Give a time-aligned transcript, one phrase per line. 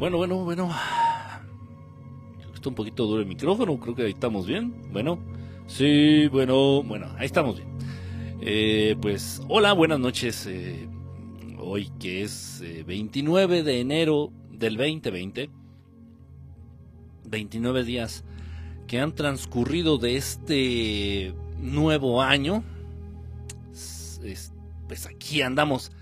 [0.00, 0.70] Bueno, bueno, bueno.
[2.54, 4.72] Está un poquito duro el micrófono, creo que ahí estamos bien.
[4.90, 5.18] Bueno,
[5.66, 7.68] sí, bueno, bueno, ahí estamos bien.
[8.40, 10.46] Eh, pues, hola, buenas noches.
[10.46, 10.88] Eh,
[11.58, 15.50] hoy que es 29 eh, de enero del 2020.
[17.26, 18.24] 29 días
[18.86, 22.64] que han transcurrido de este nuevo año.
[24.88, 25.92] Pues aquí andamos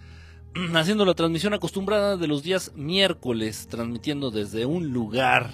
[0.75, 5.51] haciendo la transmisión acostumbrada de los días miércoles, transmitiendo desde un lugar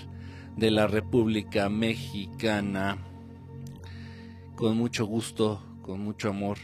[0.56, 2.98] de la República Mexicana.
[4.56, 6.58] Con mucho gusto, con mucho amor.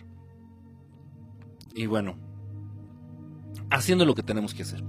[1.75, 2.17] Y bueno,
[3.71, 4.83] haciendo lo que tenemos que hacer.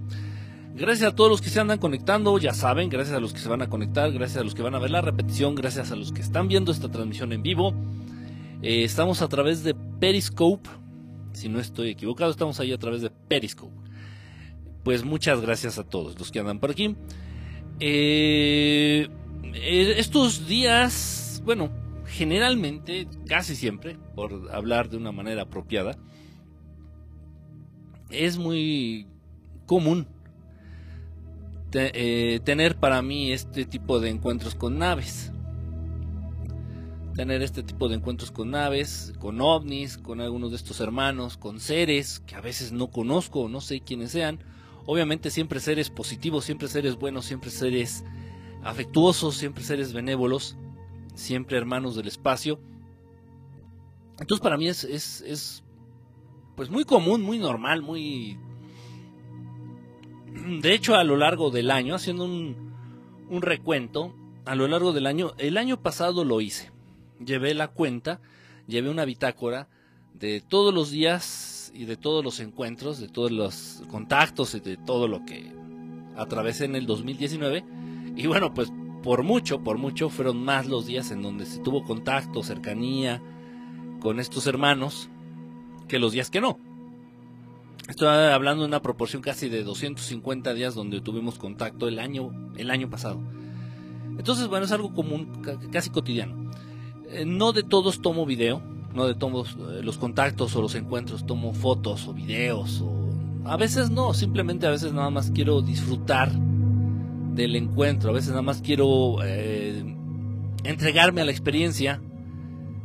[0.73, 3.49] Gracias a todos los que se andan conectando, ya saben, gracias a los que se
[3.49, 6.11] van a conectar, gracias a los que van a ver la repetición, gracias a los
[6.11, 7.73] que están viendo esta transmisión en vivo.
[8.61, 10.69] Eh, estamos a través de Periscope,
[11.33, 13.73] si no estoy equivocado, estamos ahí a través de Periscope.
[14.83, 16.95] Pues muchas gracias a todos los que andan por aquí.
[17.79, 19.07] Eh,
[19.53, 21.71] eh, estos días, bueno,
[22.05, 25.97] generalmente, casi siempre, por hablar de una manera apropiada,
[28.09, 29.07] es muy
[29.65, 30.07] común
[31.73, 35.31] eh, tener para mí este tipo de encuentros con naves.
[37.15, 41.59] Tener este tipo de encuentros con naves, con ovnis, con algunos de estos hermanos, con
[41.59, 44.39] seres que a veces no conozco, no sé quiénes sean.
[44.85, 48.03] Obviamente siempre seres positivos, siempre seres buenos, siempre seres
[48.63, 50.55] afectuosos, siempre seres benévolos,
[51.13, 52.59] siempre hermanos del espacio.
[54.19, 55.63] Entonces para mí es, es, es
[56.55, 58.37] pues muy común, muy normal, muy
[60.33, 62.73] de hecho, a lo largo del año, haciendo un,
[63.29, 66.70] un recuento, a lo largo del año, el año pasado lo hice.
[67.25, 68.19] Llevé la cuenta,
[68.67, 69.67] llevé una bitácora
[70.13, 74.77] de todos los días y de todos los encuentros, de todos los contactos y de
[74.77, 75.51] todo lo que
[76.15, 77.63] atravesé en el 2019.
[78.15, 78.71] Y bueno, pues
[79.03, 83.21] por mucho, por mucho fueron más los días en donde se tuvo contacto, cercanía
[83.99, 85.09] con estos hermanos
[85.87, 86.59] que los días que no.
[87.87, 92.69] Estoy hablando de una proporción casi de 250 días donde tuvimos contacto el año, el
[92.69, 93.19] año pasado.
[94.17, 96.40] Entonces, bueno, es algo común, casi cotidiano.
[97.11, 98.61] Eh, no de todos tomo video,
[98.93, 102.81] no de todos eh, los contactos o los encuentros tomo fotos o videos.
[102.81, 103.09] O...
[103.45, 108.41] A veces no, simplemente a veces nada más quiero disfrutar del encuentro, a veces nada
[108.41, 109.95] más quiero eh,
[110.63, 112.01] entregarme a la experiencia,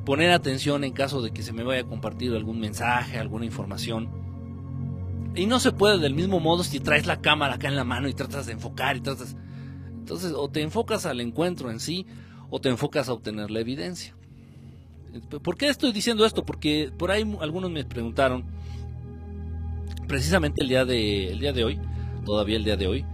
[0.05, 4.27] poner atención en caso de que se me vaya a compartir algún mensaje, alguna información
[5.37, 8.09] y no se puede del mismo modo si traes la cámara acá en la mano
[8.09, 9.37] y tratas de enfocar y tratas...
[9.91, 12.07] Entonces, o te enfocas al encuentro en sí,
[12.49, 14.16] o te enfocas a obtener la evidencia.
[15.21, 16.45] ¿Por qué estoy diciendo esto?
[16.45, 18.45] Porque por ahí algunos me preguntaron,
[20.07, 21.81] precisamente el día de, el día de hoy,
[22.25, 23.05] todavía el día de hoy,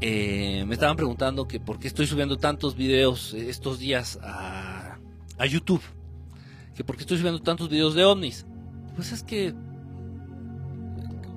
[0.00, 4.98] eh, me estaban preguntando que por qué estoy subiendo tantos videos estos días a,
[5.38, 5.82] a YouTube,
[6.74, 8.46] que por qué estoy subiendo tantos videos de ovnis.
[8.96, 9.54] Pues es que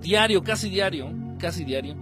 [0.02, 1.96] diario, casi diario, casi diario.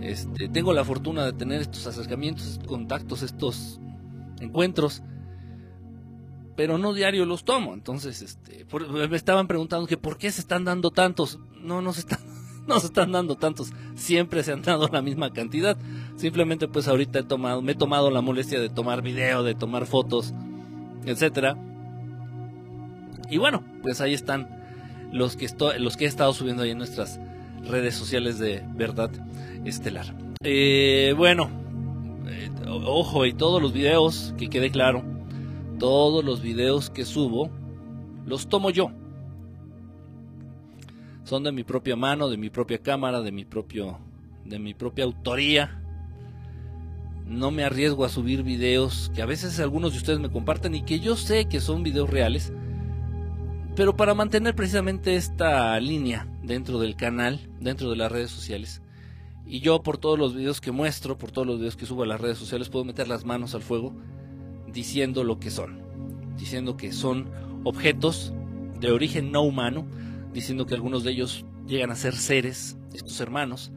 [0.00, 3.80] Este, tengo la fortuna de tener estos acercamientos, estos contactos, estos
[4.40, 5.02] encuentros,
[6.56, 7.74] pero no diario los tomo.
[7.74, 8.66] Entonces, este,
[9.08, 11.38] me estaban preguntando que por qué se están dando tantos.
[11.60, 12.20] No, no se están,
[12.66, 13.72] no se están dando tantos.
[13.94, 15.76] Siempre se han dado la misma cantidad.
[16.16, 19.86] Simplemente, pues ahorita he tomado, me he tomado la molestia de tomar video, de tomar
[19.86, 20.34] fotos,
[21.04, 21.56] etcétera.
[23.30, 24.62] Y bueno, pues ahí están
[25.12, 27.18] los que, los que he estado subiendo ahí en nuestras
[27.64, 29.10] redes sociales de Verdad
[29.64, 30.14] Estelar.
[30.42, 31.50] Eh, bueno,
[32.28, 35.02] eh, ojo, y todos los videos, que quede claro,
[35.82, 37.50] todos los videos que subo,
[38.24, 38.92] los tomo yo.
[41.24, 43.98] Son de mi propia mano, de mi propia cámara, de mi propio,
[44.44, 45.82] de mi propia autoría.
[47.26, 50.84] No me arriesgo a subir videos que a veces algunos de ustedes me comparten y
[50.84, 52.52] que yo sé que son videos reales,
[53.74, 58.82] pero para mantener precisamente esta línea dentro del canal, dentro de las redes sociales,
[59.44, 62.06] y yo por todos los videos que muestro, por todos los videos que subo a
[62.06, 63.92] las redes sociales, puedo meter las manos al fuego
[64.72, 65.82] diciendo lo que son,
[66.36, 67.26] diciendo que son
[67.64, 68.32] objetos
[68.80, 69.86] de origen no humano,
[70.32, 73.72] diciendo que algunos de ellos llegan a ser seres, estos hermanos,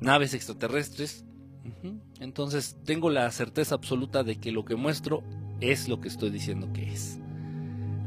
[0.00, 1.24] naves extraterrestres.
[2.18, 5.22] Entonces tengo la certeza absoluta de que lo que muestro
[5.60, 7.20] es lo que estoy diciendo que es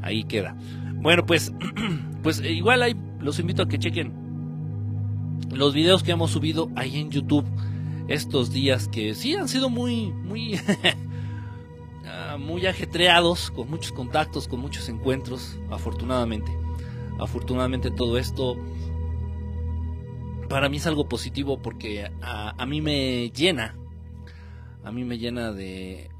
[0.02, 0.56] ahí queda.
[0.96, 1.52] Bueno, pues,
[2.22, 4.12] pues eh, igual ahí los invito a que chequen
[5.50, 7.44] los videos que hemos subido ahí en YouTube
[8.08, 10.58] estos días que sí han sido muy, muy,
[12.38, 16.50] muy ajetreados, con muchos contactos, con muchos encuentros, afortunadamente.
[17.18, 18.56] Afortunadamente todo esto
[20.52, 23.74] para mí es algo positivo porque a, mí me llena,
[24.84, 26.10] a mí me llena de,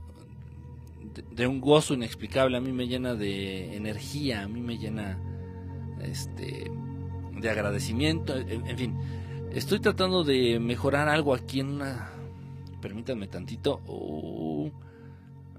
[1.32, 5.18] de, un gozo inexplicable, a mí me llena de energía, a mí me llena
[6.00, 6.70] este,
[7.38, 8.96] de agradecimiento, en, fin,
[9.52, 12.12] estoy tratando de mejorar algo aquí en una,
[12.80, 13.82] permítanme tantito,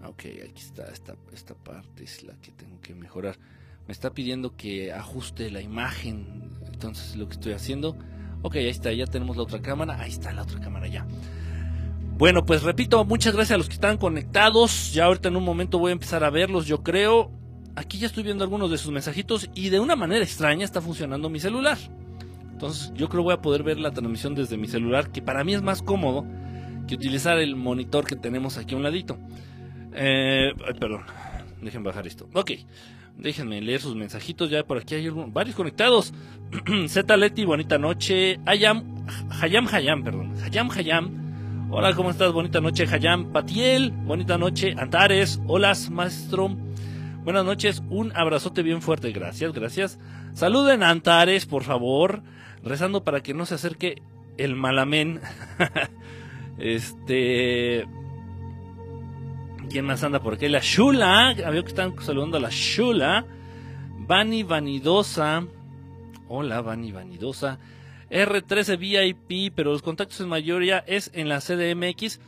[0.09, 3.38] ok, aquí está, esta, esta parte es la que tengo que mejorar,
[3.88, 7.97] me está pidiendo que ajuste la imagen, entonces lo que estoy haciendo
[8.45, 9.97] Ok, ahí está, ya tenemos la otra cámara.
[10.00, 11.07] Ahí está la otra cámara ya.
[12.17, 14.94] Bueno, pues repito, muchas gracias a los que están conectados.
[14.94, 17.31] Ya ahorita en un momento voy a empezar a verlos, yo creo.
[17.75, 21.29] Aquí ya estoy viendo algunos de sus mensajitos y de una manera extraña está funcionando
[21.29, 21.77] mi celular.
[22.51, 25.55] Entonces yo creo voy a poder ver la transmisión desde mi celular, que para mí
[25.55, 26.25] es más cómodo
[26.85, 29.17] que utilizar el monitor que tenemos aquí a un ladito.
[29.95, 31.04] Eh, perdón,
[31.62, 32.28] dejen bajar esto.
[32.34, 32.51] Ok,
[33.18, 34.50] Déjenme leer sus mensajitos.
[34.50, 36.13] Ya por aquí hay varios conectados.
[36.88, 38.40] Z Leti, bonita noche.
[38.45, 39.06] Hayam,
[39.42, 40.34] Hayam, Hayam, perdón.
[40.44, 41.69] Hayam, Hayam.
[41.72, 42.31] Hola, ¿cómo estás?
[42.31, 43.31] Bonita noche, Hayam.
[43.31, 44.75] Patiel, bonita noche.
[44.78, 46.56] Antares, hola, maestro.
[47.24, 49.12] Buenas noches, un abrazote bien fuerte.
[49.12, 50.00] Gracias, gracias.
[50.34, 52.22] Saluden a Antares, por favor.
[52.63, 54.01] Rezando para que no se acerque
[54.38, 55.22] el malamén.
[56.57, 57.86] este.
[59.74, 60.48] ¿Quién más anda por aquí?
[60.50, 61.30] La Shula.
[61.30, 63.25] Había que están saludando a la Shula.
[64.08, 65.48] Bani Vanidosa.
[66.28, 67.58] Hola, Bani Vanidosa.
[68.12, 72.20] R13 VIP, pero los contactos en mayoría es en la CDMX.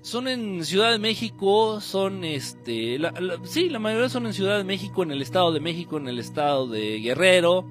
[0.00, 3.00] Son en Ciudad de México, son este.
[3.42, 6.20] sí, la mayoría son en Ciudad de México, en el Estado de México, en el
[6.20, 7.68] Estado de Guerrero.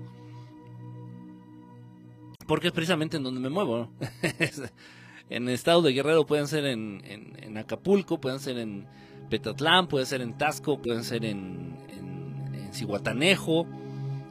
[2.48, 3.88] Porque es precisamente en donde me muevo.
[5.34, 8.86] en el estado de Guerrero, pueden ser en, en, Acapulco, pueden ser en
[9.30, 13.68] Petatlán, pueden ser en Tasco, pueden ser en, en, Cihuatanejo.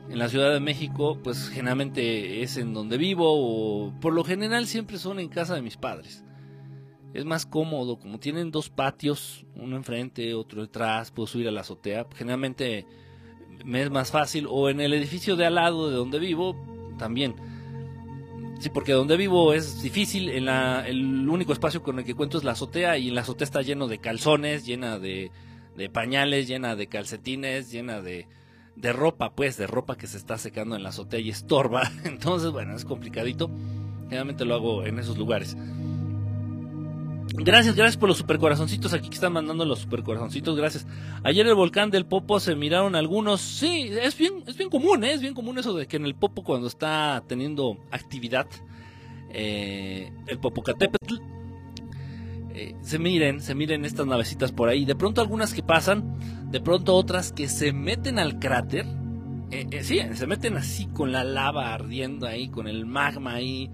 [0.09, 4.67] En la Ciudad de México, pues generalmente es en donde vivo o por lo general
[4.67, 6.25] siempre son en casa de mis padres.
[7.15, 11.63] Es más cómodo, como tienen dos patios, uno enfrente, otro detrás, puedo subir a la
[11.63, 12.07] azotea.
[12.15, 12.87] Generalmente
[13.65, 16.57] me es más fácil o en el edificio de al lado de donde vivo
[16.99, 17.35] también
[18.63, 20.29] Sí, porque donde vivo es difícil.
[20.29, 23.23] En la, el único espacio con el que cuento es la azotea y en la
[23.23, 25.33] azotea está lleno de calzones, llena de,
[25.77, 28.29] de pañales, llena de calcetines, llena de,
[28.77, 31.91] de ropa, pues, de ropa que se está secando en la azotea y estorba.
[32.05, 33.51] Entonces, bueno, es complicadito.
[34.05, 35.57] Generalmente lo hago en esos lugares.
[37.35, 40.87] Gracias, gracias por los supercorazoncitos aquí que están mandando los supercorazoncitos, gracias.
[41.25, 45.15] Ayer el volcán del Popo se miraron algunos, sí, es bien, es bien común, ¿eh?
[45.15, 48.47] es bien común eso de que en el Popo cuando está teniendo actividad,
[49.31, 51.15] eh, el Popocatépetl,
[52.55, 56.61] eh, se miren, se miren estas navecitas por ahí, de pronto algunas que pasan, de
[56.61, 58.85] pronto otras que se meten al cráter,
[59.81, 63.71] sí, se meten así con la lava ardiendo ahí, con el magma ahí,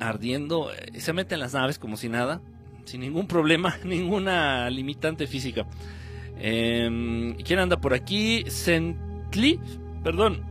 [0.00, 2.40] ardiendo, eh, se mete en las naves como si nada,
[2.84, 5.66] sin ningún problema, ninguna limitante física.
[6.38, 8.44] Eh, ¿Quién anda por aquí?
[8.48, 9.60] Sently,
[10.02, 10.42] perdón.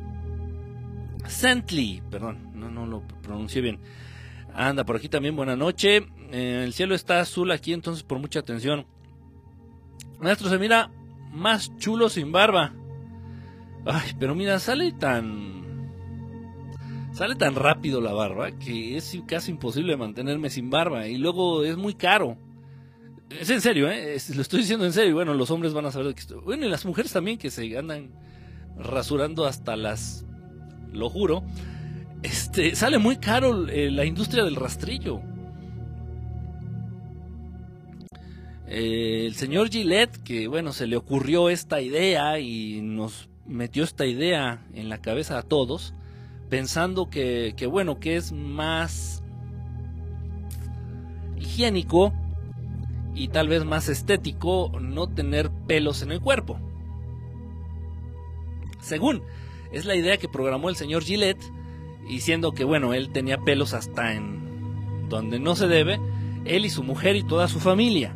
[1.27, 3.79] Sently, perdón, no, no lo pronuncié bien.
[4.53, 6.07] Anda por aquí también, buena noche.
[6.31, 8.85] Eh, el cielo está azul aquí, entonces por mucha atención.
[10.19, 10.91] Maestro, se mira
[11.31, 12.73] más chulo sin barba.
[13.85, 15.58] Ay, pero mira, sale tan
[17.19, 21.75] sale tan rápido la barba que es casi imposible mantenerme sin barba y luego es
[21.75, 22.37] muy caro.
[23.29, 24.15] Es en serio, ¿eh?
[24.33, 25.15] lo estoy diciendo en serio.
[25.15, 26.39] Bueno, los hombres van a saber de que estoy.
[26.39, 28.11] Bueno, y las mujeres también que se andan
[28.77, 30.25] rasurando hasta las.
[30.93, 31.43] Lo juro.
[32.23, 35.19] Este, sale muy caro eh, la industria del rastrillo.
[38.65, 44.05] Eh, el señor Gillette, que bueno, se le ocurrió esta idea y nos metió esta
[44.05, 45.93] idea en la cabeza a todos
[46.49, 49.23] pensando que, bueno, que es más
[51.37, 52.13] higiénico
[53.15, 56.59] y tal vez más estético no tener pelos en el cuerpo.
[58.79, 59.21] Según
[59.71, 61.43] es la idea que programó el señor Gillette,
[62.07, 65.99] diciendo que bueno, él tenía pelos hasta en donde no se debe,
[66.45, 68.15] él y su mujer y toda su familia.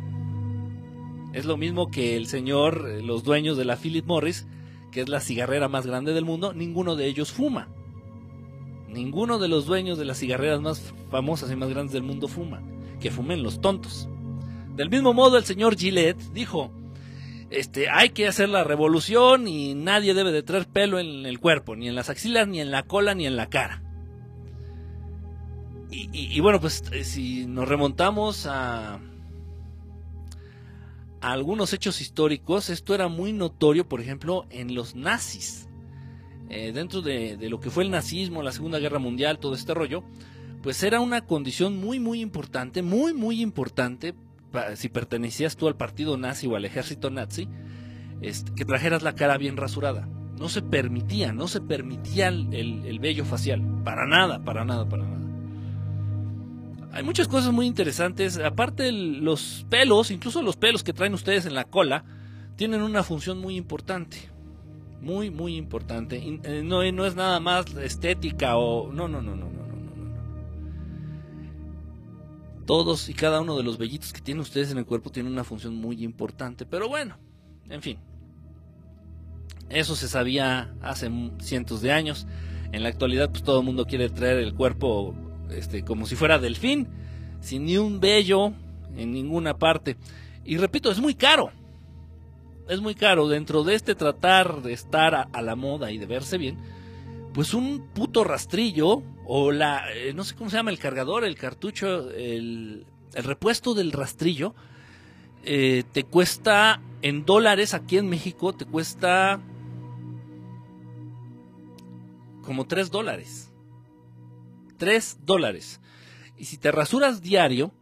[1.32, 4.46] Es lo mismo que el señor, eh, los dueños de la Philip Morris,
[4.92, 7.68] que es la cigarrera más grande del mundo, ninguno de ellos fuma.
[8.94, 12.62] Ninguno de los dueños de las cigarreras más famosas y más grandes del mundo fuma.
[13.00, 14.08] Que fumen los tontos.
[14.76, 16.70] Del mismo modo, el señor Gillette dijo,
[17.50, 21.74] este, hay que hacer la revolución y nadie debe de traer pelo en el cuerpo,
[21.74, 23.82] ni en las axilas, ni en la cola, ni en la cara.
[25.90, 29.00] Y, bueno, pues eh, si nos remontamos a, a,
[31.20, 35.68] algunos hechos históricos, esto era muy notorio, por ejemplo, en los nazis.
[36.50, 40.04] Eh, dentro de, lo que fue el nazismo, la Segunda Guerra Mundial, todo este rollo,
[40.62, 44.14] pues era una condición muy, muy importante, muy, muy importante,
[44.76, 47.48] si pertenecías tú al partido nazi o al ejército nazi,
[48.20, 50.08] este, que trajeras la cara bien rasurada.
[50.38, 55.04] No se permitía, no se permitía el, el vello facial, para nada, para nada, para
[55.04, 55.24] nada.
[56.94, 58.38] Hay muchas cosas muy interesantes.
[58.38, 62.04] Aparte, los pelos, incluso los pelos que traen ustedes en la cola,
[62.54, 64.16] tienen una función muy importante.
[65.00, 66.16] Muy, muy importante.
[66.16, 68.92] Eh, no, no es nada más estética o.
[68.92, 70.14] No, no, no, no, no, no, no, no.
[72.66, 75.44] Todos y cada uno de los vellitos que tienen ustedes en el cuerpo tiene una
[75.44, 76.64] función muy importante.
[76.64, 77.16] Pero bueno,
[77.68, 77.98] en fin.
[79.68, 81.10] Eso se sabía hace
[81.40, 82.26] cientos de años.
[82.72, 85.14] En la actualidad, pues todo el mundo quiere traer el cuerpo
[85.50, 86.88] este, como si fuera delfín,
[87.40, 88.52] sin ni un vello
[88.96, 89.96] en ninguna parte.
[90.44, 91.50] Y repito, es muy caro.
[92.68, 93.28] Es muy caro.
[93.28, 96.58] Dentro de este tratar de estar a, la moda y de verse bien,
[97.34, 101.36] pues un puto rastrillo o la, eh, no sé cómo se llama, el cargador, el
[101.36, 104.54] cartucho, el, repuesto del rastrillo,
[105.44, 109.40] eh, te cuesta en dólares aquí en México, te cuesta
[112.42, 113.52] como 3 dólares.
[114.78, 115.80] 3 dólares.
[116.38, 117.72] Y si te rasuras diario,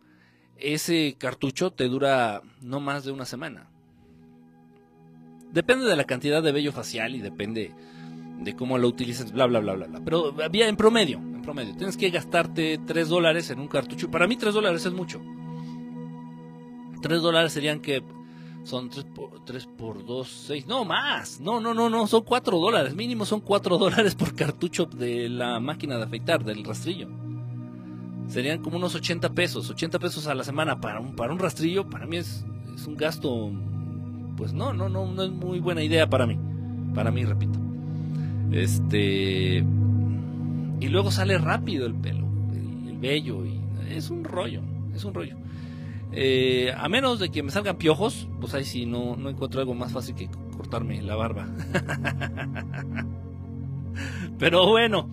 [0.57, 3.72] ese cartucho te dura no más de una semana.
[5.52, 7.75] Depende de la cantidad de vello facial y depende
[8.40, 10.00] de cómo lo utilices, bla, bla, bla, bla, bla.
[10.04, 11.76] Pero había en promedio, en promedio.
[11.76, 14.11] Tienes que gastarte 3 dólares en un cartucho.
[14.11, 15.21] Para mí 3 dólares es mucho.
[17.02, 18.02] 3 dólares serían que
[18.64, 20.66] son 3 por, 3 por 2, 6.
[20.66, 21.40] No, más.
[21.40, 22.06] No, no, no, no.
[22.06, 22.94] Son 4 dólares.
[22.94, 27.09] Mínimo son 4 dólares por cartucho de la máquina de afeitar, del rastrillo.
[28.28, 29.68] Serían como unos 80 pesos.
[29.68, 31.88] 80 pesos a la semana para un, para un rastrillo.
[31.90, 32.44] Para mí es,
[32.75, 33.52] es un gasto.
[34.37, 36.39] Pues no, no, no, no es muy buena idea para mí.
[36.95, 37.59] Para mí, repito.
[38.51, 39.65] Este.
[40.81, 42.27] Y luego sale rápido el pelo.
[42.53, 43.45] El, el vello.
[43.45, 43.61] Y
[43.91, 44.62] es un rollo.
[44.95, 45.37] Es un rollo.
[46.15, 49.75] Eh, a menos de que me salgan piojos, pues ahí sí no, no encuentro algo
[49.75, 51.49] más fácil que cortarme la barba.
[54.39, 55.09] Pero bueno,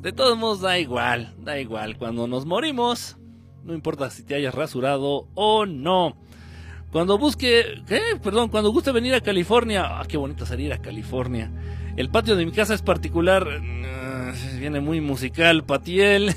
[0.00, 1.98] de todos modos da igual, da igual.
[1.98, 3.18] Cuando nos morimos,
[3.62, 6.16] no importa si te hayas rasurado o no.
[6.92, 8.00] Cuando busque, ¿qué?
[8.22, 11.50] Perdón, cuando guste venir a California, ah, qué bonito salir a California.
[11.96, 16.34] El patio de mi casa es particular, ah, viene muy musical, Patiel.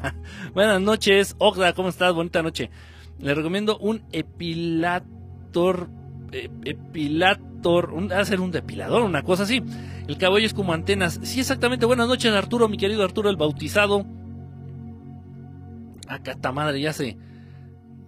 [0.54, 2.14] Buenas noches, Ogda, ¿cómo estás?
[2.14, 2.70] Bonita noche.
[3.18, 5.90] Le recomiendo un epilator.
[6.32, 7.92] Eh, epilator.
[8.14, 9.62] Hacer un depilador, una cosa así.
[10.06, 11.20] El cabello es como antenas.
[11.22, 11.84] Sí, exactamente.
[11.84, 14.06] Buenas noches, Arturo, mi querido Arturo, el bautizado.
[16.08, 17.18] Acá esta madre ya se.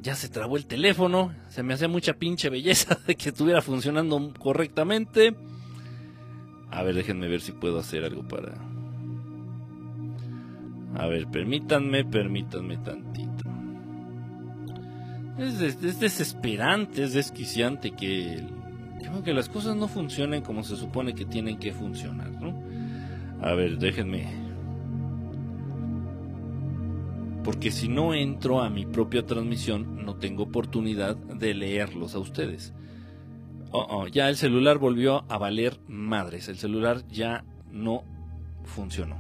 [0.02, 1.33] Ya se trabó el teléfono.
[1.49, 5.35] Se me hacía mucha pinche belleza de que estuviera funcionando correctamente.
[6.71, 8.54] A ver, déjenme ver si puedo hacer algo para.
[10.95, 13.30] A ver, permítanme, permítanme tantito.
[15.38, 18.45] Es, desesperante, es desquiciante que,
[19.25, 22.62] que, las cosas no funcionen como se supone que tienen que funcionar, ¿no?
[23.40, 24.39] A ver, déjenme.
[27.50, 32.73] Porque si no entro a mi propia transmisión, no tengo oportunidad de leerlos a ustedes.
[33.73, 36.47] Oh, oh, ya el celular volvió a valer madres.
[36.49, 38.04] El celular ya no
[38.62, 39.19] funcionó.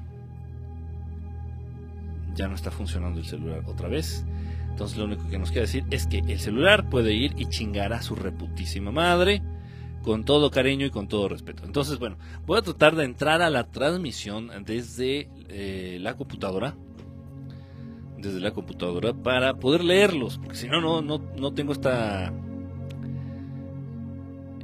[2.36, 4.24] Ya no está funcionando el celular otra vez.
[4.68, 7.92] Entonces lo único que nos queda decir es que el celular puede ir y chingar
[7.92, 9.42] a su reputísima madre
[10.02, 11.64] con todo cariño y con todo respeto.
[11.64, 16.76] Entonces, bueno, voy a tratar de entrar a la transmisión desde eh, la computadora.
[18.20, 20.38] Desde la computadora para poder leerlos.
[20.38, 22.32] Porque si no, no, no tengo esta.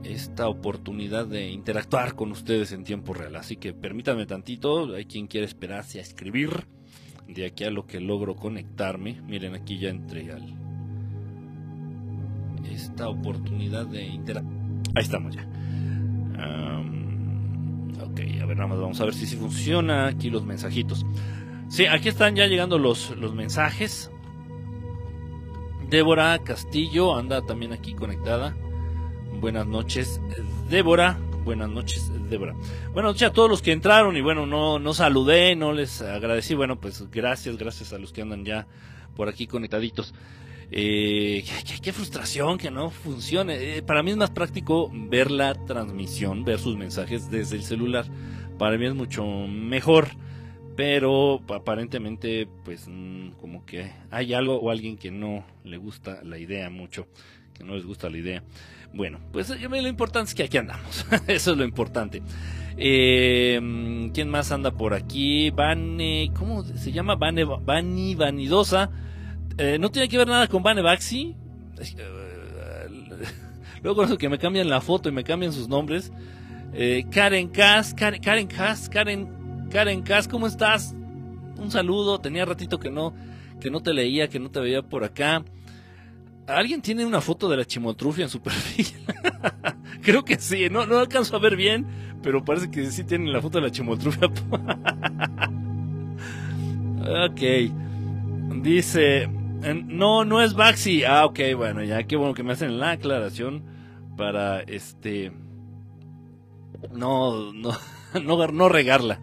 [0.05, 3.35] Esta oportunidad de interactuar con ustedes en tiempo real.
[3.37, 4.95] Así que permítanme tantito.
[4.95, 6.67] Hay quien quiere esperarse a escribir
[7.27, 9.21] de aquí a lo que logro conectarme.
[9.23, 10.67] Miren, aquí ya entré al
[12.77, 14.55] esta oportunidad de interactuar.
[14.95, 15.43] Ahí estamos ya.
[18.05, 21.05] ok, a ver, nada más vamos a ver si, si funciona aquí los mensajitos.
[21.69, 24.11] Sí, aquí están ya llegando los, los mensajes.
[25.89, 28.57] Débora Castillo anda también aquí conectada.
[29.41, 30.21] Buenas noches,
[30.71, 31.19] Débora.
[31.45, 32.55] Buenas noches, Débora.
[32.93, 36.55] Buenas noches a todos los que entraron y bueno, no, no saludé, no les agradecí.
[36.55, 38.67] Bueno, pues gracias, gracias a los que andan ya
[39.15, 40.13] por aquí conectaditos.
[40.73, 41.45] Eh,
[41.83, 43.77] qué, frustración que no funcione.
[43.77, 48.07] Eh, para mí es más práctico ver la transmisión, ver sus mensajes desde el celular.
[48.59, 50.09] Para mí es mucho mejor.
[50.77, 56.39] Pero aparentemente, pues mm, como que hay algo o alguien que no le gusta la
[56.39, 57.09] idea mucho,
[57.55, 58.43] que no les gusta la idea.
[58.93, 61.07] Bueno, pues eh, lo importante es que aquí andamos.
[61.27, 62.23] Eso es lo importante.
[62.77, 63.59] Eh,
[64.13, 65.51] ¿Quién más anda por aquí?
[65.51, 67.17] Vane, ¿cómo se llama?
[67.17, 68.91] Vane, Vani Vanidosa.
[69.59, 71.35] Eh, no tiene que ver nada con Vane Baxi.
[73.83, 76.13] Luego con eso que me cambian la foto y me cambian sus nombres.
[77.11, 80.95] Karen Kass, Karen, Karen Kass, Karen, Karen Kass, ¿cómo estás?
[81.59, 82.21] Un saludo.
[82.21, 83.15] Tenía ratito que no,
[83.61, 85.45] que no te leía, que no te veía por acá.
[86.47, 88.87] ¿Alguien tiene una foto de la chimotrufia en su perfil?
[90.03, 91.87] Creo que sí, no, no alcanzo a ver bien,
[92.23, 94.29] pero parece que sí tienen la foto de la chimotrufia.
[97.27, 97.43] ok.
[98.63, 99.29] Dice,
[99.87, 101.05] no, no es Baxi.
[101.05, 103.65] Ah, ok, bueno, ya qué bueno que me hacen la aclaración
[104.17, 105.33] para este...
[106.93, 107.73] No, no,
[108.23, 109.21] no, no regarla.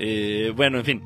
[0.00, 1.02] Eh, bueno, en fin.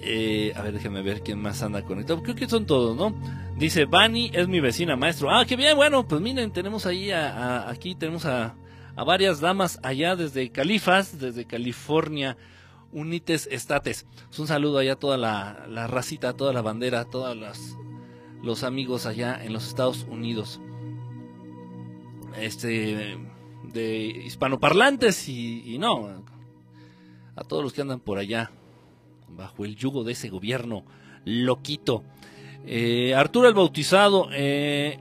[0.00, 2.22] Eh, a ver, déjame ver quién más anda conectado.
[2.22, 3.14] Creo que son todos, ¿no?
[3.56, 5.30] Dice, Bani es mi vecina, maestro.
[5.30, 8.56] Ah, qué bien, bueno, pues miren, tenemos ahí, a, aquí tenemos a,
[8.96, 12.36] a, varias damas allá desde Califas, desde California,
[12.90, 14.06] Unites Estates.
[14.30, 17.36] Es un saludo allá a toda la, la racita, toda la bandera, todos
[18.42, 20.60] los amigos allá en los Estados Unidos.
[22.40, 23.18] Este,
[23.72, 26.24] de hispanoparlantes y, y no,
[27.36, 28.50] a todos los que andan por allá,
[29.28, 30.84] bajo el yugo de ese gobierno
[31.24, 32.04] loquito.
[32.66, 34.98] Eh, Arturo el Bautizado, eh,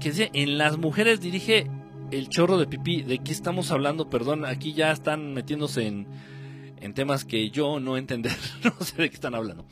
[0.00, 1.70] que dice, en las mujeres dirige
[2.10, 3.02] el chorro de pipí.
[3.02, 4.10] ¿De qué estamos hablando?
[4.10, 6.06] Perdón, aquí ya están metiéndose en,
[6.80, 8.36] en temas que yo no entender.
[8.64, 9.66] no sé de qué están hablando.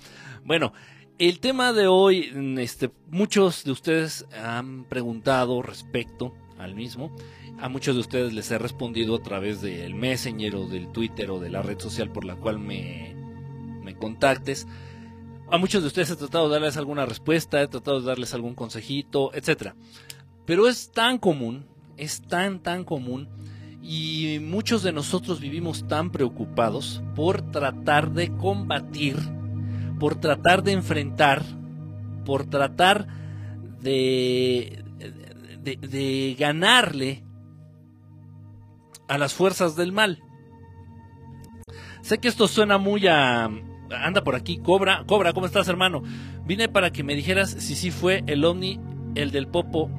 [0.44, 0.72] Bueno,
[1.18, 7.14] el tema de hoy, este, muchos de ustedes han preguntado respecto al mismo.
[7.59, 11.40] A muchos de ustedes les he respondido a través del Messenger o del Twitter o
[11.40, 13.14] de la red social por la cual me,
[13.83, 14.66] me contactes.
[15.51, 18.55] A muchos de ustedes he tratado de darles alguna respuesta, he tratado de darles algún
[18.55, 19.73] consejito, etc.
[20.45, 21.64] Pero es tan común,
[21.97, 23.29] es tan, tan común,
[23.81, 29.16] y muchos de nosotros vivimos tan preocupados por tratar de combatir,
[29.99, 31.42] por tratar de enfrentar,
[32.27, 33.07] por tratar
[33.81, 34.85] de,
[35.62, 37.25] de, de ganarle
[39.09, 40.23] a las fuerzas del mal.
[42.03, 43.51] Sé que esto suena muy a,
[43.90, 46.03] anda por aquí, Cobra, Cobra, ¿cómo estás hermano?
[46.45, 48.81] Vine para que me dijeras si sí fue el ovni,
[49.14, 49.90] el del Popo.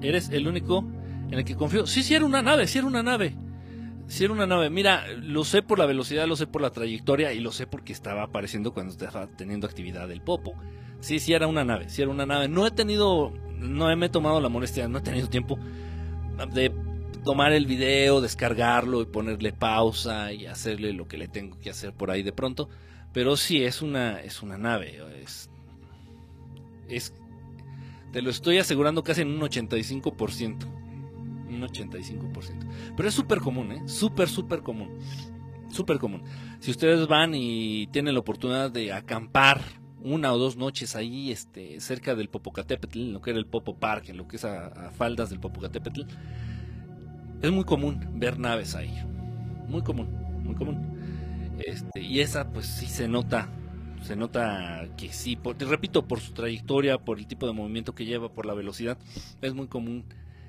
[0.00, 0.84] Eres el único
[1.30, 1.86] en el que confío.
[1.86, 3.34] Sí, sí era una nave, sí era una nave.
[4.06, 4.68] Sí era una nave.
[4.68, 7.92] Mira, lo sé por la velocidad, lo sé por la trayectoria y lo sé porque
[7.92, 10.54] estaba apareciendo cuando estaba teniendo actividad el Popo.
[11.00, 12.48] Sí, sí era una nave, sí era una nave.
[12.48, 15.58] No he tenido, no me he tomado la molestia, no he tenido tiempo
[16.52, 16.72] de
[17.24, 21.92] tomar el video, descargarlo y ponerle pausa y hacerle lo que le tengo que hacer
[21.92, 22.68] por ahí de pronto.
[23.12, 25.00] Pero sí, es una, es una nave.
[25.22, 25.50] Es,
[26.88, 27.14] es,
[28.12, 30.66] te lo estoy asegurando casi en un 85%.
[30.66, 32.94] Un 85%.
[32.96, 33.82] Pero es súper común, ¿eh?
[33.86, 34.98] Súper, súper común.
[35.68, 36.22] Súper común.
[36.60, 39.60] Si ustedes van y tienen la oportunidad de acampar
[40.02, 43.76] una o dos noches ahí este, cerca del Popocatépetl, en lo que era el Popo
[43.76, 46.02] Park, en lo que es a, a faldas del Popocatépetl,
[47.42, 48.92] es muy común ver naves ahí.
[49.68, 50.08] Muy común,
[50.44, 50.92] muy común.
[51.58, 53.48] Este, y esa pues sí se nota,
[54.02, 58.04] se nota que sí, te repito, por su trayectoria, por el tipo de movimiento que
[58.04, 58.98] lleva, por la velocidad,
[59.40, 60.04] es muy común,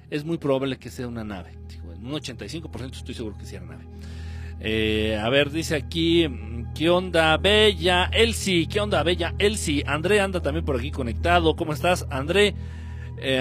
[0.09, 1.57] es muy probable que sea una nave.
[1.95, 3.85] En un 85% estoy seguro que sea una nave.
[4.59, 6.25] Eh, a ver, dice aquí,
[6.73, 8.05] ¿qué onda, Bella?
[8.13, 9.33] Elsie, ¿qué onda, Bella?
[9.37, 11.55] Elsie, André anda también por aquí conectado.
[11.55, 12.55] ¿Cómo estás, André?
[13.25, 13.39] Eh,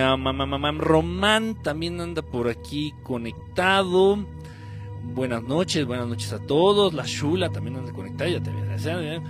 [0.79, 4.25] Román también anda por aquí conectado.
[5.03, 6.95] Buenas noches, buenas noches a todos.
[6.95, 9.23] La Shula también anda conectada, ya te voy a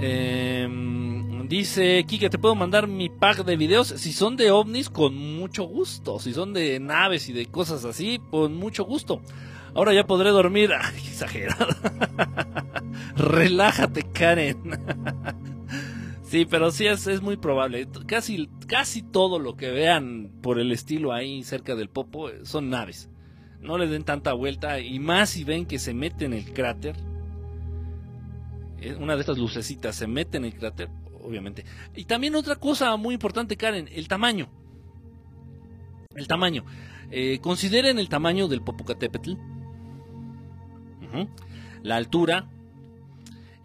[0.00, 3.88] em, dice Kike, ¿te puedo mandar mi pack de videos?
[3.88, 6.18] Si son de ovnis, con mucho gusto.
[6.18, 9.20] Si son de naves y de cosas así, con mucho gusto.
[9.74, 10.72] Ahora ya podré dormir.
[10.80, 11.66] Ay, exagerado.
[13.16, 14.80] Relájate, Karen.
[16.24, 17.86] Sí, pero sí es, es muy probable.
[18.06, 22.70] Casi, casi todo lo que vean por el estilo ahí cerca del Popo eh, son
[22.70, 23.10] naves.
[23.60, 26.96] No le den tanta vuelta y más si ven que se mete en el cráter.
[28.80, 30.88] Eh, una de estas lucecitas se mete en el cráter,
[31.22, 31.64] obviamente.
[31.94, 34.48] Y también otra cosa muy importante, Karen, el tamaño.
[36.14, 36.64] El tamaño.
[37.10, 39.34] Eh, consideren el tamaño del Popocatépetl.
[41.82, 42.48] La altura.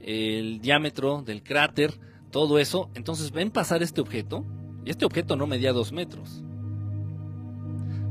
[0.01, 4.45] El diámetro del cráter todo eso, entonces ven pasar este objeto,
[4.85, 6.43] y este objeto no medía dos metros,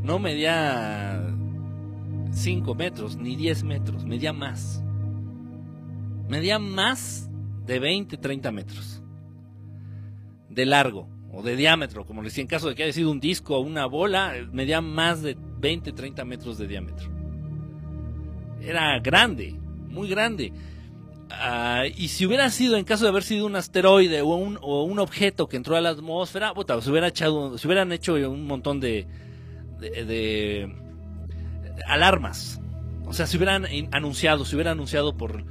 [0.02, 1.34] no medía
[2.30, 4.82] 5 metros, ni 10 metros, medía más,
[6.28, 7.30] medía más
[7.66, 9.02] de 20, 30 metros
[10.48, 13.20] de largo, o de diámetro, como les decía, en caso de que haya sido un
[13.20, 17.10] disco o una bola, medía más de 20, 30 metros de diámetro.
[18.60, 19.54] Era grande,
[19.88, 20.52] muy grande.
[21.30, 24.84] Ah, y si hubiera sido, en caso de haber sido un asteroide o un, o
[24.84, 28.80] un objeto que entró a la atmósfera, se, hubiera echado, se hubieran hecho un montón
[28.80, 29.06] de,
[29.78, 30.74] de,
[31.86, 32.60] alarmas.
[33.06, 35.44] O sea, se hubieran anunciado, se hubiera anunciado por,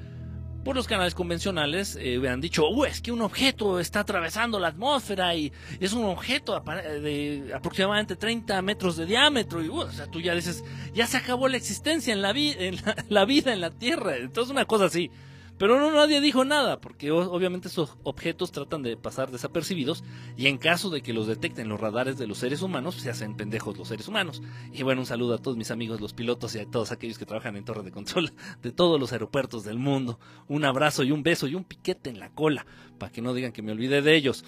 [0.63, 5.36] por los canales convencionales, eh, hubieran dicho, es que un objeto está atravesando la atmósfera
[5.36, 9.63] y es un objeto de aproximadamente 30 metros de diámetro.
[9.63, 10.63] Y o sea, tú ya dices,
[10.94, 12.78] ya se acabó la existencia en la, en
[13.10, 14.18] la vida en la Tierra.
[14.18, 15.12] Entonces, una cosa así.
[15.58, 20.04] Pero no nadie dijo nada, porque obviamente esos objetos tratan de pasar desapercibidos
[20.36, 23.36] y en caso de que los detecten los radares de los seres humanos, se hacen
[23.36, 24.43] pendejos los seres humanos.
[24.72, 27.26] Y bueno, un saludo a todos mis amigos los pilotos y a todos aquellos que
[27.26, 30.20] trabajan en torre de control de todos los aeropuertos del mundo.
[30.48, 32.65] Un abrazo y un beso y un piquete en la cola,
[33.00, 34.46] para que no digan que me olvidé de ellos.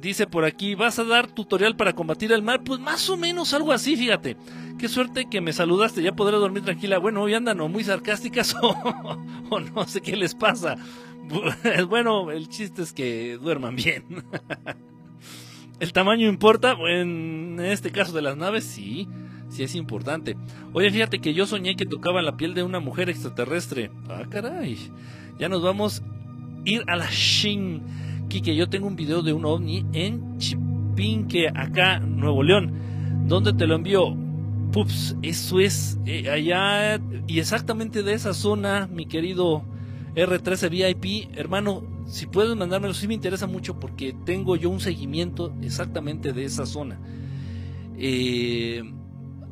[0.00, 2.62] Dice por aquí, ¿vas a dar tutorial para combatir el mal?
[2.62, 4.36] Pues más o menos algo así, fíjate.
[4.78, 6.98] Qué suerte que me saludaste, ya podré dormir tranquila.
[6.98, 10.76] Bueno, hoy andan o muy sarcásticas o, no sé qué les pasa.
[11.90, 14.04] Bueno, el chiste es que duerman bien.
[15.80, 16.74] ¿El tamaño importa?
[16.88, 19.06] En este caso de las naves, sí,
[19.50, 20.36] sí es importante.
[20.72, 23.90] Oye, fíjate que yo soñé que tocaba la piel de una mujer extraterrestre.
[24.08, 24.78] Ah, caray.
[25.38, 26.04] Ya nos vamos a
[26.64, 28.07] ir a la Shin.
[28.28, 32.72] Kike, yo tengo un video de un ovni en Chipinque, acá, Nuevo León.
[33.26, 34.14] ¿Dónde te lo envío?
[34.70, 39.64] Pups, eso es eh, allá y exactamente de esa zona, mi querido
[40.14, 41.34] R13 VIP.
[41.38, 46.44] Hermano, si puedes mandármelo, sí me interesa mucho porque tengo yo un seguimiento exactamente de
[46.44, 47.00] esa zona.
[47.96, 48.82] Eh,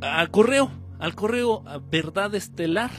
[0.02, 2.90] al correo, al correo verdadestelar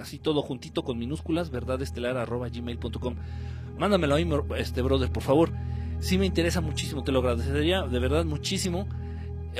[0.00, 3.16] así todo juntito con minúsculas, verdadestelar arroba gmail.com.
[3.78, 4.28] Mándamelo ahí,
[4.58, 5.52] este brother, por favor.
[6.00, 8.86] Si me interesa muchísimo, te lo agradecería de verdad muchísimo.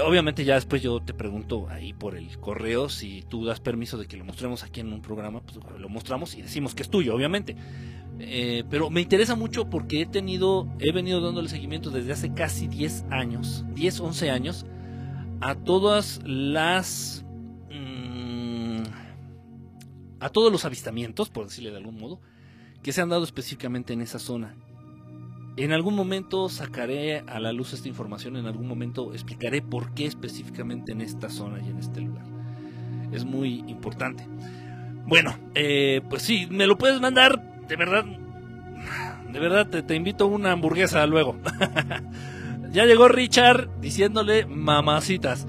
[0.05, 4.07] Obviamente ya después yo te pregunto ahí por el correo si tú das permiso de
[4.07, 7.15] que lo mostremos aquí en un programa, pues lo mostramos y decimos que es tuyo,
[7.15, 7.57] obviamente.
[8.19, 12.67] Eh, pero me interesa mucho porque he tenido, he venido dándole seguimiento desde hace casi
[12.67, 14.67] 10 años, 10, 11 años,
[15.41, 17.26] a todas las
[20.21, 22.21] a todos los avistamientos, por decirle de algún modo,
[22.83, 24.55] que se han dado específicamente en esa zona.
[25.57, 30.07] En algún momento sacaré a la luz esta información, en algún momento explicaré por qué
[30.07, 32.25] específicamente en esta zona y en este lugar.
[33.13, 34.27] Es muy importante.
[35.07, 38.05] Bueno, eh, pues sí, me lo puedes mandar, de verdad,
[39.33, 41.37] de verdad te, invito a una hamburguesa luego.
[42.73, 45.47] ya llegó Richard diciéndole mamacitas.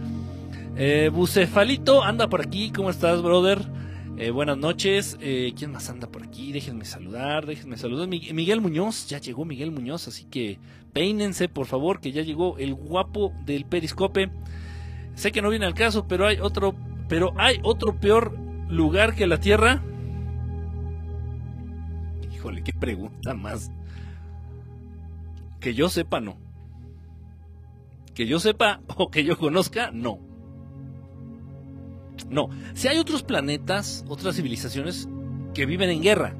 [0.77, 3.76] Eh, Bucefalito anda por aquí, ¿cómo estás, brother?
[4.19, 5.15] Eh, buenas noches.
[5.21, 6.51] Eh, ¿Quién más anda por aquí?
[6.51, 8.07] Déjenme saludar, déjenme saludar.
[8.07, 10.57] Miguel Muñoz, ya llegó Miguel Muñoz, así que
[10.91, 14.31] peínense, por favor, que ya llegó el guapo del periscope.
[15.13, 16.73] Sé que no viene al caso, pero hay otro,
[17.07, 18.35] pero hay otro peor
[18.69, 19.83] lugar que la Tierra.
[22.33, 23.71] Híjole, qué pregunta más.
[25.59, 26.37] Que yo sepa, no.
[28.15, 30.26] Que yo sepa o que yo conozca, no.
[32.29, 35.07] No, si hay otros planetas, otras civilizaciones
[35.53, 36.35] que viven en guerra.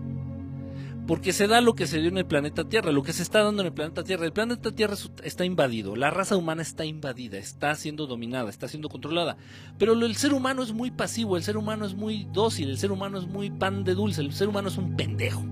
[1.07, 3.41] Porque se da lo que se dio en el planeta Tierra, lo que se está
[3.41, 4.25] dando en el planeta Tierra.
[4.25, 8.89] El planeta Tierra está invadido, la raza humana está invadida, está siendo dominada, está siendo
[8.89, 9.37] controlada.
[9.77, 12.91] Pero el ser humano es muy pasivo, el ser humano es muy dócil, el ser
[12.91, 15.45] humano es muy pan de dulce, el ser humano es un pendejo.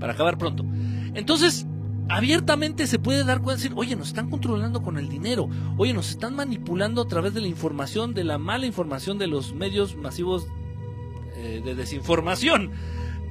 [0.00, 0.64] Para acabar pronto.
[1.14, 1.64] Entonces,
[2.08, 6.10] abiertamente se puede dar cuenta decir, oye, nos están controlando con el dinero, oye, nos
[6.10, 10.46] están manipulando a través de la información, de la mala información de los medios masivos
[11.36, 12.72] eh, de desinformación.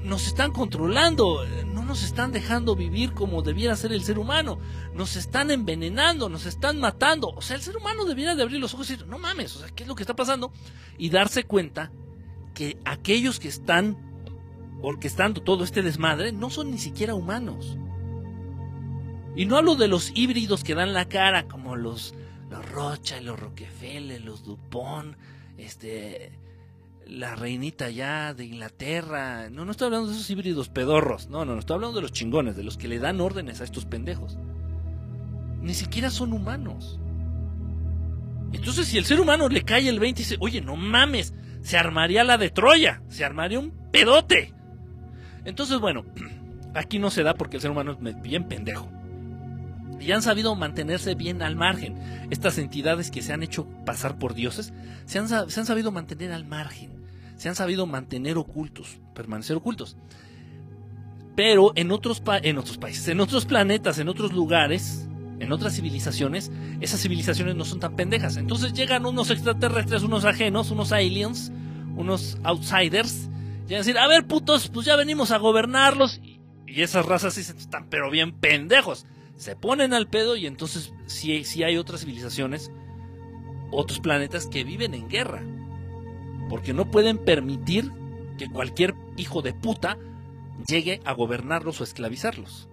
[0.03, 4.59] Nos están controlando, no nos están dejando vivir como debiera ser el ser humano,
[4.93, 7.29] nos están envenenando, nos están matando.
[7.29, 9.59] O sea, el ser humano debiera de abrir los ojos y decir, no mames, o
[9.59, 10.53] sea, ¿qué es lo que está pasando?
[10.97, 11.91] Y darse cuenta
[12.53, 13.97] que aquellos que están
[14.81, 17.77] orquestando todo este desmadre no son ni siquiera humanos
[19.37, 22.15] y no hablo de los híbridos que dan la cara, como los,
[22.49, 25.15] los Rocha, los Rockefeller, los Dupont,
[25.59, 26.31] este,
[27.05, 29.51] la reinita ya de Inglaterra.
[29.51, 31.29] No, no estoy hablando de esos híbridos pedorros.
[31.29, 33.63] No, no, no estoy hablando de los chingones, de los que le dan órdenes a
[33.63, 34.39] estos pendejos.
[35.61, 36.99] Ni siquiera son humanos.
[38.53, 41.77] Entonces, si el ser humano le cae el 20 y dice, oye, no mames, se
[41.77, 44.55] armaría la de Troya, se armaría un pedote.
[45.45, 46.05] Entonces, bueno,
[46.73, 48.96] aquí no se da porque el ser humano es bien pendejo
[49.99, 51.97] y han sabido mantenerse bien al margen.
[52.29, 54.73] Estas entidades que se han hecho pasar por dioses
[55.05, 56.91] se han, se han sabido mantener al margen,
[57.35, 59.97] se han sabido mantener ocultos, permanecer ocultos.
[61.35, 65.07] Pero en otros, en otros países, en otros planetas, en otros lugares,
[65.39, 68.37] en otras civilizaciones, esas civilizaciones no son tan pendejas.
[68.37, 71.51] Entonces llegan unos extraterrestres, unos ajenos, unos aliens,
[71.95, 73.29] unos outsiders,
[73.69, 76.21] y a decir, a ver putos, pues ya venimos a gobernarlos.
[76.23, 76.39] Y,
[76.81, 79.05] esas razas sí están pero bien pendejos.
[79.37, 82.71] Se ponen al pedo y entonces sí, sí hay otras civilizaciones,
[83.71, 85.43] otros planetas que viven en guerra.
[86.49, 87.91] Porque no pueden permitir
[88.37, 89.97] que cualquier hijo de puta
[90.67, 92.67] llegue a gobernarlos o esclavizarlos.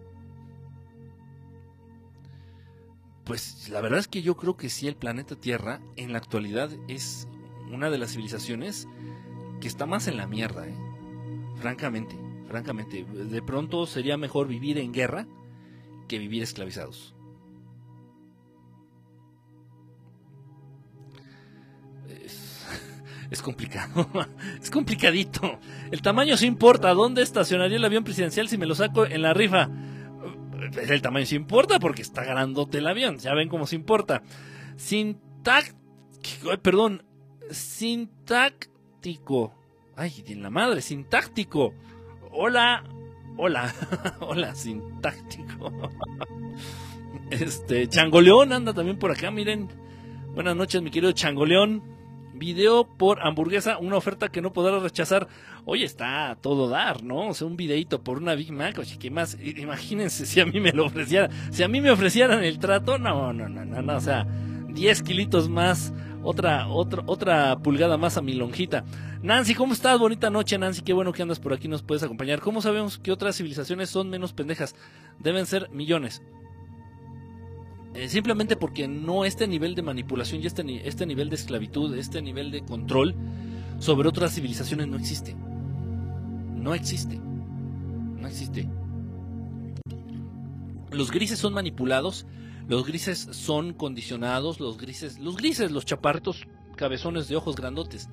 [3.24, 6.70] Pues la verdad es que yo creo que sí el planeta Tierra en la actualidad
[6.88, 7.28] es
[7.72, 8.86] una de las civilizaciones
[9.60, 10.74] que está más en la mierda, ¿eh?
[11.56, 12.16] francamente,
[12.48, 13.04] francamente.
[13.04, 15.26] De pronto sería mejor vivir en guerra
[16.08, 17.14] que vivir esclavizados.
[23.30, 24.08] Es, complicado,
[24.62, 25.58] es complicadito.
[25.90, 26.94] El tamaño sí importa.
[26.94, 29.70] ¿Dónde estacionaría el avión presidencial si me lo saco en la rifa?
[30.76, 33.18] El tamaño sí importa porque está grandote el avión.
[33.18, 34.22] Ya ven cómo se importa.
[34.76, 37.04] Sintáctico, perdón,
[37.50, 38.72] sintáctico.
[39.96, 41.74] Ay, en la madre, sintáctico.
[42.32, 42.82] Hola,
[43.36, 43.74] hola,
[44.20, 45.72] hola, sintáctico.
[47.30, 49.68] Este, Changoleón anda también por acá, miren.
[50.34, 51.82] Buenas noches, mi querido Changoleón.
[52.34, 55.28] Video por hamburguesa, una oferta que no podrá rechazar.
[55.64, 57.28] Oye, está a todo dar, ¿no?
[57.28, 59.38] O sea, un videito por una Big Mac, oye, ¿qué más?
[59.40, 61.30] Imagínense si a mí me lo ofrecieran.
[61.50, 63.96] Si a mí me ofrecieran el trato, no, no, no, no, no.
[63.96, 64.26] O sea,
[64.68, 65.92] 10 kilitos más,
[66.24, 68.84] otra, otra, otra pulgada más a mi lonjita.
[69.22, 69.98] Nancy, ¿cómo estás?
[69.98, 70.82] Bonita noche, Nancy.
[70.82, 72.40] Qué bueno que andas por aquí, nos puedes acompañar.
[72.40, 74.74] ¿Cómo sabemos que otras civilizaciones son menos pendejas?
[75.18, 76.22] Deben ser millones.
[77.94, 82.20] Eh, simplemente porque no este nivel de manipulación y este, este nivel de esclavitud, este
[82.22, 83.14] nivel de control
[83.78, 85.36] sobre otras civilizaciones no existe.
[86.56, 87.20] No existe.
[87.20, 88.68] No existe.
[90.90, 92.26] Los grises son manipulados,
[92.66, 96.46] los grises son condicionados, los grises, los grises, los chapartos
[96.76, 98.08] cabezones de ojos grandotes.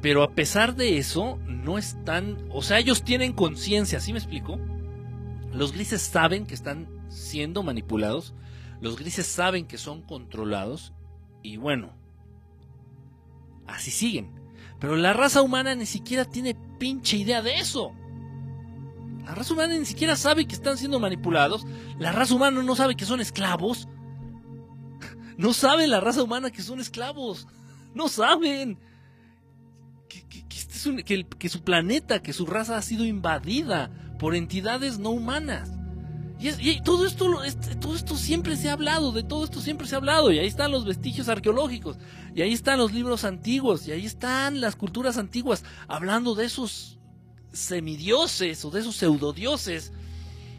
[0.00, 4.58] Pero a pesar de eso, no están, o sea, ellos tienen conciencia, ¿sí me explico?
[5.52, 8.34] Los grises saben que están siendo manipulados,
[8.80, 10.92] los grises saben que son controlados
[11.42, 11.92] y bueno,
[13.66, 14.30] así siguen.
[14.78, 17.92] Pero la raza humana ni siquiera tiene pinche idea de eso.
[19.26, 21.66] La raza humana ni siquiera sabe que están siendo manipulados.
[21.98, 23.88] La raza humana no sabe que son esclavos.
[25.36, 27.48] No sabe la raza humana que son esclavos.
[27.92, 28.78] No saben.
[30.08, 35.72] Que, este que su planeta, que su raza ha sido invadida por entidades no humanas.
[36.38, 37.42] Y, todo, esto,
[37.80, 40.46] todo esto siempre se ha hablado, de todo esto siempre se ha hablado, y ahí
[40.46, 41.96] están los vestigios arqueológicos,
[42.34, 46.95] y ahí están los libros antiguos, y ahí están las culturas antiguas, hablando de esos
[47.52, 49.92] semidioses o de esos pseudodioses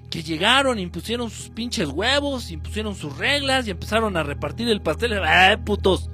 [0.09, 5.13] que llegaron, impusieron sus pinches huevos, impusieron sus reglas y empezaron a repartir el pastel.
[5.13, 6.09] ¡Eh, putos!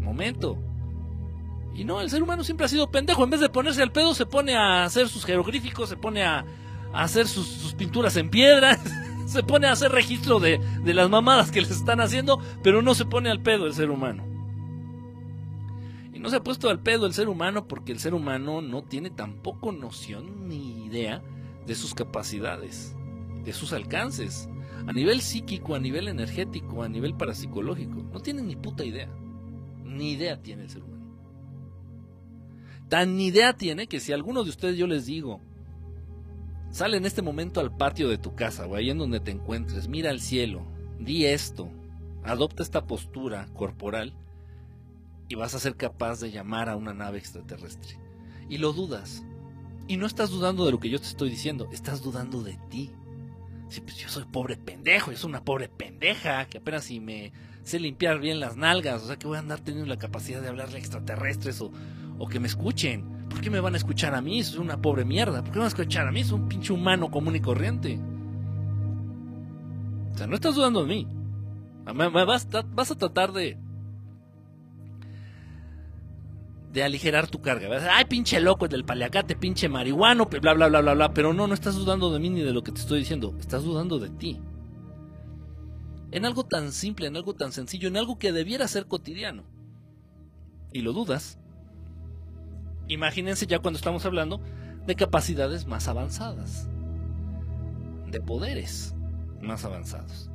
[0.00, 0.58] Momento.
[1.74, 3.22] Y no, el ser humano siempre ha sido pendejo.
[3.24, 6.44] En vez de ponerse al pedo, se pone a hacer sus jeroglíficos, se pone a,
[6.94, 8.78] hacer sus, pinturas en piedra,
[9.26, 12.94] se pone a hacer registro de, de las mamadas que les están haciendo, pero no
[12.94, 14.25] se pone al pedo el ser humano.
[16.16, 18.82] Y no se ha puesto al pedo el ser humano porque el ser humano no
[18.82, 21.22] tiene tampoco noción ni idea
[21.66, 22.96] de sus capacidades,
[23.44, 24.48] de sus alcances,
[24.86, 28.02] a nivel psíquico, a nivel energético, a nivel parapsicológico.
[28.14, 29.10] No tiene ni puta idea.
[29.84, 31.04] Ni idea tiene el ser humano.
[32.88, 35.42] Tan idea tiene que si alguno de ustedes yo les digo,
[36.70, 39.86] sale en este momento al patio de tu casa o ahí en donde te encuentres,
[39.86, 40.62] mira al cielo,
[40.98, 41.68] di esto,
[42.24, 44.14] adopta esta postura corporal
[45.28, 47.98] y vas a ser capaz de llamar a una nave extraterrestre.
[48.48, 49.24] Y lo dudas.
[49.88, 52.92] Y no estás dudando de lo que yo te estoy diciendo, estás dudando de ti.
[53.68, 57.32] Si pues yo soy pobre pendejo, yo soy una pobre pendeja que apenas si me
[57.64, 60.48] sé limpiar bien las nalgas, o sea que voy a andar teniendo la capacidad de
[60.48, 61.72] hablarle a extraterrestres o,
[62.28, 63.28] que me escuchen.
[63.28, 64.42] ¿Por qué me van a escuchar a mí?
[64.42, 65.42] Soy una pobre mierda.
[65.42, 66.22] ¿Por qué me van a escuchar a mí?
[66.22, 67.98] Soy un pinche humano común y corriente.
[70.14, 71.08] O sea, no estás dudando de mí.
[71.84, 73.58] Vas a tratar de.
[76.76, 77.96] De aligerar tu carga.
[77.96, 81.14] Ay, pinche loco del paliacate, pinche marihuano, bla, bla, bla, bla, bla.
[81.14, 83.34] Pero no, no estás dudando de mí ni de lo que te estoy diciendo.
[83.40, 84.38] Estás dudando de ti.
[86.10, 89.44] En algo tan simple, en algo tan sencillo, en algo que debiera ser cotidiano.
[90.70, 91.38] Y lo dudas
[92.88, 94.40] Imagínense ya cuando estamos hablando
[94.86, 96.68] de capacidades más avanzadas,
[98.10, 98.94] de poderes
[99.40, 100.30] más avanzados.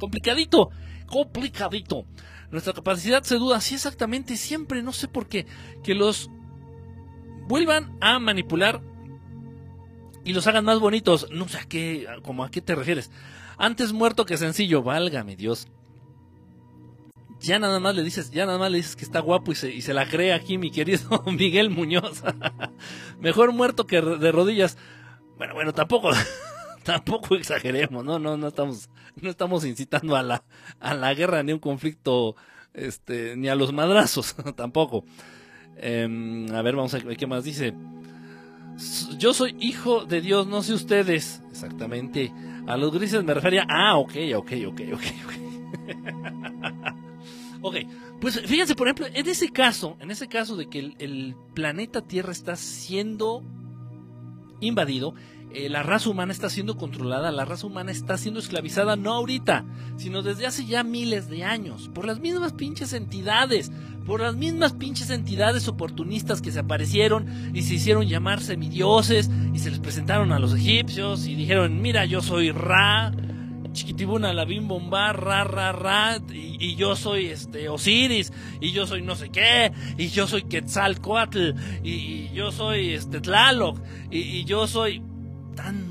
[0.00, 0.70] Complicadito,
[1.06, 2.06] complicadito.
[2.50, 5.46] Nuestra capacidad se duda, sí exactamente, siempre, no sé por qué,
[5.82, 6.30] que los
[7.46, 8.82] vuelvan a manipular
[10.24, 11.28] y los hagan más bonitos.
[11.30, 13.10] No sé a qué, como a qué te refieres.
[13.56, 15.68] Antes muerto que sencillo, válgame Dios.
[17.40, 19.72] Ya nada más le dices, ya nada más le dices que está guapo y se,
[19.72, 22.22] y se la cree aquí mi querido Miguel Muñoz.
[23.20, 24.76] Mejor muerto que de rodillas.
[25.36, 26.10] Bueno, bueno, tampoco,
[26.88, 28.88] tampoco exageremos, no, no, no estamos,
[29.20, 30.42] no estamos incitando a la,
[30.80, 32.34] a la guerra ni un conflicto,
[32.72, 35.04] este, ni a los madrazos, tampoco.
[35.76, 37.74] Em, a ver, vamos a ver qué más dice.
[39.18, 41.42] Yo soy hijo de Dios, no sé ustedes.
[41.50, 42.32] Exactamente.
[42.66, 43.66] A los grises me refería.
[43.68, 45.32] Ah, ok, ok, ok, ok, ok.
[47.62, 47.76] ok,
[48.20, 52.32] pues fíjense, por ejemplo, en ese caso, en ese caso de que el, planeta Tierra
[52.32, 53.42] está siendo
[54.60, 55.14] invadido,
[55.52, 59.64] eh, la raza humana está siendo controlada, la raza humana está siendo esclavizada no ahorita,
[59.96, 63.72] sino desde hace ya miles de años, por las mismas pinches entidades,
[64.04, 69.58] por las mismas pinches entidades oportunistas que se aparecieron y se hicieron llamar semidioses y
[69.58, 73.12] se les presentaron a los egipcios y dijeron, mira, yo soy Ra,
[73.72, 79.02] chiquitibuna, la bim bomba, ra, ra, ra, y, yo soy este Osiris, y yo soy
[79.02, 83.78] no sé qué, y yo soy Quetzalcoatl, y, yo soy este Tlaloc,
[84.10, 85.02] y yo soy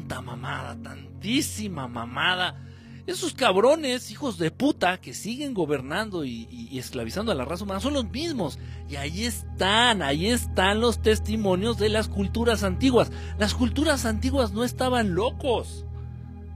[0.08, 2.56] tanta mamada, tantísima mamada
[3.08, 7.94] esos cabrones, hijos de puta, que siguen gobernando y, esclavizando a la raza humana, son
[7.94, 8.60] los mismos.
[8.90, 13.10] Y ahí están, ahí están los testimonios de las culturas antiguas.
[13.40, 15.86] Las culturas antiguas no estaban locos.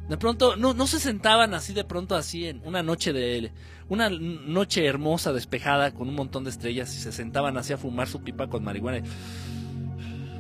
[0.10, 3.54] De pronto, no, no se sentaban así de pronto así en una noche de
[3.88, 8.10] una noche hermosa, despejada, con un montón de estrellas, y se sentaban así a fumar
[8.10, 9.04] su pipa con marihuana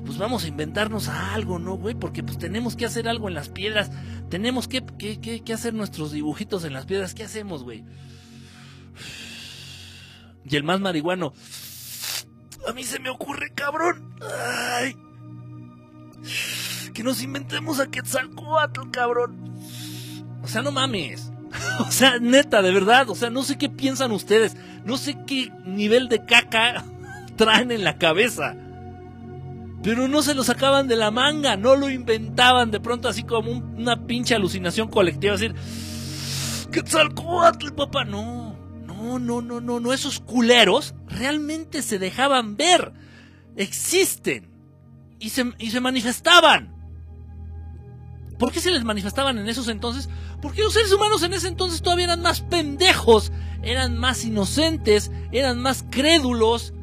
[0.06, 1.96] pues vamos a inventarnos algo, ¿no, güey?
[1.96, 3.92] Porque pues tenemos que hacer algo en las piedras,
[4.30, 7.84] tenemos que, que, hacer nuestros dibujitos en las piedras, ¿qué hacemos, güey?
[10.44, 11.34] Y el más marihuano,
[12.68, 14.16] a mí se me ocurre, cabrón,
[16.94, 19.56] que nos inventemos a Quetzalcoatl, cabrón.
[20.44, 21.32] O sea, no mames.
[21.80, 25.52] O sea, neta, de verdad, o sea, no sé qué piensan ustedes, no sé qué
[25.66, 26.86] nivel de caca
[27.36, 28.56] traen en la cabeza.
[29.84, 33.52] Pero no se lo sacaban de la manga, no lo inventaban de pronto así como
[33.52, 35.56] una pinche alucinación colectiva, decir,
[36.72, 42.94] Quetzalcoatl, papá, no, no, no, no, no, no, esos culeros realmente se dejaban ver,
[43.56, 44.50] existen
[45.20, 46.76] y se, y se manifestaban.
[48.38, 50.10] ¿Por qué se les manifestaban en esos entonces?
[50.42, 55.60] Porque los seres humanos en ese entonces todavía eran más pendejos, eran más inocentes, eran
[55.60, 56.73] más crédulos,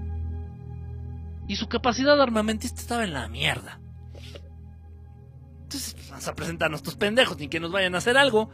[1.48, 3.80] y su capacidad armamentista estaba en la mierda.
[5.62, 8.50] Entonces, vamos a presentar a estos pendejos, ni que nos vayan a hacer algo.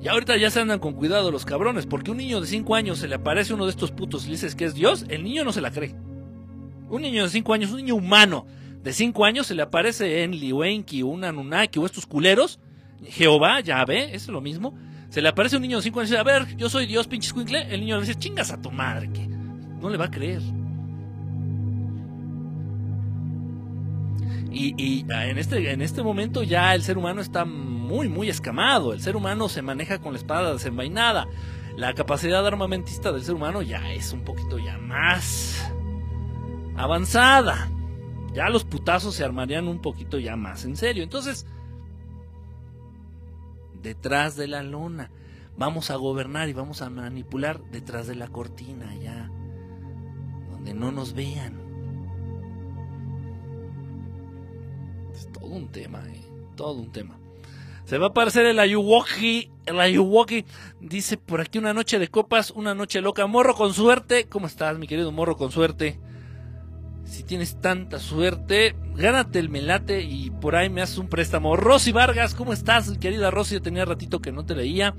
[0.00, 2.98] Y ahorita ya se andan con cuidado los cabrones, porque un niño de 5 años
[2.98, 5.44] se le aparece uno de estos putos y le dices que es Dios, el niño
[5.44, 5.94] no se la cree.
[6.90, 8.46] Un niño de 5 años, un niño humano
[8.82, 12.60] de 5 años se le aparece en Liwenki, un Anunnaki o estos culeros,
[13.02, 14.74] Jehová, ya ve, es lo mismo.
[15.08, 17.06] Se le aparece un niño de 5 años y dice, a ver, yo soy Dios,
[17.08, 17.62] pinche escuincle.
[17.72, 20.42] El niño le dice, chingas a tu madre, que no le va a creer.
[24.56, 28.92] Y, ah, en, este, en este momento ya el ser humano está muy, muy escamado.
[28.92, 31.26] El ser humano se maneja con la espada desenvainada.
[31.76, 35.72] La capacidad armamentista del ser humano ya es un poquito ya más
[36.76, 37.68] avanzada.
[38.32, 41.02] Ya los putazos se armarían un poquito ya más en serio.
[41.02, 41.46] Entonces,
[43.82, 45.10] detrás de la lona,
[45.56, 49.30] vamos a gobernar y vamos a manipular detrás de la cortina ya,
[50.50, 51.63] donde no nos vean
[55.32, 56.20] todo un tema, eh,
[56.56, 57.18] todo un tema.
[57.84, 60.46] Se va a aparecer el Ayuwoki, el Ayuwoki
[60.80, 63.26] dice por aquí una noche de copas, una noche loca.
[63.26, 66.00] Morro con suerte, ¿cómo estás mi querido Morro con suerte?
[67.04, 71.56] Si tienes tanta suerte, gánate el melate y por ahí me haces un préstamo.
[71.56, 73.60] Rosy Vargas, ¿cómo estás, querida Rosy?
[73.60, 74.94] Tenía ratito que no te leía.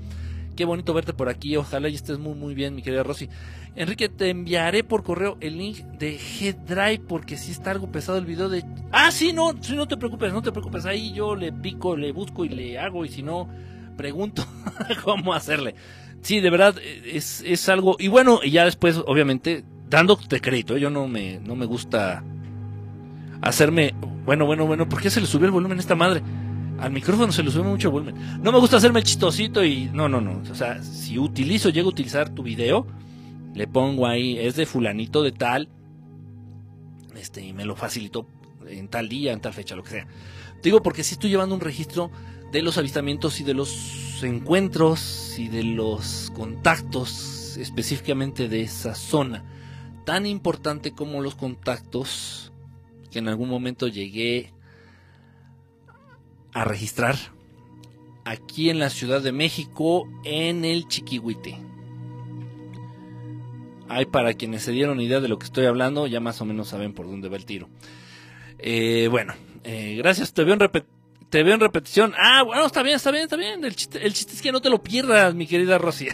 [0.56, 1.54] Qué bonito verte por aquí.
[1.56, 3.28] Ojalá y estés muy, muy bien, mi querida Rosy.
[3.74, 8.24] Enrique, te enviaré por correo el link de G-Drive porque si está algo pesado el
[8.24, 8.64] video de...
[8.90, 10.86] Ah, sí, no, sí, no te preocupes, no te preocupes.
[10.86, 13.50] Ahí yo le pico, le busco y le hago y si no,
[13.98, 14.46] pregunto
[15.04, 15.74] cómo hacerle.
[16.22, 17.96] Sí, de verdad, es, es algo...
[17.98, 22.24] Y bueno, y ya después, obviamente, dándote crédito, yo no me, no me gusta
[23.42, 23.94] hacerme...
[24.24, 26.22] Bueno, bueno, bueno, ¿por qué se le subió el volumen a esta madre?
[26.78, 28.42] Al micrófono se le sube mucho volumen.
[28.42, 29.90] No me gusta hacerme chistosito y.
[29.92, 30.42] No, no, no.
[30.50, 32.86] O sea, si utilizo, llego a utilizar tu video,
[33.54, 35.68] le pongo ahí, es de fulanito de tal.
[37.16, 38.26] Este, y me lo facilitó
[38.68, 40.06] en tal día, en tal fecha, lo que sea.
[40.62, 42.10] Digo porque si estoy llevando un registro
[42.52, 49.44] de los avistamientos y de los encuentros y de los contactos específicamente de esa zona.
[50.04, 52.52] Tan importante como los contactos
[53.10, 54.52] que en algún momento llegué
[56.56, 57.16] a registrar
[58.24, 61.58] aquí en la Ciudad de México, en el Chiquihuite.
[63.90, 66.68] Hay para quienes se dieron idea de lo que estoy hablando, ya más o menos
[66.68, 67.68] saben por dónde va el tiro.
[68.58, 69.34] Eh, bueno,
[69.64, 72.14] eh, gracias, te veo, en repetición.
[72.18, 73.62] Ah, bueno, está bien, está bien, está bien.
[73.62, 76.08] El chiste, el chiste es que no te lo pierdas, mi querida Rosy.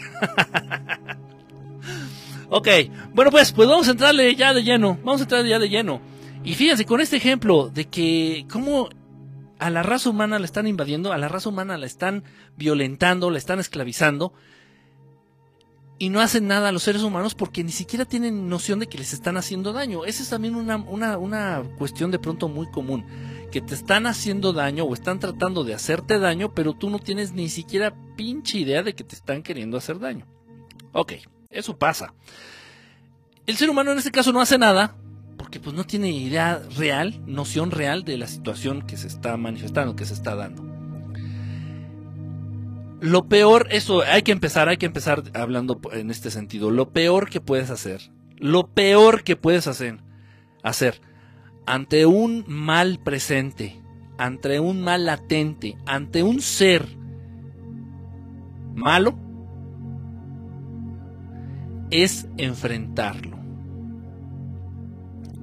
[2.49, 2.67] ok,
[3.13, 6.01] bueno pues, pues vamos a entrarle ya de lleno, vamos a entrarle ya de lleno.
[6.43, 8.89] Y fíjense, con este ejemplo de que cómo
[9.63, 12.25] a la raza humana la están invadiendo, a la raza humana la están
[12.57, 14.33] violentando, la están esclavizando,
[15.97, 18.97] y no hacen nada a los seres humanos porque ni siquiera tienen noción de que
[18.97, 20.03] les están haciendo daño.
[20.03, 23.05] Esa es también una, una, una cuestión de pronto muy común,
[23.53, 27.31] que te están haciendo daño o están tratando de hacerte daño, pero tú no tienes
[27.31, 30.27] ni siquiera pinche idea de que te están queriendo hacer daño.
[30.91, 31.13] Ok,
[31.49, 32.13] eso pasa.
[33.45, 34.97] El ser humano en este caso no hace nada,
[35.53, 39.95] porque pues no tiene idea real, noción real de la situación que se está manifestando,
[39.95, 40.63] que se está dando.
[42.99, 46.71] Lo peor, eso hay que empezar, hay que empezar hablando en este sentido.
[46.71, 48.01] Lo peor que puedes hacer,
[48.37, 49.99] lo peor que puedes hacer,
[50.63, 51.01] hacer
[51.67, 53.79] ante un mal presente,
[54.17, 56.87] ante un mal latente, ante un ser
[58.73, 59.19] malo,
[61.91, 63.32] es enfrentarlo.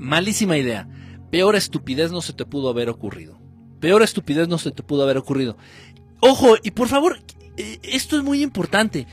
[0.01, 0.88] Malísima idea.
[1.30, 3.38] Peor estupidez no se te pudo haber ocurrido.
[3.80, 5.59] Peor estupidez no se te pudo haber ocurrido.
[6.20, 7.18] Ojo, y por favor,
[7.59, 9.07] eh, esto es muy importante.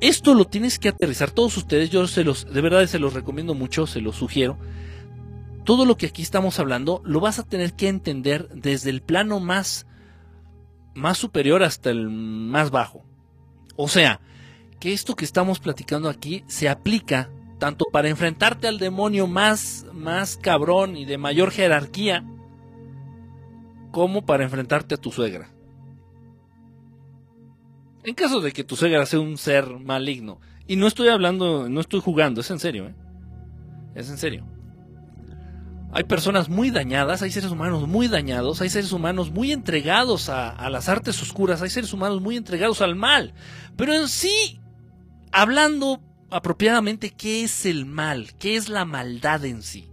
[0.00, 1.90] Esto lo tienes que aterrizar todos ustedes.
[1.90, 4.58] Yo se los, de verdad se los recomiendo mucho, se los sugiero.
[5.64, 9.40] Todo lo que aquí estamos hablando lo vas a tener que entender desde el plano
[9.40, 9.86] más,
[10.94, 13.04] más superior hasta el más bajo.
[13.74, 14.20] O sea,
[14.78, 17.28] que esto que estamos platicando aquí se aplica
[17.62, 22.24] tanto para enfrentarte al demonio más, más cabrón y de mayor jerarquía,
[23.92, 25.48] como para enfrentarte a tu suegra.
[28.02, 31.80] En caso de que tu suegra sea un ser maligno, y no estoy hablando, no
[31.80, 32.96] estoy jugando, es en serio, ¿eh?
[33.94, 34.44] Es en serio.
[35.92, 40.50] Hay personas muy dañadas, hay seres humanos muy dañados, hay seres humanos muy entregados a,
[40.50, 43.34] a, las artes oscuras, hay seres humanos muy entregados al mal.
[43.76, 44.58] Pero en sí,
[45.30, 46.00] hablando
[46.34, 49.88] apropiadamente qué es el mal, qué es la maldad en sí.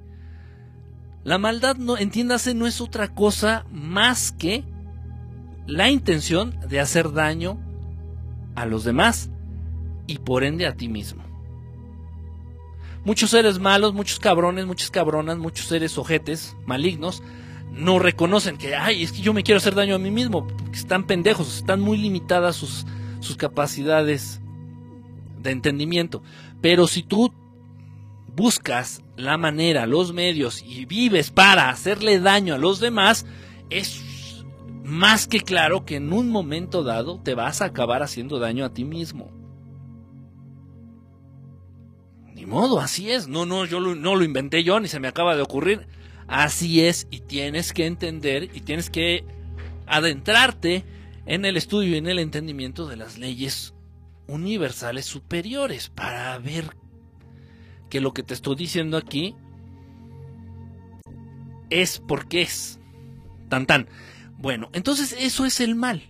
[1.24, 4.64] La maldad, no, entiéndase, no es otra cosa más que
[5.68, 7.60] la intención de hacer daño
[8.56, 9.30] a los demás
[10.08, 11.24] y por ende a ti mismo.
[13.06, 17.24] Muchos seres malos, muchos cabrones, muchas cabronas, muchos seres ojetes, malignos,
[17.72, 21.06] no reconocen que, ay, es que yo me quiero hacer daño a mí mismo, están
[21.06, 22.86] pendejos, están muy limitadas sus,
[23.20, 24.42] sus capacidades
[25.42, 26.22] de entendimiento.
[26.62, 27.34] Pero si tú
[28.36, 33.26] buscas la manera, los medios y vives para hacerle daño a los demás,
[33.70, 34.44] es
[34.84, 38.74] más que claro que en un momento dado te vas a acabar haciendo daño a
[38.74, 39.32] ti mismo.
[42.34, 43.28] Ni modo, así es.
[43.28, 45.88] No, no, yo no lo inventé yo, ni se me acaba de ocurrir.
[46.28, 49.26] Así es, y tienes que entender y tienes que
[49.88, 50.86] adentrarte
[51.26, 53.74] en el estudio y en el entendimiento de las leyes
[54.30, 56.76] universales superiores para ver
[57.90, 59.36] que lo que te estoy diciendo aquí
[61.70, 62.80] es porque es.
[63.50, 63.88] Tan tan.
[64.38, 66.04] Bueno, entonces eso es el mal.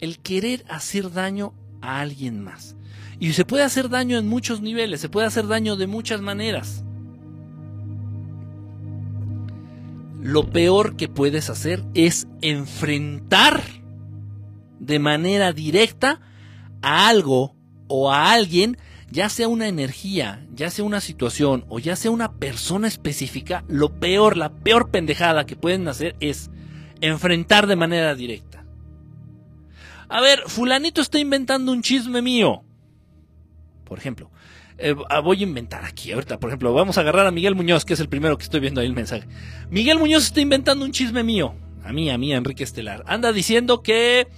[0.00, 2.76] El querer hacer daño a alguien más.
[3.20, 6.84] Y se puede hacer daño en muchos niveles, se puede hacer daño de muchas maneras.
[10.20, 13.62] Lo peor que puedes hacer es enfrentar
[14.80, 16.20] de manera directa
[16.82, 17.54] a algo
[17.88, 18.76] o a alguien,
[19.10, 23.98] ya sea una energía, ya sea una situación o ya sea una persona específica, lo
[23.98, 26.50] peor, la peor pendejada que pueden hacer es
[27.00, 28.64] enfrentar de manera directa.
[30.08, 32.62] A ver, fulanito está inventando un chisme mío.
[33.84, 34.30] Por ejemplo,
[34.78, 37.84] eh, ah, voy a inventar aquí ahorita, por ejemplo, vamos a agarrar a Miguel Muñoz,
[37.84, 39.26] que es el primero que estoy viendo ahí el mensaje.
[39.70, 41.54] Miguel Muñoz está inventando un chisme mío.
[41.84, 43.02] A mí, a mí, a Enrique Estelar.
[43.06, 44.28] Anda diciendo que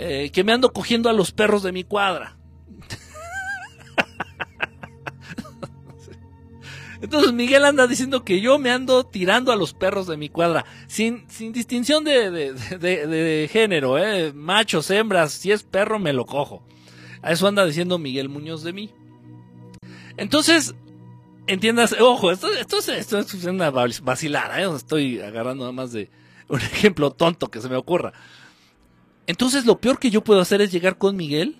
[0.00, 2.36] eh, que me ando cogiendo a los perros de mi cuadra.
[7.00, 10.64] Entonces Miguel anda diciendo que yo me ando tirando a los perros de mi cuadra,
[10.88, 14.32] sin, sin distinción de, de, género, ¿eh?
[14.32, 16.62] machos, hembras, si es perro me lo cojo.
[17.22, 18.90] A eso anda diciendo Miguel Muñoz de mí.
[20.16, 20.74] Entonces,
[21.46, 24.68] entiendas, ojo, esto, esto, esto es una vacilada, ¿eh?
[24.74, 26.10] estoy agarrando nada más de
[26.48, 28.12] un ejemplo tonto que se me ocurra.
[29.28, 31.56] Entonces lo peor que yo puedo hacer es llegar con Miguel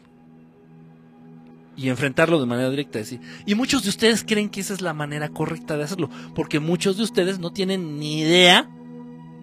[1.76, 3.04] y enfrentarlo de manera directa.
[3.04, 3.20] ¿sí?
[3.44, 6.96] Y muchos de ustedes creen que esa es la manera correcta de hacerlo, porque muchos
[6.96, 8.68] de ustedes no tienen ni idea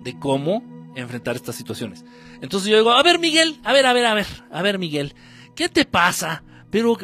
[0.04, 0.64] de cómo
[0.96, 2.04] enfrentar estas situaciones.
[2.42, 5.14] Entonces yo digo, a ver Miguel, a ver, a ver, a ver, a ver Miguel,
[5.56, 6.44] ¿qué te pasa?
[6.72, 6.98] Pero,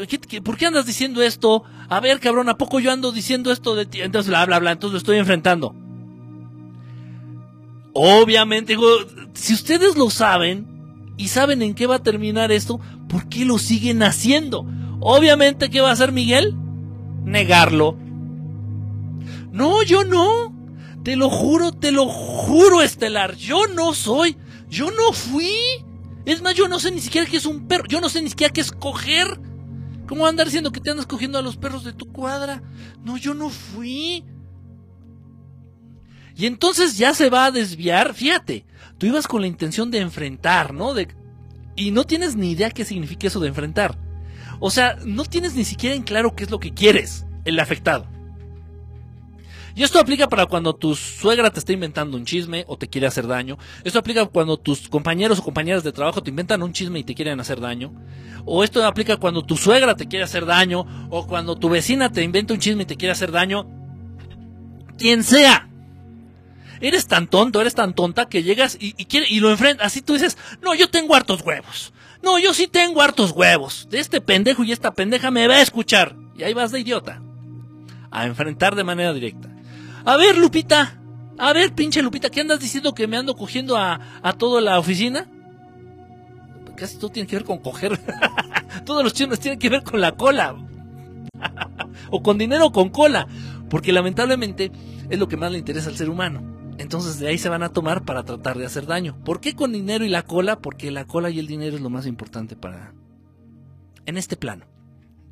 [0.44, 1.64] por qué andas diciendo esto?
[1.88, 4.02] A ver, cabrón, ¿a poco yo ando diciendo esto de ti?
[4.02, 5.76] Entonces, bla, bla, bla, entonces lo estoy enfrentando.
[7.94, 8.88] Obviamente, digo,
[9.34, 10.71] si ustedes lo saben
[11.22, 14.66] y saben en qué va a terminar esto, ¿por qué lo siguen haciendo?
[15.00, 16.56] Obviamente, ¿qué va a hacer Miguel?
[17.24, 17.96] Negarlo.
[19.52, 20.52] No, yo no.
[21.04, 23.36] Te lo juro, te lo juro, Estelar.
[23.36, 24.36] Yo no soy.
[24.68, 25.52] Yo no fui.
[26.26, 27.86] Es más, yo no sé ni siquiera qué es un perro.
[27.88, 29.40] Yo no sé ni siquiera qué es coger.
[30.08, 32.64] ¿Cómo andar diciendo que te andas cogiendo a los perros de tu cuadra?
[33.04, 34.26] No, yo no fui.
[36.36, 38.14] Y entonces ya se va a desviar.
[38.14, 38.66] Fíjate,
[38.98, 40.94] tú ibas con la intención de enfrentar, ¿no?
[41.76, 43.98] Y no tienes ni idea qué significa eso de enfrentar.
[44.60, 48.08] O sea, no tienes ni siquiera en claro qué es lo que quieres, el afectado.
[49.76, 53.08] Y esto aplica para cuando tu suegra te está inventando un chisme o te quiere
[53.08, 53.58] hacer daño.
[53.84, 57.16] Esto aplica cuando tus compañeros o compañeras de trabajo te inventan un chisme y te
[57.16, 57.94] quieren hacer daño.
[58.46, 61.08] O esto aplica cuando tu suegra te quiere hacer daño.
[61.10, 63.66] O cuando tu vecina te inventa un chisme y te quiere hacer daño.
[64.98, 65.71] Quien sea.
[66.82, 69.88] Eres tan tonto, eres tan tonta que llegas y, y, lo enfrentas.
[69.88, 71.94] Así tú dices, no, yo tengo hartos huevos.
[72.24, 73.88] No, yo sí tengo hartos huevos.
[73.90, 76.16] De este pendejo y esta pendeja me va a escuchar.
[76.36, 77.22] Y ahí vas de idiota.
[78.10, 79.50] A enfrentar de manera directa.
[80.06, 81.00] A ver, Lupita.
[81.38, 84.78] A ver, pinche Lupita, ¿qué andas diciendo que me ando cogiendo a, a toda la
[84.78, 85.28] oficina?
[86.76, 88.00] Casi todo tiene que ver con coger.
[88.86, 90.56] Todos los chismes tienen que ver con la cola.
[92.10, 93.28] o con dinero o con cola.
[93.70, 94.72] Porque lamentablemente
[95.10, 96.61] es lo que más le interesa al ser humano.
[96.82, 99.16] Entonces de ahí se van a tomar para tratar de hacer daño.
[99.24, 100.60] ¿Por qué con dinero y la cola?
[100.60, 102.94] Porque la cola y el dinero es lo más importante para...
[104.08, 104.66] En este plano.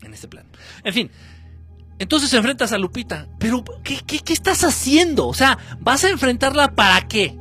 [0.03, 0.47] En este plano.
[0.83, 1.11] En fin.
[1.97, 3.27] Entonces enfrentas a Lupita.
[3.39, 5.27] Pero, ¿qué, qué, qué estás haciendo?
[5.27, 7.35] O sea, ¿vas a enfrentarla para qué?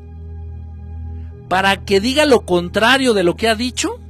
[1.49, 4.01] ¿Para que diga lo contrario de lo que ha dicho?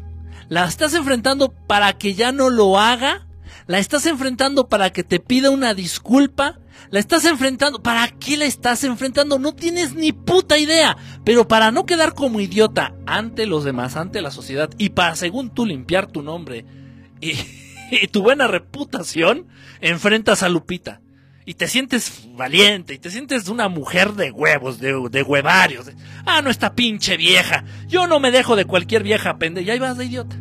[0.48, 3.26] ¿La estás enfrentando para que ya no lo haga?
[3.66, 6.60] ¿La estás enfrentando para que te pida una disculpa?
[6.90, 7.82] La estás enfrentando.
[7.82, 9.38] ¿Para qué la estás enfrentando?
[9.38, 10.96] No tienes ni puta idea.
[11.24, 15.50] Pero para no quedar como idiota ante los demás, ante la sociedad, y para, según
[15.50, 16.64] tú, limpiar tu nombre
[17.20, 19.46] y, tu buena reputación,
[19.80, 21.00] enfrentas a Lupita.
[21.44, 25.90] Y te sientes valiente, y te sientes una mujer de huevos, de, de huevarios.
[26.26, 27.64] Ah, no, esta pinche vieja.
[27.86, 29.66] Yo no me dejo de cualquier vieja pendeja.
[29.66, 30.36] Y ahí vas de idiota.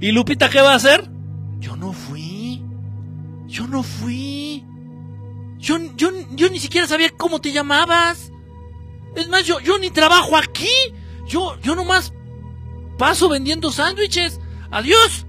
[0.00, 1.08] ¿Y Lupita qué va a hacer?
[1.60, 2.23] Yo no fui.
[3.54, 4.64] Yo no fui.
[5.58, 8.32] Yo, yo, yo ni siquiera sabía cómo te llamabas.
[9.14, 10.66] Es más, yo, yo ni trabajo aquí.
[11.28, 12.12] Yo, yo nomás
[12.98, 14.40] paso vendiendo sándwiches.
[14.72, 15.28] Adiós.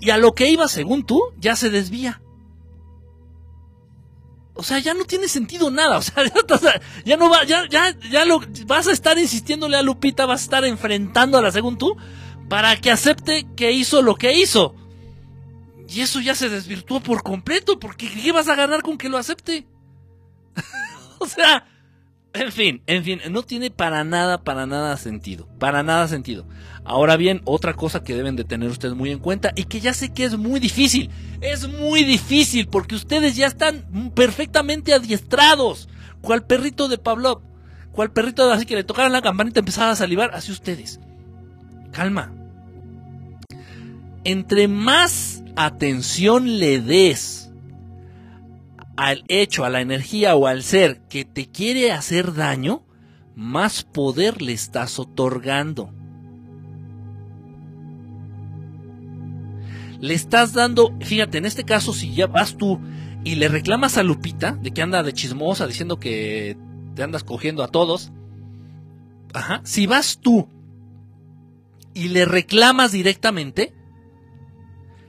[0.00, 2.20] Y a lo que iba, según tú, ya se desvía.
[4.54, 5.98] O sea, ya no tiene sentido nada.
[5.98, 10.26] O sea, ya, no va, ya, ya, ya lo, vas a estar insistiéndole a Lupita,
[10.26, 11.96] vas a estar enfrentándola, según tú,
[12.48, 14.74] para que acepte que hizo lo que hizo.
[15.92, 19.18] Y eso ya se desvirtuó por completo, porque ¿qué vas a ganar con que lo
[19.18, 19.66] acepte?
[21.18, 21.66] o sea,
[22.34, 25.46] en fin, en fin, no tiene para nada, para nada sentido.
[25.58, 26.46] Para nada sentido.
[26.84, 29.92] Ahora bien, otra cosa que deben de tener ustedes muy en cuenta y que ya
[29.92, 31.10] sé que es muy difícil.
[31.42, 35.88] Es muy difícil porque ustedes ya están perfectamente adiestrados.
[36.22, 37.42] Cual perrito de Pavlov.
[37.92, 40.30] Cual perrito así que le tocaran la campanita y a salivar.
[40.34, 41.00] Así ustedes.
[41.92, 42.32] Calma.
[44.24, 47.42] Entre más atención le des
[48.96, 52.84] al hecho, a la energía o al ser que te quiere hacer daño,
[53.34, 55.92] más poder le estás otorgando.
[60.00, 62.80] Le estás dando, fíjate, en este caso, si ya vas tú
[63.24, 66.56] y le reclamas a Lupita de que anda de chismosa diciendo que
[66.94, 68.12] te andas cogiendo a todos,
[69.32, 70.48] ajá, si vas tú
[71.94, 73.74] y le reclamas directamente,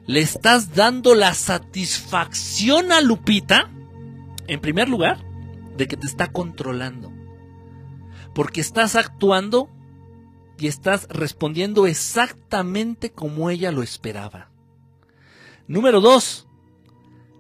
[0.06, 3.72] le estás dando la satisfacción a Lupita,
[4.48, 5.24] en primer lugar,
[5.78, 7.12] de que te está controlando.
[8.34, 9.70] Porque estás actuando
[10.58, 14.50] y estás respondiendo exactamente como ella lo esperaba.
[15.68, 16.48] Número dos,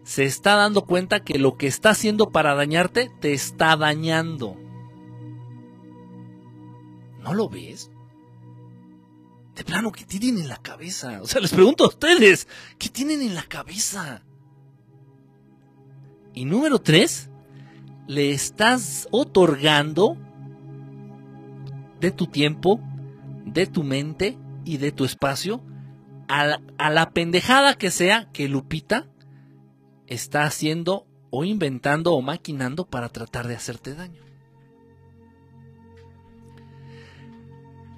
[0.03, 4.57] se está dando cuenta que lo que está haciendo para dañarte te está dañando.
[7.21, 7.89] ¿No lo ves?
[9.55, 11.21] De plano, ¿qué tienen en la cabeza?
[11.21, 12.47] O sea, les pregunto a ustedes,
[12.79, 14.23] ¿qué tienen en la cabeza?
[16.33, 17.29] Y número tres,
[18.07, 20.17] le estás otorgando
[21.99, 22.79] de tu tiempo,
[23.45, 25.61] de tu mente, y de tu espacio
[26.27, 29.07] a la, a la pendejada que sea que Lupita
[30.07, 34.21] está haciendo o inventando o maquinando para tratar de hacerte daño.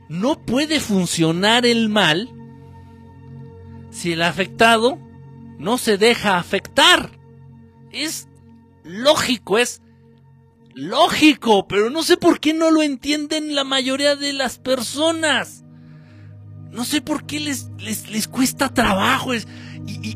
[0.10, 2.30] No puede funcionar el mal
[3.90, 5.00] si el afectado
[5.58, 7.12] no se deja afectar.
[7.92, 8.28] Es
[8.84, 9.82] lógico, es
[10.74, 15.64] lógico, pero no sé por qué no lo entienden la mayoría de las personas.
[16.72, 19.44] No sé por qué les, les, cuesta trabajo y,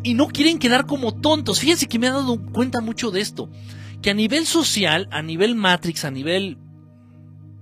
[0.03, 1.61] y, no quieren quedar como tontos.
[1.61, 3.49] Fíjense que me he dado cuenta mucho de esto.
[4.01, 6.57] Que a nivel social, a nivel Matrix, a nivel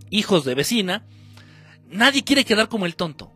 [0.10, 1.06] hijos de vecina,
[1.90, 3.34] nadie quiere quedar como el tonto.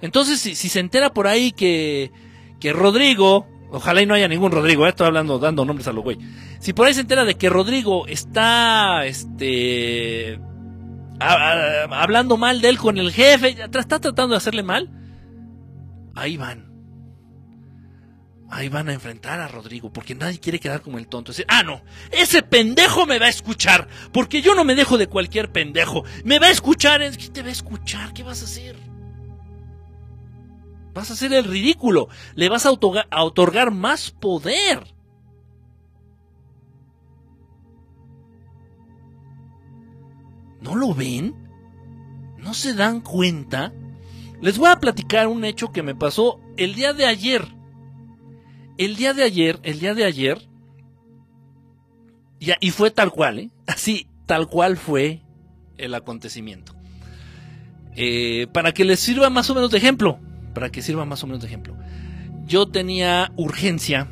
[0.00, 2.10] Entonces, si, se entera por ahí que,
[2.58, 6.02] que Rodrigo, ojalá y no haya ningún Rodrigo, eh, estoy hablando, dando nombres a lo
[6.02, 6.18] güey.
[6.58, 10.40] Si por ahí se entera de que Rodrigo está, este,
[11.20, 14.90] hablando mal de él con el jefe, está tratando de hacerle mal,
[16.14, 16.71] ahí van.
[18.54, 21.32] Ahí van a enfrentar a Rodrigo, porque nadie quiere quedar como el tonto.
[21.48, 21.80] Ah, no,
[22.10, 26.04] ese pendejo me va a escuchar, porque yo no me dejo de cualquier pendejo.
[26.22, 28.12] Me va a escuchar, ¿qué te va a escuchar?
[28.12, 28.76] ¿Qué vas a hacer?
[30.92, 34.84] Vas a hacer el ridículo, le vas a otorgar, más poder.
[40.60, 41.34] ¿No lo ven?
[42.36, 43.72] ¿No se dan cuenta?
[44.42, 47.61] Les voy a platicar un hecho que me pasó el día de ayer.
[48.78, 50.48] El día de ayer, el día de ayer,
[52.38, 53.50] y fue tal cual, ¿eh?
[53.66, 55.22] Así, tal cual fue
[55.78, 56.74] el acontecimiento.
[57.94, 60.18] Eh, para que les sirva más o menos de ejemplo
[60.52, 61.76] para que sirva más o menos de ejemplo.
[62.46, 64.08] Yo tenía urgencia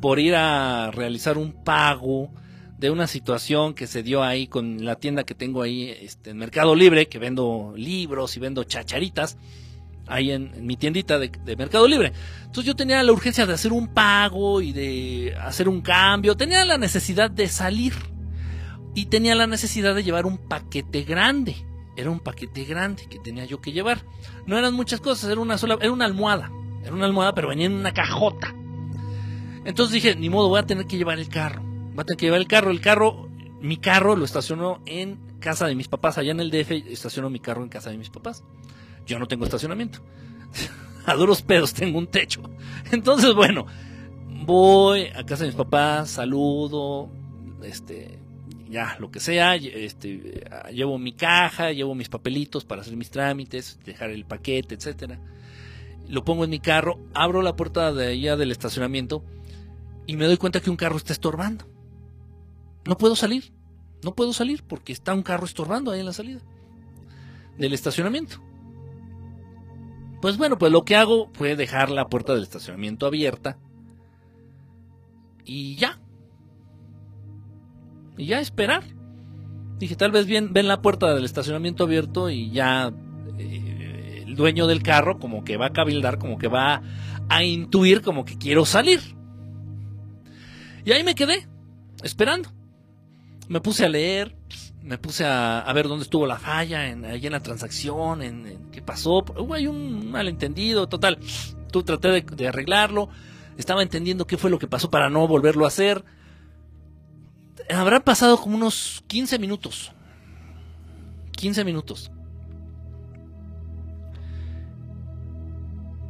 [0.00, 2.30] por ir a realizar un pago
[2.78, 6.38] de una situación que se dio ahí con la tienda que tengo ahí este, en
[6.38, 9.36] Mercado Libre, que vendo libros y vendo chacharitas,
[10.08, 12.12] ahí en, mi tiendita de, de, Mercado Libre.
[12.40, 16.64] Entonces yo tenía la urgencia de hacer un pago y de hacer un cambio, tenía
[16.64, 17.94] la necesidad de salir
[18.94, 23.44] y tenía la necesidad de llevar un paquete grande era un paquete grande que tenía
[23.44, 24.04] yo que llevar.
[24.46, 26.48] No eran muchas cosas, era una sola, era una almohada.
[26.84, 28.54] Era una almohada, pero venía en una cajota.
[29.64, 31.60] Entonces dije, ni modo, voy a tener que llevar el carro.
[31.60, 32.70] Voy a tener que llevar el carro.
[32.70, 33.28] El carro,
[33.60, 36.18] mi carro lo estacionó en casa de mis papás.
[36.18, 38.44] Allá en el DF estacionó mi carro en casa de mis papás.
[39.08, 40.00] Yo no tengo estacionamiento.
[41.06, 42.42] a duros pedos tengo un techo.
[42.92, 43.66] Entonces, bueno,
[44.44, 47.10] voy a casa de mis papás, saludo,
[47.62, 48.18] este,
[48.68, 53.80] ya, lo que sea, este, llevo mi caja, llevo mis papelitos para hacer mis trámites,
[53.84, 55.18] dejar el paquete, etcétera.
[56.06, 59.24] Lo pongo en mi carro, abro la puerta de allá del estacionamiento
[60.06, 61.66] y me doy cuenta que un carro está estorbando.
[62.86, 63.52] No puedo salir,
[64.02, 66.40] no puedo salir porque está un carro estorbando ahí en la salida
[67.56, 68.47] del estacionamiento.
[70.20, 73.58] Pues bueno, pues lo que hago fue dejar la puerta del estacionamiento abierta
[75.44, 76.00] y ya,
[78.16, 78.82] y ya esperar.
[79.78, 82.92] Dije, tal vez bien, ven la puerta del estacionamiento abierto y ya
[83.38, 86.82] eh, el dueño del carro como que va a cabildar, como que va
[87.28, 89.00] a intuir como que quiero salir.
[90.84, 91.46] Y ahí me quedé,
[92.02, 92.50] esperando.
[93.48, 94.37] Me puse a leer,
[94.82, 98.82] me puse a, ver dónde estuvo la falla, en, ahí en la transacción, en, qué
[98.82, 99.24] pasó.
[99.52, 101.18] Ahí un malentendido, total.
[101.70, 103.08] Tú traté de, de arreglarlo,
[103.56, 106.04] estaba entendiendo qué fue lo que pasó para no volverlo a hacer
[107.70, 109.92] habrá pasado como unos 15 minutos.
[111.32, 112.10] 15 minutos.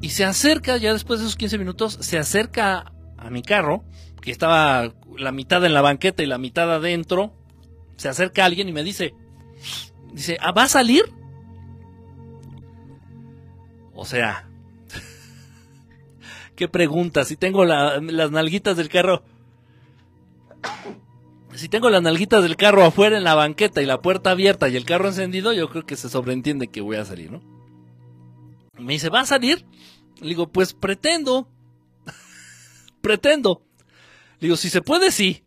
[0.00, 3.84] Y se acerca, ya después de esos 15 minutos, se acerca a mi carro,
[4.22, 7.34] que estaba la mitad en la banqueta y la mitad adentro.
[7.99, 9.14] Se acerca alguien y me dice,
[10.14, 11.05] dice, ¿Ah, ¿va a salir?
[13.94, 14.49] O sea,
[16.57, 19.22] qué pregunta, si tengo las nalguitas del carro
[21.59, 24.76] si tengo las nalguitas del carro afuera en la banqueta y la puerta abierta y
[24.76, 27.42] el carro encendido, yo creo que se sobreentiende que voy a salir, ¿no?
[28.78, 29.66] Me dice, ¿va a salir?
[30.20, 31.49] Le digo, pues pretendo.
[33.01, 33.62] pretendo.
[34.38, 35.42] Le digo, si se puede, sí.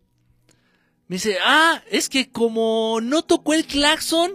[1.12, 4.32] Me dice, ah, es que como no tocó el claxon,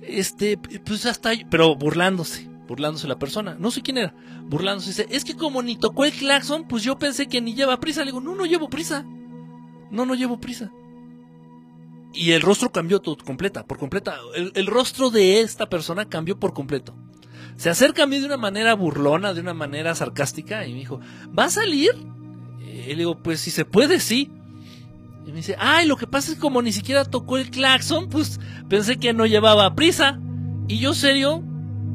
[0.00, 5.24] este, pues hasta, pero burlándose, burlándose la persona, no sé quién era, burlándose, dice, es
[5.24, 8.02] que como ni tocó el claxon, pues yo pensé que ni lleva prisa.
[8.02, 9.04] Le digo, no, no llevo prisa.
[9.90, 10.70] No, no llevo prisa
[12.12, 14.20] y el rostro cambió todo, completa, por completa.
[14.54, 16.94] El, rostro de esta persona cambió por completo.
[17.56, 21.00] Se acerca a mí de una manera burlona, de una manera sarcástica, y me dijo,
[21.36, 21.90] ¿va a salir?
[22.60, 24.30] Y le digo, pues si se puede, sí.
[25.26, 28.08] Y me dice, ay, lo que pasa es que como ni siquiera tocó el claxon,
[28.08, 30.20] pues pensé que no llevaba prisa.
[30.68, 31.42] Y yo serio,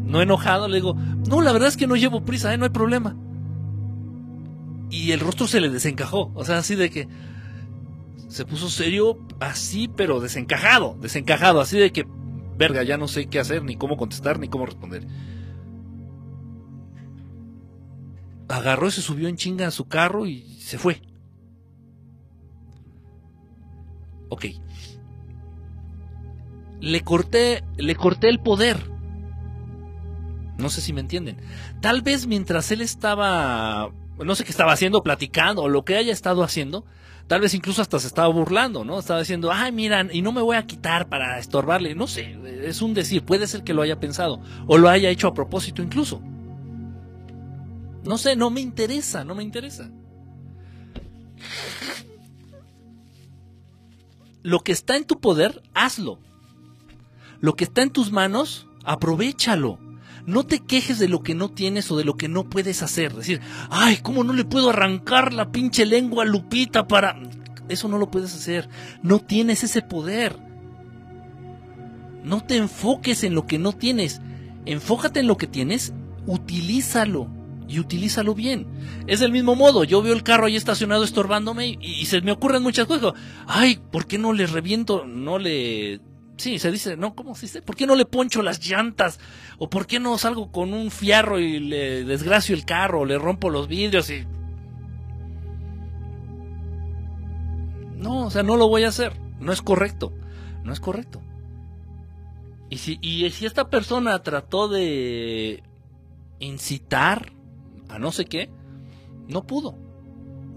[0.05, 0.95] no enojado, le digo,
[1.27, 2.57] no, la verdad es que no llevo prisa, ¿eh?
[2.57, 3.15] no hay problema.
[4.89, 7.07] Y el rostro se le desencajó, o sea, así de que
[8.27, 12.07] se puso serio, así, pero desencajado, desencajado, así de que,
[12.57, 15.05] verga, ya no sé qué hacer, ni cómo contestar, ni cómo responder.
[18.47, 21.01] Agarró y se subió en chinga a su carro y se fue.
[24.30, 24.45] Ok.
[26.80, 28.89] Le corté, le corté el poder.
[30.57, 31.38] No sé si me entienden.
[31.82, 36.11] Tal vez mientras él estaba, no sé qué estaba haciendo, platicando, o lo que haya
[36.11, 36.86] estado haciendo,
[37.27, 38.99] tal vez incluso hasta se estaba burlando, ¿no?
[38.99, 41.95] Estaba diciendo, ay, miran, y no me voy a quitar para estorbarle.
[41.95, 45.27] No sé, es un decir, puede ser que lo haya pensado, o lo haya hecho
[45.27, 46.21] a propósito incluso.
[48.03, 49.89] No sé, no me interesa, no me interesa.
[54.42, 56.20] Lo que está en tu poder, hazlo.
[57.42, 59.80] Lo que está en tus manos, aprovechalo.
[60.26, 63.14] No te quejes de lo que no tienes o de lo que no puedes hacer.
[63.14, 67.20] Decir, ay, ¿cómo no le puedo arrancar la pinche lengua a Lupita para...
[67.68, 68.70] Eso no lo puedes hacer.
[69.04, 70.38] No tienes ese poder.
[72.24, 74.22] No te enfoques en lo que no tienes.
[74.66, 75.94] Enfócate en lo que tienes,
[76.26, 77.39] utilízalo
[77.70, 78.67] y utilízalo bien.
[79.07, 82.63] Es del mismo modo, yo veo el carro ahí estacionado estorbándome y, se me ocurren
[82.63, 83.13] muchas cosas.
[83.47, 86.01] Ay, ¿por qué no le reviento, no le
[86.38, 87.15] Sí, se dice, ¿no?
[87.15, 87.61] ¿Cómo se dice?
[87.61, 89.20] ¿Por qué no le poncho las llantas?
[89.57, 93.01] ¿O por qué no salgo con un fierro y le desgracio el carro?
[93.01, 94.26] O le rompo los vidrios y...
[97.97, 99.20] No, o sea, no lo voy a hacer.
[99.41, 100.13] No es correcto.
[100.63, 101.22] No es correcto.
[102.70, 105.61] Y si, y si esta persona trató de
[106.39, 107.34] incitar
[107.90, 108.50] a no sé qué,
[109.28, 109.76] no pudo.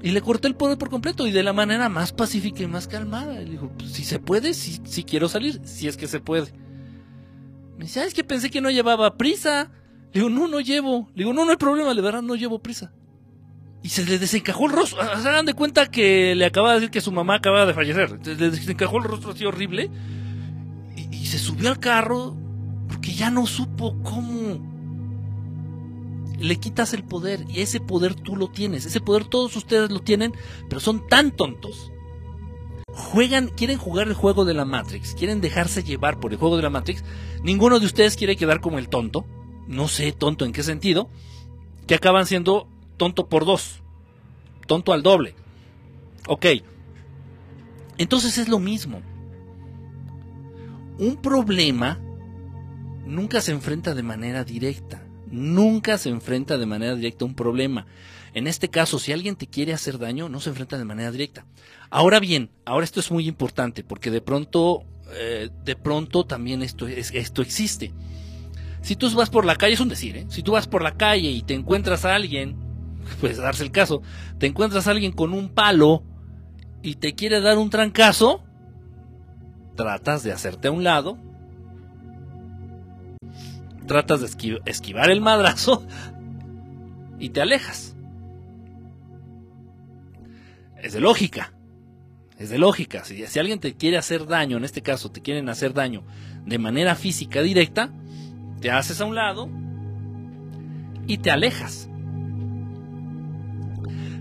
[0.02, 2.88] Y le corté el poder por completo y de la manera más pacífica y más
[2.88, 3.34] calmada.
[3.40, 6.52] Le dijo, pues, si se puede, si, si quiero salir, si es que se puede.
[7.78, 9.70] Me dice, ah, es que pensé que no llevaba prisa.
[10.12, 11.08] Le digo, no, no llevo.
[11.14, 12.92] Le digo, no, no hay problema, de verdad no llevo prisa.
[13.84, 14.98] Y se le desencajó el rostro.
[15.18, 18.18] Se dan de cuenta que le acaba de decir que su mamá acaba de fallecer.
[18.26, 19.88] Le desencajó el rostro así horrible.
[21.12, 22.36] Y se subió al carro
[22.88, 24.71] porque ya no supo cómo
[26.42, 28.84] le quitas el poder y ese poder tú lo tienes.
[28.84, 30.34] Ese poder todos ustedes lo tienen,
[30.68, 31.92] pero son tan tontos.
[32.92, 36.62] Juegan, quieren jugar el juego de la Matrix, quieren dejarse llevar por el juego de
[36.62, 37.04] la Matrix.
[37.42, 39.24] Ninguno de ustedes quiere quedar como el tonto.
[39.66, 41.08] No sé tonto en qué sentido.
[41.86, 43.80] Que acaban siendo tonto por dos.
[44.66, 45.34] Tonto al doble.
[46.26, 46.46] Ok.
[47.98, 49.00] Entonces es lo mismo.
[50.98, 52.00] Un problema
[53.06, 55.01] nunca se enfrenta de manera directa
[55.32, 57.86] nunca se enfrenta de manera directa a un problema.
[58.34, 61.44] En este caso, si alguien te quiere hacer daño, no se enfrenta de manera directa.
[61.90, 66.86] Ahora bien, ahora esto es muy importante porque de pronto, eh, de pronto también esto,
[66.86, 67.92] esto existe.
[68.82, 70.26] Si tú vas por la calle, es un decir, ¿eh?
[70.28, 72.56] si tú vas por la calle y te encuentras a alguien,
[73.20, 74.02] puede darse el caso,
[74.38, 76.04] te encuentras a alguien con un palo
[76.82, 78.42] y te quiere dar un trancazo,
[79.76, 81.18] tratas de hacerte a un lado,
[83.86, 85.86] tratas de esquivar el madrazo
[87.18, 87.94] y te alejas.
[90.82, 91.52] Es de lógica.
[92.38, 93.04] Es de lógica.
[93.04, 96.02] Si, si, alguien te quiere hacer daño, en este caso te quieren hacer daño
[96.44, 97.92] de manera física directa,
[98.60, 99.48] te haces a un lado
[101.06, 101.88] y te alejas.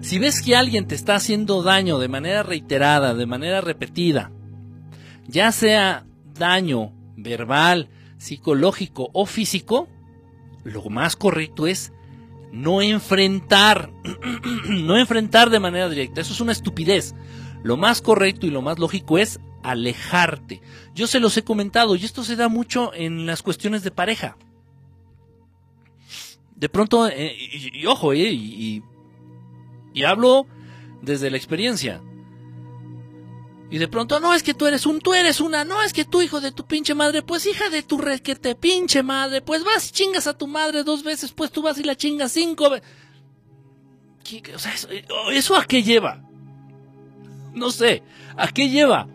[0.01, 4.31] Si ves que alguien te está haciendo daño de manera reiterada, de manera repetida,
[5.27, 6.05] ya sea
[6.37, 7.89] daño verbal,
[8.21, 9.87] psicológico o físico,
[10.63, 11.91] lo más correcto es
[12.51, 13.91] no enfrentar,
[14.69, 16.21] no enfrentar de manera directa.
[16.21, 17.15] Eso es una estupidez.
[17.63, 20.61] Lo más correcto y lo más lógico es alejarte.
[20.93, 24.37] Yo se los he comentado y esto se da mucho en las cuestiones de pareja.
[26.55, 28.83] De pronto, eh, y, ojo, eh, y,
[29.95, 30.45] y hablo
[31.01, 32.03] desde la experiencia.
[33.71, 36.03] Y de pronto, no, es que tú eres un, tú eres una, no, es que
[36.03, 39.41] tú hijo de tu pinche madre, pues hija de tu re que te pinche madre,
[39.41, 42.33] pues vas y chingas a tu madre dos veces, pues tú vas y la chingas
[42.33, 42.87] cinco veces.
[44.53, 44.73] O sea,
[45.31, 46.21] eso, a qué lleva?
[47.53, 48.03] No sé,
[48.35, 49.07] ¿a qué lleva?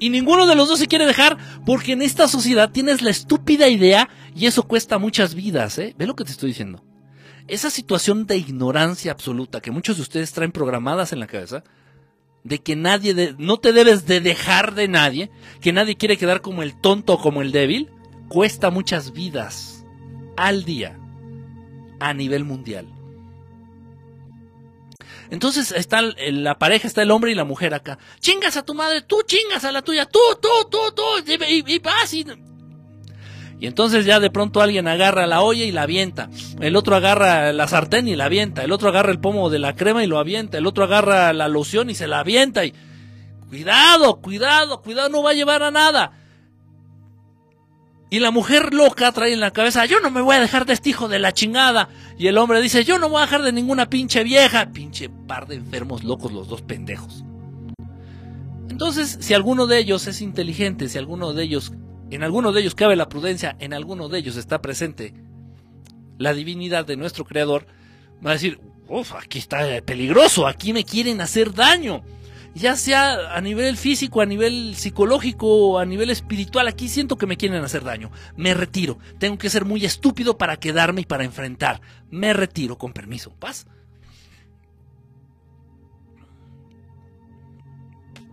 [0.00, 3.68] Y ninguno de los dos se quiere dejar porque en esta sociedad tienes la estúpida
[3.68, 5.94] idea y eso cuesta muchas vidas, ¿eh?
[5.96, 6.84] Ve lo que te estoy diciendo.
[7.46, 11.62] Esa situación de ignorancia absoluta que muchos de ustedes traen programadas en la cabeza,
[12.44, 15.30] de que nadie, no te debes de dejar de nadie,
[15.60, 17.90] que nadie quiere quedar como el tonto o como el débil,
[18.28, 19.84] cuesta muchas vidas
[20.36, 20.98] al día
[22.00, 22.86] a nivel mundial.
[25.30, 27.98] Entonces está la pareja, está el hombre y la mujer acá.
[28.20, 31.02] Chingas a tu madre, tú chingas a la tuya, tú, tú, tú, tú,
[31.48, 32.26] y, vas y...
[33.64, 36.28] Y entonces ya de pronto alguien agarra la olla y la avienta.
[36.60, 38.62] El otro agarra la sartén y la avienta.
[38.62, 40.58] El otro agarra el pomo de la crema y lo avienta.
[40.58, 42.66] El otro agarra la loción y se la avienta.
[42.66, 42.74] Y
[43.48, 46.12] cuidado, cuidado, cuidado, no va a llevar a nada.
[48.10, 50.74] Y la mujer loca trae en la cabeza, yo no me voy a dejar de
[50.74, 51.88] este hijo de la chingada.
[52.18, 54.72] Y el hombre dice, yo no voy a dejar de ninguna pinche vieja.
[54.74, 57.24] Pinche par de enfermos locos los dos pendejos.
[58.68, 61.72] Entonces, si alguno de ellos es inteligente, si alguno de ellos,
[62.14, 65.14] en alguno de ellos cabe la prudencia, en alguno de ellos está presente
[66.18, 67.66] la divinidad de nuestro creador,
[68.24, 72.02] va a decir, uff, aquí está peligroso, aquí me quieren hacer daño
[72.54, 77.36] ya sea a nivel físico, a nivel psicológico, a nivel espiritual, aquí siento que me
[77.36, 78.10] quieren hacer daño.
[78.36, 78.98] Me retiro.
[79.18, 81.80] Tengo que ser muy estúpido para quedarme y para enfrentar.
[82.10, 83.34] Me retiro, con permiso.
[83.38, 83.66] Paz.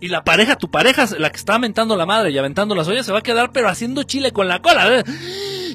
[0.01, 3.05] Y la pareja, tu pareja, la que está aventando la madre y aventando las ollas,
[3.05, 5.05] se va a quedar pero haciendo chile con la cola.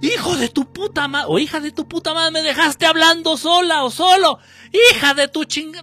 [0.03, 3.85] Hijo de tu puta madre, o hija de tu puta madre, me dejaste hablando sola
[3.85, 4.39] o solo.
[4.73, 5.83] Hija de tu chinga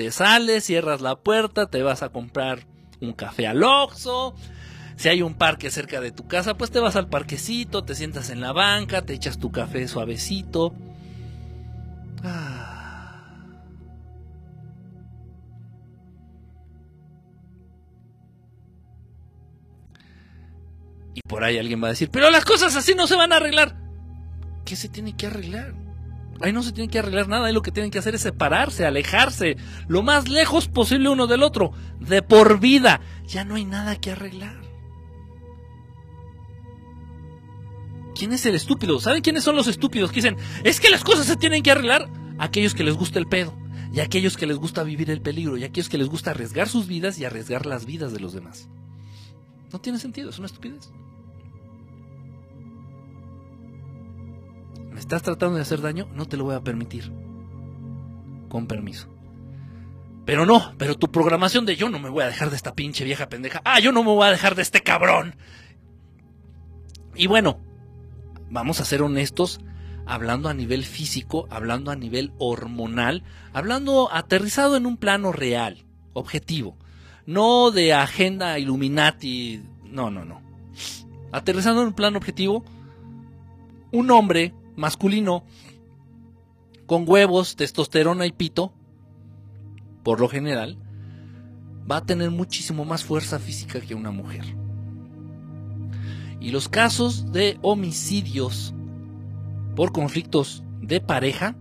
[0.00, 2.66] te sales, cierras la puerta, te vas a comprar
[3.02, 4.34] un café al Oxxo.
[4.96, 8.30] Si hay un parque cerca de tu casa, pues te vas al parquecito, te sientas
[8.30, 10.72] en la banca, te echas tu café suavecito.
[12.24, 12.59] Ah.
[21.22, 23.36] Y por ahí alguien va a decir, pero las cosas así no se van a
[23.36, 23.76] arreglar.
[24.64, 25.74] ¿Qué se tiene que arreglar?
[26.42, 28.86] Ahí no se tiene que arreglar nada, ahí lo que tienen que hacer es separarse,
[28.86, 29.56] alejarse,
[29.88, 33.00] lo más lejos posible uno del otro, de por vida.
[33.26, 34.58] Ya no hay nada que arreglar.
[38.14, 39.00] ¿Quién es el estúpido?
[39.00, 42.08] ¿Saben quiénes son los estúpidos que dicen, es que las cosas se tienen que arreglar?
[42.38, 43.54] Aquellos que les gusta el pedo,
[43.92, 46.86] y aquellos que les gusta vivir el peligro, y aquellos que les gusta arriesgar sus
[46.86, 48.68] vidas y arriesgar las vidas de los demás.
[49.72, 50.90] No tiene sentido, es una estupidez.
[55.00, 56.08] Estás tratando de hacer daño?
[56.14, 57.12] No te lo voy a permitir.
[58.48, 59.08] Con permiso.
[60.24, 63.04] Pero no, pero tu programación de yo no me voy a dejar de esta pinche
[63.04, 63.62] vieja pendeja.
[63.64, 65.34] Ah, yo no me voy a dejar de este cabrón.
[67.16, 67.58] Y bueno,
[68.48, 69.60] vamos a ser honestos,
[70.06, 76.76] hablando a nivel físico, hablando a nivel hormonal, hablando aterrizado en un plano real, objetivo.
[77.26, 80.42] No de agenda Illuminati, no, no, no.
[81.32, 82.64] Aterrizando en un plano objetivo,
[83.92, 85.44] un hombre masculino
[86.86, 88.72] con huevos, testosterona y pito,
[90.02, 90.78] por lo general,
[91.90, 94.44] va a tener muchísimo más fuerza física que una mujer.
[96.40, 98.74] Y los casos de homicidios
[99.76, 101.56] por conflictos de pareja,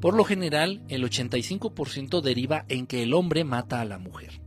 [0.00, 4.40] por lo general el 85% deriva en que el hombre mata a la mujer.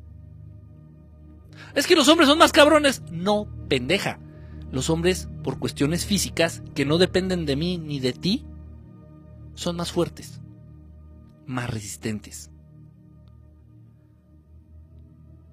[1.73, 3.01] Es que los hombres son más cabrones.
[3.11, 4.19] No, pendeja
[4.75, 8.45] los hombres, por cuestiones físicas que no dependen de mí ni de ti,
[9.53, 10.41] son más fuertes,
[11.47, 12.51] más resistentes.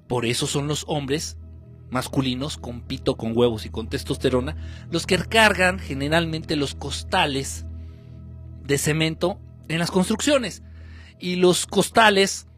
[0.08, 1.38] Por eso son los hombres
[1.88, 4.56] masculinos con pito, con huevos y con testosterona
[4.90, 7.64] los que cargan generalmente los costales
[8.64, 10.64] de cemento en las construcciones
[11.20, 12.48] y los costales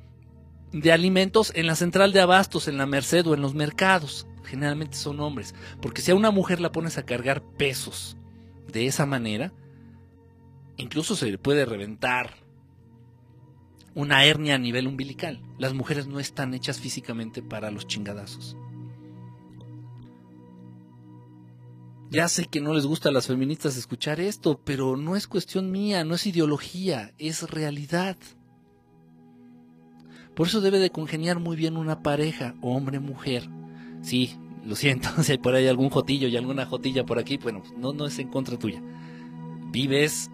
[0.72, 4.96] de alimentos en la central de abastos, en la Merced o en los mercados generalmente
[4.96, 5.54] son hombres.
[5.80, 8.16] Porque si a una mujer la pones a cargar pesos
[8.72, 9.52] de esa manera,
[10.76, 12.34] incluso se le puede reventar
[13.94, 15.40] una hernia a nivel umbilical.
[15.58, 18.56] Las mujeres no están hechas físicamente para los chingadazos.
[22.10, 25.72] Ya sé que no les gusta a las feministas escuchar esto, pero no es cuestión
[25.72, 28.16] mía, no es ideología, es realidad.
[30.36, 33.48] Por eso debe de congeniar muy bien una pareja, hombre-mujer,
[34.04, 34.36] Sí,
[34.66, 37.92] lo siento, si hay por ahí algún jotillo y alguna jotilla por aquí, bueno, no,
[37.92, 38.80] no es en contra tuya.
[39.72, 40.30] Vives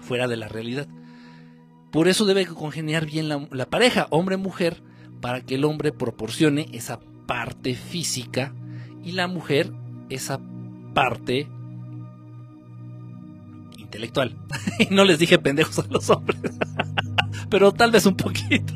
[0.00, 0.86] fuera de la realidad.
[1.90, 4.82] Por eso debe congeniar bien la, la pareja, hombre-mujer,
[5.20, 8.54] para que el hombre proporcione esa parte física
[9.02, 9.72] y la mujer
[10.08, 10.40] esa
[10.94, 11.48] parte
[13.76, 14.36] intelectual.
[14.78, 16.40] y no les dije pendejos a los hombres,
[17.50, 18.74] pero tal vez un poquito.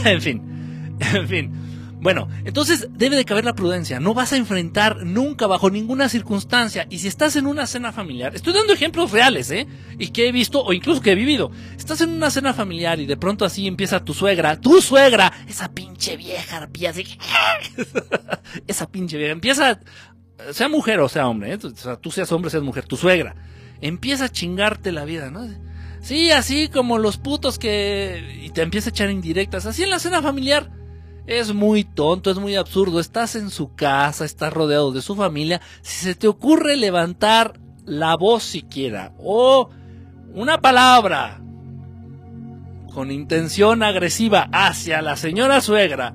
[0.04, 1.70] en fin, en fin.
[2.00, 4.00] Bueno, entonces debe de caber la prudencia.
[4.00, 6.86] No vas a enfrentar nunca bajo ninguna circunstancia.
[6.88, 9.66] Y si estás en una cena familiar, estoy dando ejemplos reales, ¿eh?
[9.98, 11.50] Y que he visto o incluso que he vivido.
[11.76, 15.70] Estás en una cena familiar y de pronto así empieza tu suegra, tu suegra, esa
[15.72, 17.18] pinche vieja, así,
[18.66, 19.78] esa pinche vieja, empieza,
[20.52, 21.58] sea mujer o sea hombre, ¿eh?
[21.62, 23.34] o sea, tú seas hombre, seas mujer, tu suegra,
[23.82, 25.46] empieza a chingarte la vida, ¿no?
[26.00, 28.40] Sí, así como los putos que...
[28.42, 29.66] Y te empieza a echar indirectas.
[29.66, 30.70] Así en la cena familiar.
[31.26, 33.00] Es muy tonto, es muy absurdo.
[33.00, 35.60] Estás en su casa, estás rodeado de su familia.
[35.82, 39.70] Si se te ocurre levantar la voz siquiera o
[40.34, 41.40] una palabra
[42.92, 46.14] con intención agresiva hacia la señora suegra,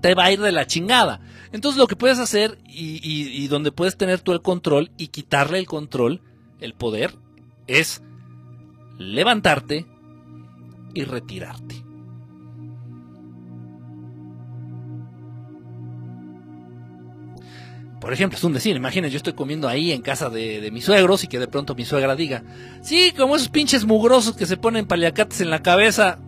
[0.00, 1.20] te va a ir de la chingada.
[1.52, 5.58] Entonces lo que puedes hacer y, y, donde puedes tener tú el control y quitarle
[5.58, 6.22] el control,
[6.60, 7.14] el poder,
[7.68, 8.02] es
[8.98, 9.86] levantarte
[10.94, 11.88] y retirarte.
[18.00, 21.24] Por ejemplo, es un decir, imagínense, yo estoy comiendo ahí en casa de, mis suegros
[21.24, 22.44] y que de pronto mi suegra diga,
[22.80, 26.18] sí, como esos pinches mugrosos que se ponen paliacates en la cabeza,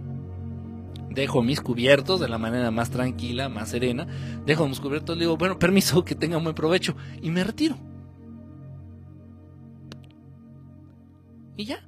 [1.11, 4.07] dejo mis cubiertos de la manera más tranquila, más serena,
[4.45, 7.77] dejo mis cubiertos, digo, bueno, permiso, que tenga un buen provecho, y me retiro.
[11.57, 11.85] Y ya.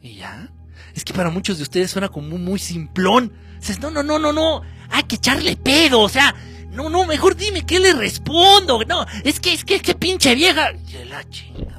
[0.00, 0.52] Y ya.
[0.94, 3.32] Es que para muchos de ustedes suena como muy simplón.
[3.58, 6.34] Dices, no, no, no, no, no, hay que echarle pedo, o sea,
[6.70, 8.80] no, no, mejor dime qué le respondo.
[8.86, 10.72] No, es que, es que, qué pinche vieja.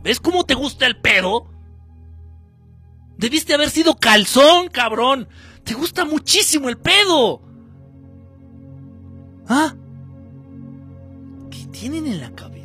[0.03, 1.51] ¿Ves cómo te gusta el pedo?
[3.17, 5.27] Debiste haber sido calzón, cabrón.
[5.63, 7.41] Te gusta muchísimo el pedo.
[9.47, 9.75] ¿Ah?
[11.51, 12.56] ¿Qué tienen en la cabeza?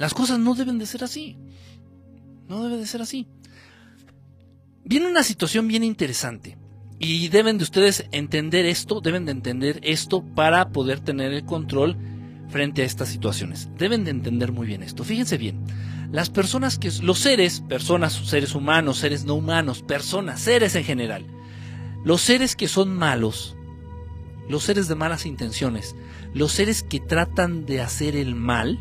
[0.00, 1.36] Las cosas no deben de ser así.
[2.48, 3.28] No debe de ser así.
[4.82, 6.56] Viene una situación bien interesante.
[6.98, 11.98] Y deben de ustedes entender esto, deben de entender esto para poder tener el control
[12.48, 13.68] frente a estas situaciones.
[13.76, 15.04] Deben de entender muy bien esto.
[15.04, 15.60] Fíjense bien,
[16.10, 21.26] las personas que, los seres, personas, seres humanos, seres no humanos, personas, seres en general,
[22.06, 23.54] los seres que son malos,
[24.48, 25.94] los seres de malas intenciones,
[26.32, 28.78] los seres que tratan de hacer el mal,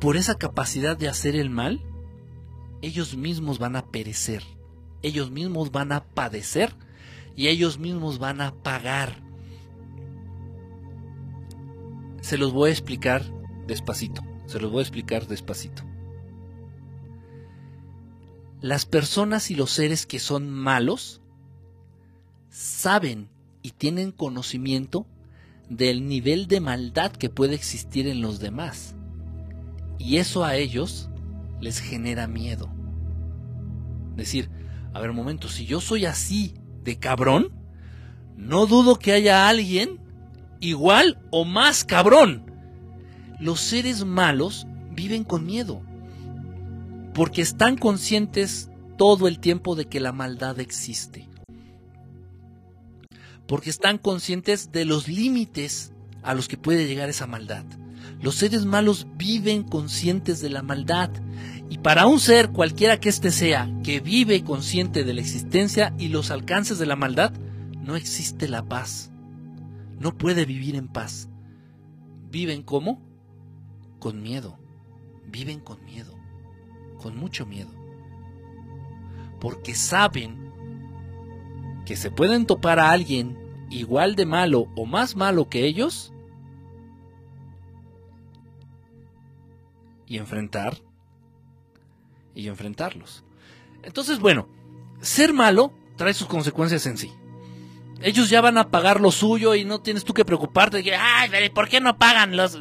[0.00, 1.82] por esa capacidad de hacer el mal,
[2.82, 4.42] ellos mismos van a perecer
[5.02, 6.74] ellos mismos van a padecer
[7.36, 9.22] y ellos mismos van a pagar.
[12.20, 13.24] Se los voy a explicar
[13.66, 15.84] despacito, se los voy a explicar despacito.
[18.60, 21.20] Las personas y los seres que son malos
[22.50, 23.28] saben
[23.62, 25.06] y tienen conocimiento
[25.70, 28.96] del nivel de maldad que puede existir en los demás.
[29.98, 31.10] Y eso a ellos
[31.60, 32.70] les genera miedo.
[34.16, 34.50] Decir,
[34.92, 37.52] a ver, un momento, si yo soy así de cabrón,
[38.36, 40.00] no dudo que haya alguien
[40.60, 42.50] igual o más cabrón.
[43.40, 45.82] Los seres malos viven con miedo,
[47.14, 51.28] porque están conscientes todo el tiempo de que la maldad existe,
[53.46, 55.92] porque están conscientes de los límites
[56.22, 57.64] a los que puede llegar esa maldad.
[58.20, 61.10] Los seres malos viven conscientes de la maldad
[61.70, 66.08] y para un ser, cualquiera que éste sea, que vive consciente de la existencia y
[66.08, 67.32] los alcances de la maldad,
[67.84, 69.10] no existe la paz.
[69.98, 71.28] No puede vivir en paz.
[72.30, 73.02] ¿Viven cómo?
[73.98, 74.58] Con miedo.
[75.26, 76.14] Viven con miedo.
[77.02, 77.70] Con mucho miedo.
[79.40, 80.52] Porque saben
[81.84, 83.38] que se pueden topar a alguien
[83.70, 86.12] igual de malo o más malo que ellos
[90.08, 90.78] y enfrentar
[92.34, 93.24] y enfrentarlos.
[93.82, 94.48] Entonces, bueno,
[95.00, 97.12] ser malo trae sus consecuencias en sí.
[98.00, 100.94] Ellos ya van a pagar lo suyo y no tienes tú que preocuparte de que,
[100.94, 102.56] ay, ¿por qué no pagan los...?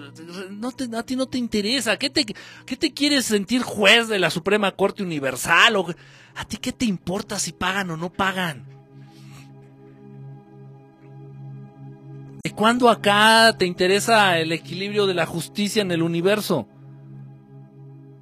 [0.49, 1.97] No a ti no te interesa.
[1.97, 2.25] ¿Qué te,
[2.65, 5.75] ¿Qué te quieres sentir juez de la Suprema Corte Universal?
[5.75, 5.93] O,
[6.35, 8.65] ¿A ti qué te importa si pagan o no pagan?
[12.43, 16.67] ¿De cuándo acá te interesa el equilibrio de la justicia en el universo?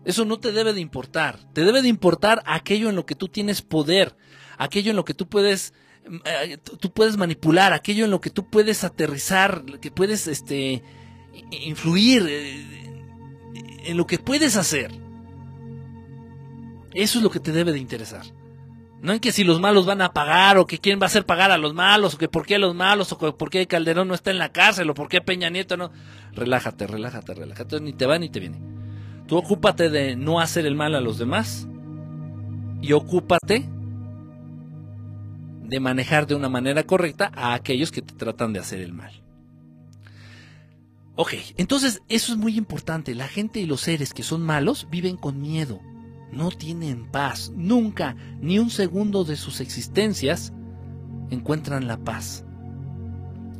[0.06, 1.40] Eso no te debe de importar.
[1.54, 4.16] Te debe de importar aquello en lo que tú tienes poder,
[4.58, 5.74] aquello en lo que tú puedes,
[6.26, 10.84] eh, tú puedes manipular, aquello en lo que tú puedes aterrizar, que puedes este,
[11.52, 12.86] influir, eh,
[13.86, 14.92] en lo que puedes hacer.
[16.94, 18.26] Eso es lo que te debe de interesar.
[19.02, 21.26] No en que si los malos van a pagar, o que quién va a hacer
[21.26, 24.14] pagar a los malos, o que por qué los malos, o por qué Calderón no
[24.14, 25.92] está en la cárcel, o por qué Peña Nieto no.
[26.34, 27.82] Relájate, relájate, relájate.
[27.82, 28.85] Ni te va ni te viene.
[29.28, 31.68] Tú ocúpate de no hacer el mal a los demás
[32.82, 33.68] y ocúpate
[35.64, 39.24] de manejar de una manera correcta a aquellos que te tratan de hacer el mal.
[41.16, 43.16] Ok, entonces eso es muy importante.
[43.16, 45.80] La gente y los seres que son malos viven con miedo,
[46.32, 50.54] no tienen paz, nunca, ni un segundo de sus existencias
[51.32, 52.46] encuentran la paz.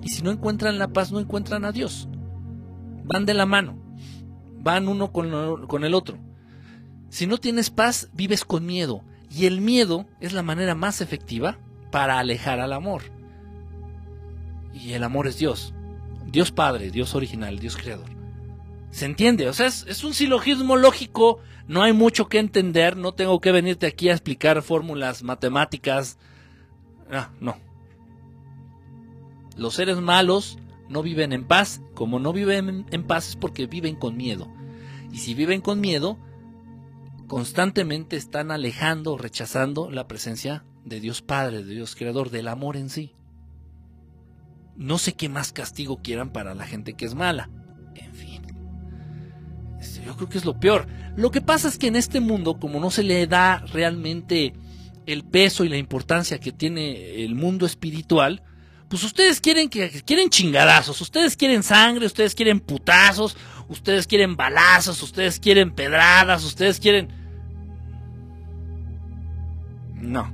[0.04, 2.08] Y si no encuentran la paz, no encuentran a Dios.
[3.06, 3.85] Van de la mano
[4.66, 6.18] van uno con, con el otro.
[7.10, 9.04] Si no tienes paz, vives con miedo.
[9.30, 11.60] Y el miedo es la manera más efectiva
[11.92, 13.04] para alejar al amor.
[14.74, 15.74] Y el amor es Dios.
[16.26, 18.10] Dios Padre, Dios original, Dios Creador.
[18.90, 19.48] ¿Se entiende?
[19.48, 23.86] O sea, es, un silogismo lógico, no hay mucho que entender, no tengo que venirte
[23.86, 26.18] aquí a explicar fórmulas matemáticas.
[27.12, 27.56] Ah, no.
[29.58, 30.58] Los seres malos
[30.90, 34.48] no viven en paz, como no viven en paz es porque viven con miedo.
[35.12, 36.20] Y si viven con miedo,
[37.28, 42.90] constantemente están alejando, rechazando la presencia de Dios Padre, de Dios Creador, del amor en
[42.90, 43.16] sí.
[44.76, 47.50] No sé qué más castigo quieran para la gente que es mala.
[47.96, 48.42] En fin.
[49.80, 50.88] Este, yo creo que es lo peor.
[51.16, 54.54] Lo que pasa es que en este mundo, como no se le da realmente
[55.06, 58.44] el peso y la importancia que tiene el mundo espiritual,
[58.90, 63.36] pues ustedes quieren que quieren chingadazos, ustedes quieren sangre, ustedes quieren putazos,
[63.68, 67.10] ustedes quieren balazos, ustedes quieren pedradas, ustedes quieren
[69.96, 70.32] No.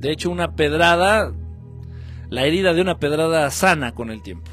[0.00, 1.32] De hecho, una pedrada
[2.28, 4.50] la herida de una pedrada sana con el tiempo.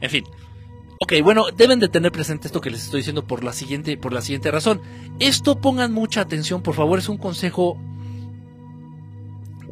[0.00, 0.24] En fin.
[1.00, 4.12] Ok, bueno, deben de tener presente esto que les estoy diciendo por la siguiente, por
[4.12, 4.80] la siguiente razón.
[5.20, 7.78] Esto pongan mucha atención, por favor, es un consejo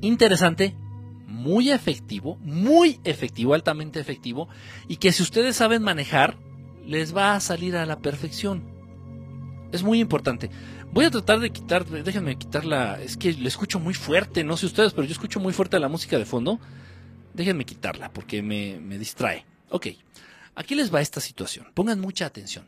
[0.00, 0.76] interesante,
[1.46, 4.48] muy efectivo, muy efectivo, altamente efectivo,
[4.88, 6.36] y que si ustedes saben manejar,
[6.84, 8.64] les va a salir a la perfección.
[9.70, 10.50] Es muy importante.
[10.92, 14.66] Voy a tratar de quitar, déjenme quitarla, es que le escucho muy fuerte, no sé
[14.66, 16.58] ustedes, pero yo escucho muy fuerte la música de fondo.
[17.32, 19.44] Déjenme quitarla porque me, me distrae.
[19.70, 19.88] Ok,
[20.54, 21.66] aquí les va esta situación.
[21.74, 22.66] Pongan mucha atención.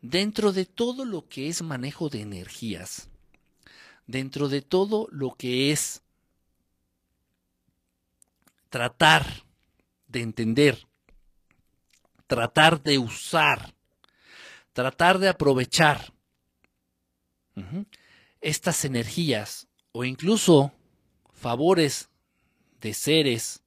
[0.00, 3.08] Dentro de todo lo que es manejo de energías,
[4.06, 6.01] dentro de todo lo que es
[8.72, 9.44] tratar
[10.06, 10.88] de entender,
[12.26, 13.74] tratar de usar,
[14.72, 16.14] tratar de aprovechar
[18.40, 20.72] estas energías o incluso
[21.34, 22.08] favores
[22.80, 23.62] de seres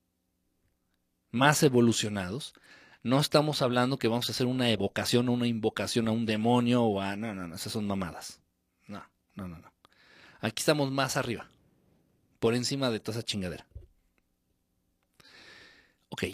[1.30, 2.56] más evolucionados,
[3.04, 6.82] no estamos hablando que vamos a hacer una evocación o una invocación a un demonio
[6.82, 7.16] o a...
[7.16, 8.42] No, no, no, esas son mamadas.
[8.88, 9.06] No,
[9.36, 9.72] no, no, no.
[10.42, 11.48] Aquí estamos más arriba,
[12.40, 13.68] por encima de toda esa chingadera.
[16.10, 16.26] Ok.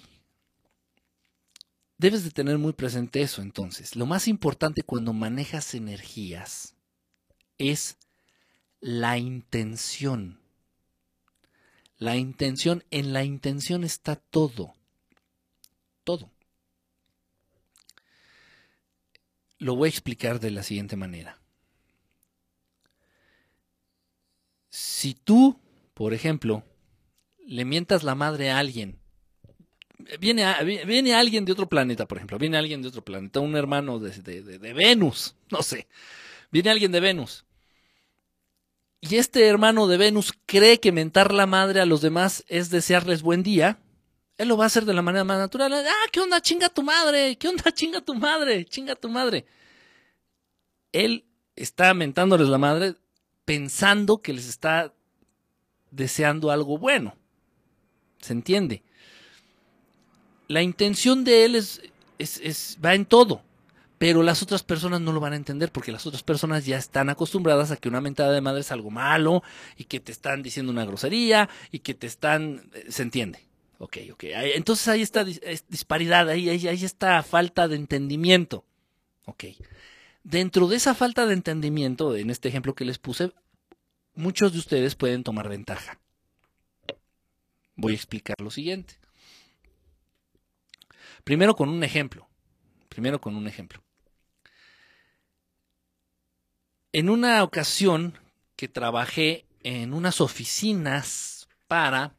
[1.97, 3.95] Debes de tener muy presente eso entonces.
[3.95, 6.75] Lo más importante cuando manejas energías
[7.57, 7.97] es
[8.79, 10.39] la intención.
[11.97, 14.73] La intención, en la intención está todo.
[16.03, 16.31] Todo.
[19.59, 21.39] Lo voy a explicar de la siguiente manera.
[24.69, 25.59] Si tú,
[25.93, 26.63] por ejemplo,
[27.45, 29.00] le mientas la madre a alguien,
[30.19, 30.45] viene,
[30.85, 34.11] viene alguien de otro planeta, por ejemplo, viene alguien de otro planeta, un hermano de,
[34.21, 35.87] de Venus, no sé,
[36.51, 37.45] viene alguien de Venus
[39.01, 43.23] y este hermano de Venus cree que mentar la madre a los demás es desearles
[43.23, 43.79] buen día,
[44.37, 45.73] él lo va a hacer de la manera más natural.
[45.73, 46.39] Ah, ¿qué onda?
[46.39, 47.35] Chinga tu madre.
[47.35, 47.63] ¿Qué onda?
[47.73, 48.63] Chinga tu madre.
[48.65, 49.45] Chinga tu madre.
[50.91, 51.25] Él
[51.55, 52.95] está mentándoles la madre
[53.43, 54.93] pensando que les está
[55.89, 57.15] deseando algo bueno.
[58.19, 58.83] ¿Se entiende?
[60.51, 61.81] La intención de él es,
[62.83, 63.43] va en todo
[64.01, 67.11] pero las otras personas no lo van a entender porque las otras personas ya están
[67.11, 69.43] acostumbradas a que una mentada de madre es algo malo
[69.77, 72.63] y que te están diciendo una grosería y que te están...
[72.73, 73.45] Eh, se entiende.
[73.77, 74.23] Ok, ok.
[74.55, 78.65] Entonces ahí está disparidad, ahí, ahí, ahí está falta de entendimiento.
[79.25, 79.43] Ok.
[80.23, 83.31] Dentro de esa falta de entendimiento, en este ejemplo que les puse,
[84.15, 85.99] muchos de ustedes pueden tomar ventaja.
[87.75, 89.00] Voy a explicar lo siguiente.
[91.23, 92.27] Primero con un ejemplo.
[92.89, 93.81] Primero con un ejemplo.
[96.93, 98.17] En una ocasión
[98.55, 102.15] que trabajé en unas oficinas para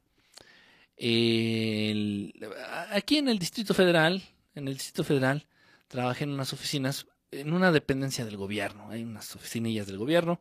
[2.92, 4.22] aquí en el Distrito Federal,
[4.54, 5.46] en el Distrito Federal,
[5.88, 10.40] trabajé en unas oficinas, en una dependencia del gobierno, hay unas oficinillas del gobierno.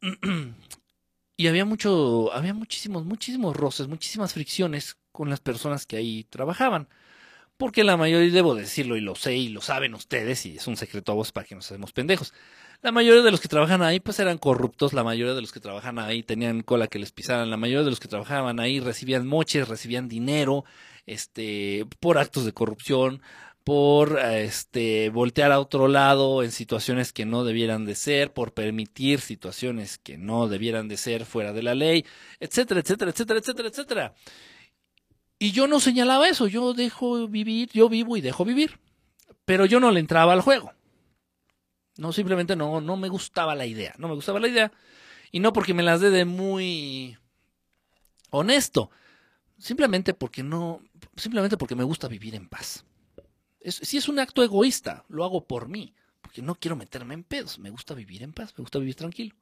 [1.38, 6.88] Y había mucho, había muchísimos, muchísimos roces, muchísimas fricciones con las personas que ahí trabajaban.
[7.56, 10.76] Porque la mayoría, debo decirlo y lo sé y lo saben ustedes, y es un
[10.76, 12.34] secreto a vos para que nos hacemos pendejos.
[12.82, 15.60] La mayoría de los que trabajan ahí pues eran corruptos, la mayoría de los que
[15.60, 19.26] trabajan ahí tenían cola que les pisaran, la mayoría de los que trabajaban ahí recibían
[19.26, 20.64] moches, recibían dinero,
[21.06, 23.22] este, por actos de corrupción,
[23.64, 29.20] por este voltear a otro lado en situaciones que no debieran de ser, por permitir
[29.20, 32.04] situaciones que no debieran de ser fuera de la ley,
[32.38, 34.14] etcétera, etcétera, etcétera, etcétera, etcétera.
[35.38, 38.78] Y yo no señalaba eso, yo dejo vivir, yo vivo y dejo vivir.
[39.44, 40.72] Pero yo no le entraba al juego.
[41.98, 43.94] No, simplemente no, no me gustaba la idea.
[43.98, 44.72] No me gustaba la idea.
[45.30, 47.16] Y no porque me las dé de muy
[48.30, 48.90] honesto.
[49.58, 50.82] Simplemente porque no.
[51.16, 52.84] Simplemente porque me gusta vivir en paz.
[53.64, 55.94] si es un acto egoísta, lo hago por mí.
[56.20, 57.58] Porque no quiero meterme en pedos.
[57.58, 58.52] Me gusta vivir en paz.
[58.56, 59.34] Me gusta vivir tranquilo.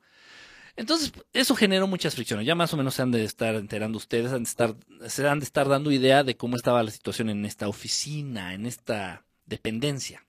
[0.77, 2.47] Entonces, eso generó muchas fricciones.
[2.47, 4.75] Ya más o menos se han de estar enterando ustedes, han de estar,
[5.09, 8.67] se han de estar dando idea de cómo estaba la situación en esta oficina, en
[8.67, 10.25] esta dependencia.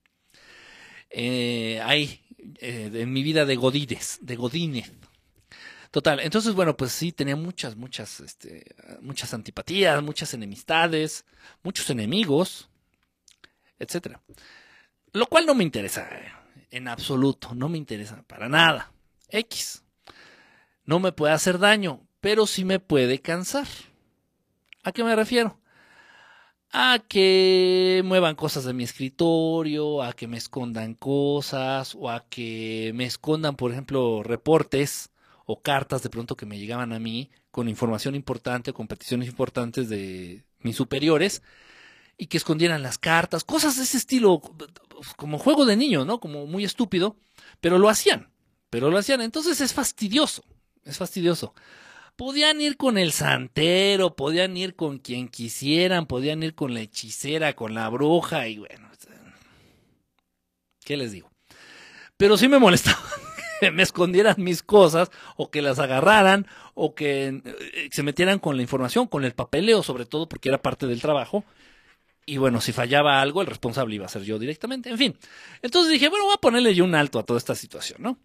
[1.10, 2.22] Eh, ahí,
[2.60, 4.92] eh, en mi vida de Godínez, de Godínez.
[5.90, 11.26] Total, entonces, bueno, pues sí, tenía muchas, muchas, este, muchas antipatías, muchas enemistades,
[11.64, 12.70] muchos enemigos,
[13.80, 14.22] etcétera.
[15.14, 16.32] Lo cual no me interesa eh,
[16.72, 18.92] en absoluto, no me interesa para nada.
[19.30, 19.85] X.
[20.86, 23.68] No me puede hacer daño, pero sí me puede cansar.
[24.84, 25.60] ¿A qué me refiero?
[26.72, 32.91] A que muevan cosas de mi escritorio, a que me escondan cosas, o a que
[32.94, 35.10] me escondan, por ejemplo, reportes
[35.45, 39.90] o cartas de pronto que me llegaban a mí con información importante, con peticiones importantes
[39.90, 41.41] de mis superiores,
[42.18, 44.41] y que escondieran las cartas, cosas de ese estilo,
[45.18, 46.20] como juego de niño, ¿no?
[46.20, 47.18] Como muy estúpido,
[47.62, 48.32] pero lo hacían,
[48.70, 49.22] pero lo hacían.
[49.22, 50.44] Entonces es fastidioso
[50.86, 51.53] es fastidioso.
[52.16, 57.53] Podían ir con el santero, podían ir con quien quisieran, podían ir con la hechicera,
[57.53, 58.90] con la bruja y bueno,
[60.86, 61.30] ¿qué les digo?
[62.16, 63.02] Pero sí me molestaba
[63.60, 68.56] que me escondieran mis cosas o que las agarraran o que eh, se metieran con
[68.56, 71.44] la información, con el papeleo sobre todo porque era parte del trabajo.
[72.26, 74.90] Y bueno, si fallaba algo, el responsable iba a ser yo directamente.
[74.90, 75.18] En fin.
[75.62, 78.18] Entonces dije, bueno, voy a ponerle yo un alto a toda esta situación, ¿no?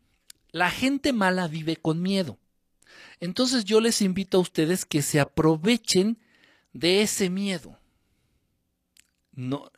[0.53, 2.39] La gente mala vive con miedo.
[3.21, 6.19] Entonces yo les invito a ustedes que se aprovechen
[6.73, 7.79] de ese miedo.
[9.33, 9.71] No,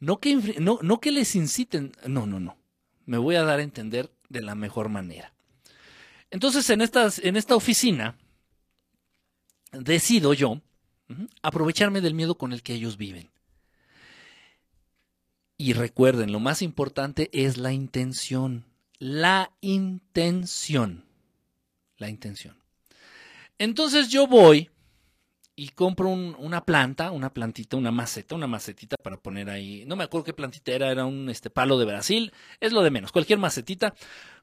[0.00, 2.56] no, que, no, no que les inciten, no, no, no.
[3.06, 5.32] Me voy a dar a entender de la mejor manera.
[6.30, 8.18] Entonces en, estas, en esta oficina
[9.72, 10.60] decido yo
[11.42, 13.30] aprovecharme del miedo con el que ellos viven.
[15.56, 18.64] Y recuerden, lo más importante es la intención.
[18.98, 21.04] La intención.
[21.96, 22.57] La intención.
[23.58, 24.70] Entonces yo voy
[25.56, 29.84] y compro una planta, una plantita, una maceta, una macetita para poner ahí.
[29.86, 32.32] No me acuerdo qué plantita era, era un este, palo de Brasil.
[32.60, 33.92] Es lo de menos, cualquier macetita.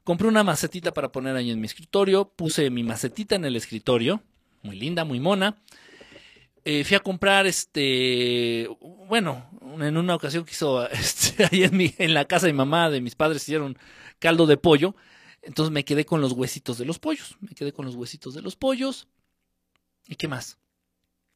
[0.03, 2.27] Compré una macetita para poner ahí en mi escritorio.
[2.35, 4.21] Puse mi macetita en el escritorio.
[4.61, 5.55] Muy linda, muy mona.
[6.65, 8.67] Eh, fui a comprar este,
[9.07, 12.57] bueno, en una ocasión que hizo este, ahí en, mi, en la casa de mi
[12.57, 13.77] mamá, de mis padres, hicieron
[14.19, 14.97] caldo de pollo.
[15.45, 17.37] Entonces me quedé con los huesitos de los pollos.
[17.39, 19.07] Me quedé con los huesitos de los pollos.
[20.07, 20.57] ¿Y qué más?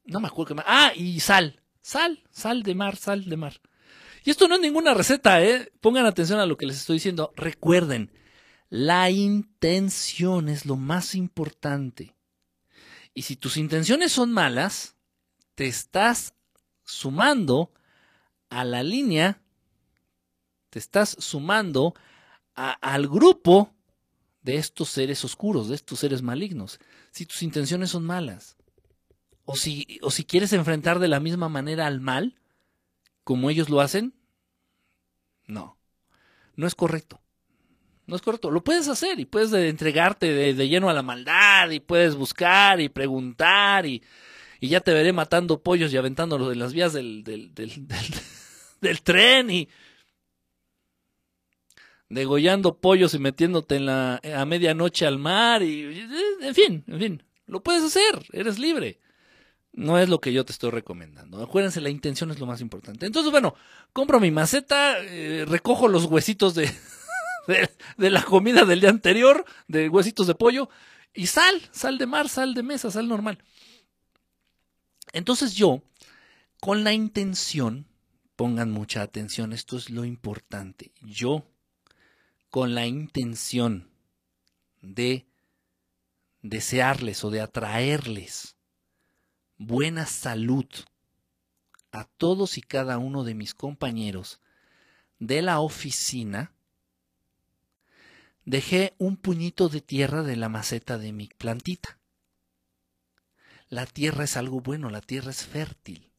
[0.06, 0.65] No me acuerdo qué más.
[0.68, 1.61] Ah, y sal.
[1.81, 3.61] Sal, sal de mar, sal de mar.
[4.23, 5.72] Y esto no es ninguna receta, ¿eh?
[5.80, 7.31] Pongan atención a lo que les estoy diciendo.
[7.36, 8.11] Recuerden,
[8.69, 12.15] la intención es lo más importante.
[13.14, 14.95] Y si tus intenciones son malas,
[15.56, 16.34] te estás
[16.84, 17.72] sumando
[18.49, 19.41] a la línea,
[20.69, 21.94] te estás sumando
[22.56, 23.73] al grupo
[24.50, 26.80] de estos seres oscuros, de estos seres malignos,
[27.12, 28.58] si tus intenciones son malas.
[29.46, 32.36] O si, o si quieres enfrentar de la misma manera al mal,
[33.24, 34.16] como ellos lo hacen,
[35.46, 35.78] no,
[36.56, 37.22] no es correcto.
[38.08, 38.50] No es correcto.
[38.50, 42.90] Lo puedes hacer y puedes entregarte de, lleno a la maldad y puedes buscar y
[42.90, 44.02] preguntar y,
[44.60, 47.88] y, ya te veré matando pollos y aventándolos en las vías del, del, del,
[48.82, 49.70] del tren y,
[52.10, 56.07] degollando pollos y metiéndote en la, a medianoche al mar y
[56.41, 58.99] en fin, en fin, lo puedes hacer, eres libre.
[59.72, 61.41] No es lo que yo te estoy recomendando.
[61.41, 63.06] Acuérdense, la intención es lo más importante.
[63.06, 63.53] Entonces, bueno,
[63.94, 66.72] compro mi maceta, eh, recojo los huesitos de,
[67.48, 70.69] de, de, la comida del día anterior, de huesitos de pollo,
[71.14, 73.44] y sal, sal de mar, sal de mesa, sal normal.
[75.14, 75.84] Entonces yo,
[76.60, 77.88] con la intención,
[78.36, 81.45] pongan mucha atención, esto es lo importante, yo
[82.50, 83.90] con la intención
[84.82, 85.28] de
[86.42, 88.56] desearles o de atraerles
[89.58, 90.68] buena salud
[91.92, 94.40] a todos y cada uno de mis compañeros
[95.20, 96.54] de la oficina,
[98.46, 102.00] dejé un puñito de tierra de la maceta de mi plantita.
[103.68, 106.12] La tierra es algo bueno, la tierra es fértil,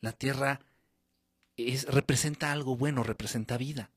[0.00, 0.60] la tierra
[1.56, 3.90] es, representa algo bueno, representa vida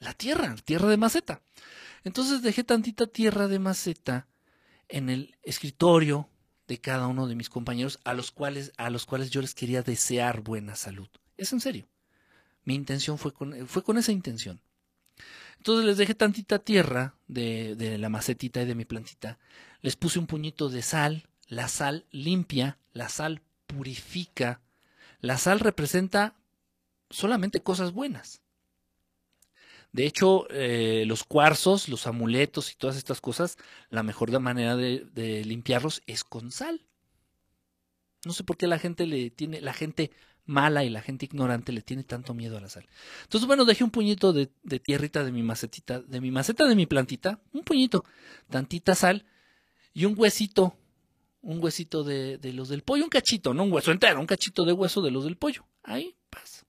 [0.00, 1.42] la tierra, tierra de maceta.
[2.04, 4.26] Entonces dejé tantita tierra de maceta
[4.88, 6.28] en el escritorio
[6.66, 9.82] de cada uno de mis compañeros a los cuales, a los cuales yo les quería
[9.82, 11.08] desear buena salud.
[11.36, 11.88] Es en serio.
[12.64, 14.60] Mi intención fue con, fue con esa intención.
[15.56, 19.38] Entonces les dejé tantita tierra de, de la macetita y de mi plantita.
[19.80, 21.28] Les puse un puñito de sal.
[21.46, 24.60] La sal limpia, la sal purifica.
[25.20, 26.36] La sal representa
[27.10, 28.42] solamente cosas buenas.
[29.92, 33.56] De hecho, eh, los cuarzos, los amuletos y todas estas cosas,
[33.90, 36.84] la mejor manera de, limpiarlos es con sal.
[38.24, 40.10] No sé por qué la gente le tiene, la gente
[40.44, 42.86] mala y la gente ignorante le tiene tanto miedo a la sal.
[43.22, 44.46] Entonces, bueno, dejé un puñito de,
[44.80, 48.04] tierrita de mi macetita, de mi maceta de mi plantita, un puñito,
[48.50, 49.24] tantita sal
[49.94, 50.76] y un huesito,
[51.40, 54.64] un huesito de, de los del pollo, un cachito, no un hueso entero, un cachito
[54.64, 55.64] de hueso de los del pollo.
[55.82, 56.66] Ahí pasa.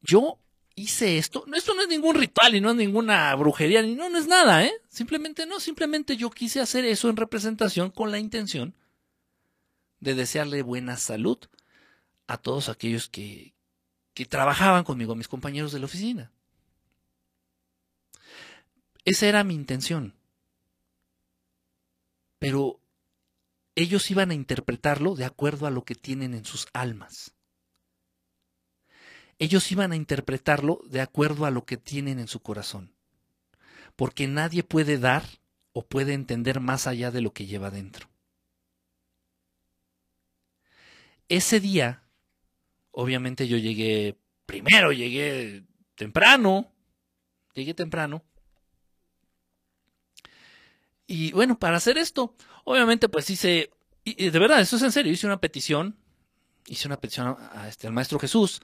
[0.00, 0.38] Yo
[0.76, 1.44] hice esto.
[1.52, 4.64] Esto no es ningún ritual y no es ninguna brujería, ni no, no es nada,
[4.64, 4.72] ¿eh?
[4.88, 8.74] Simplemente no, simplemente yo quise hacer eso en representación con la intención
[9.98, 11.38] de desearle buena salud
[12.28, 13.54] a todos aquellos que,
[14.14, 16.30] que trabajaban conmigo, a mis compañeros de la oficina.
[19.04, 20.14] Esa era mi intención.
[22.38, 22.80] Pero
[23.74, 27.35] ellos iban a interpretarlo de acuerdo a lo que tienen en sus almas
[29.38, 32.92] ellos iban a interpretarlo de acuerdo a lo que tienen en su corazón.
[33.94, 35.24] Porque nadie puede dar
[35.72, 38.08] o puede entender más allá de lo que lleva dentro.
[41.28, 42.02] Ese día,
[42.92, 45.64] obviamente yo llegué primero, llegué
[45.96, 46.72] temprano,
[47.52, 48.22] llegué temprano.
[51.06, 52.34] Y bueno, para hacer esto,
[52.64, 53.70] obviamente pues hice,
[54.04, 55.96] y de verdad, eso es en serio, hice una petición,
[56.66, 57.36] hice una petición
[57.68, 58.60] este, al Maestro Jesús,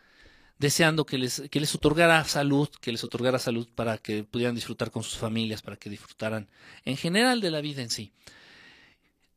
[0.62, 4.92] deseando que les, que les otorgara salud, que les otorgara salud para que pudieran disfrutar
[4.92, 6.48] con sus familias, para que disfrutaran
[6.84, 8.12] en general de la vida en sí.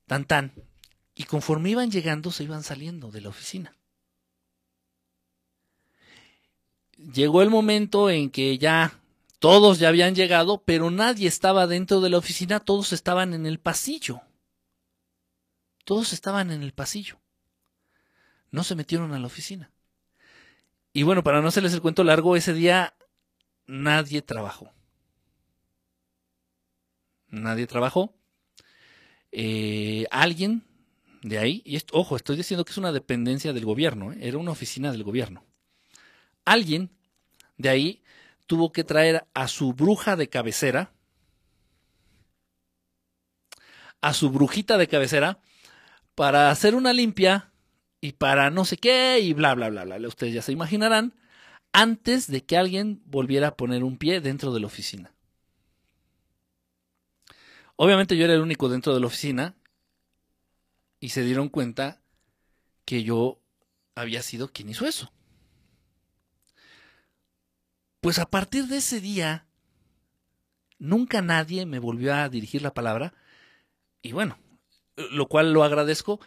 [0.05, 0.53] Tan tan.
[1.15, 3.75] Y conforme iban llegando, se iban saliendo de la oficina.
[6.95, 8.99] Llegó el momento en que ya
[9.39, 13.59] todos ya habían llegado, pero nadie estaba dentro de la oficina, todos estaban en el
[13.59, 14.21] pasillo.
[15.85, 17.19] Todos estaban en el pasillo.
[18.51, 19.71] No se metieron a la oficina.
[20.95, 22.93] Y bueno, para no hacerles el cuento largo, ese día
[23.67, 24.71] nadie trabajó.
[27.27, 28.15] Nadie trabajó.
[29.33, 30.63] Eh, alguien
[31.21, 34.19] de ahí, y ojo, estoy diciendo que es una dependencia del gobierno, ¿eh?
[34.21, 35.43] era una oficina del gobierno.
[36.45, 36.91] Alguien
[37.57, 38.03] de ahí
[38.47, 40.93] tuvo que traer a su bruja de cabecera,
[43.99, 45.39] a su brujita de cabecera,
[46.15, 47.51] para hacer una limpia
[48.05, 50.07] y para no sé qué y bla, bla, bla, bla.
[50.07, 51.15] Ustedes ya se imaginarán
[51.73, 55.11] antes de que alguien volviera a poner un pie dentro de la oficina.
[57.75, 59.55] Obviamente yo era el único dentro de la oficina
[60.99, 61.99] y se dieron cuenta
[62.85, 63.41] que yo
[63.95, 65.11] había sido quien hizo eso.
[68.01, 69.47] Pues a partir de ese día,
[70.77, 73.15] nunca nadie me volvió a dirigir la palabra
[74.03, 74.37] y bueno,
[74.95, 76.19] lo cual lo agradezco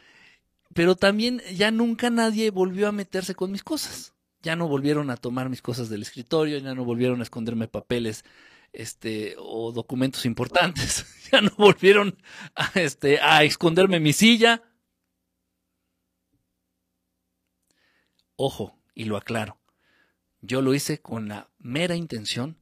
[0.78, 4.14] pero también ya nunca nadie volvió a meterse con mis cosas.
[4.42, 8.24] Ya no volvieron a tomar mis cosas del escritorio, ya no volvieron a esconderme papeles
[8.72, 12.16] este, o documentos importantes, ya no volvieron
[12.54, 14.62] a, este, a esconderme mi silla.
[18.36, 19.58] Ojo, y lo aclaro,
[20.42, 22.56] yo lo hice con la mera intención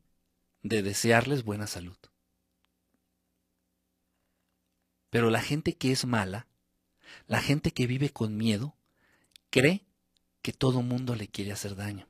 [0.62, 1.98] de desearles buena salud.
[5.10, 6.46] Pero la gente que es mala,
[7.26, 8.74] la gente que vive con miedo
[9.50, 9.84] cree
[10.42, 12.06] que todo mundo le quiere hacer daño.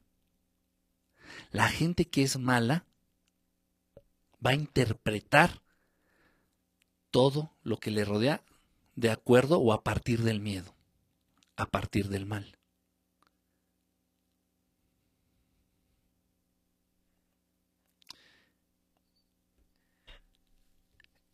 [1.50, 2.84] La gente que es mala
[4.44, 5.62] va a interpretar
[7.10, 8.42] todo lo que le rodea
[8.94, 10.74] de acuerdo o a partir del miedo,
[11.56, 12.58] a partir del mal.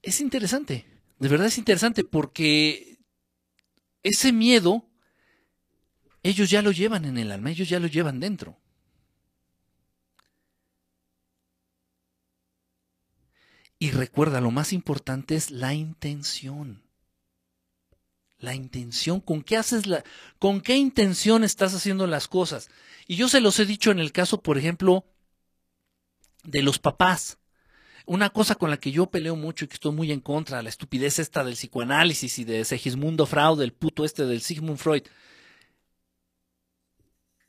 [0.03, 0.85] Es interesante,
[1.19, 2.92] de verdad es interesante porque
[4.03, 4.85] ese miedo,
[6.23, 8.57] ellos ya lo llevan en el alma, ellos ya lo llevan dentro.
[13.79, 16.85] Y recuerda, lo más importante es la intención.
[18.39, 20.05] La intención, ¿con qué haces la,
[20.39, 22.71] con qué intención estás haciendo las cosas?
[23.09, 25.05] Y yo se los he dicho en el caso, por ejemplo,
[26.45, 27.39] de los papás.
[28.13, 30.69] Una cosa con la que yo peleo mucho y que estoy muy en contra, la
[30.69, 35.05] estupidez esta del psicoanálisis y de Segismundo Freud, del puto este del Sigmund Freud.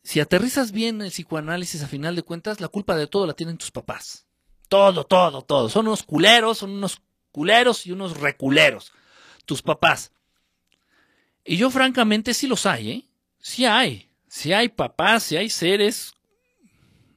[0.03, 3.57] Si aterrizas bien el psicoanálisis a final de cuentas, la culpa de todo la tienen
[3.57, 4.25] tus papás.
[4.69, 5.67] Todo, todo, todo.
[5.67, 7.01] Son unos culeros, son unos
[7.33, 8.93] culeros y unos reculeros.
[9.43, 10.13] Tus papás.
[11.43, 13.05] Y yo francamente sí los hay, ¿eh?
[13.37, 14.09] Sí hay.
[14.29, 16.13] Sí hay papás, sí hay seres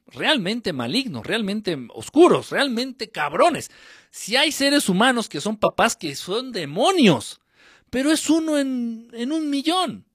[0.07, 3.71] realmente malignos, realmente oscuros, realmente cabrones.
[4.11, 7.41] Si hay seres humanos que son papás que son demonios,
[7.89, 10.07] pero es uno en, en un millón.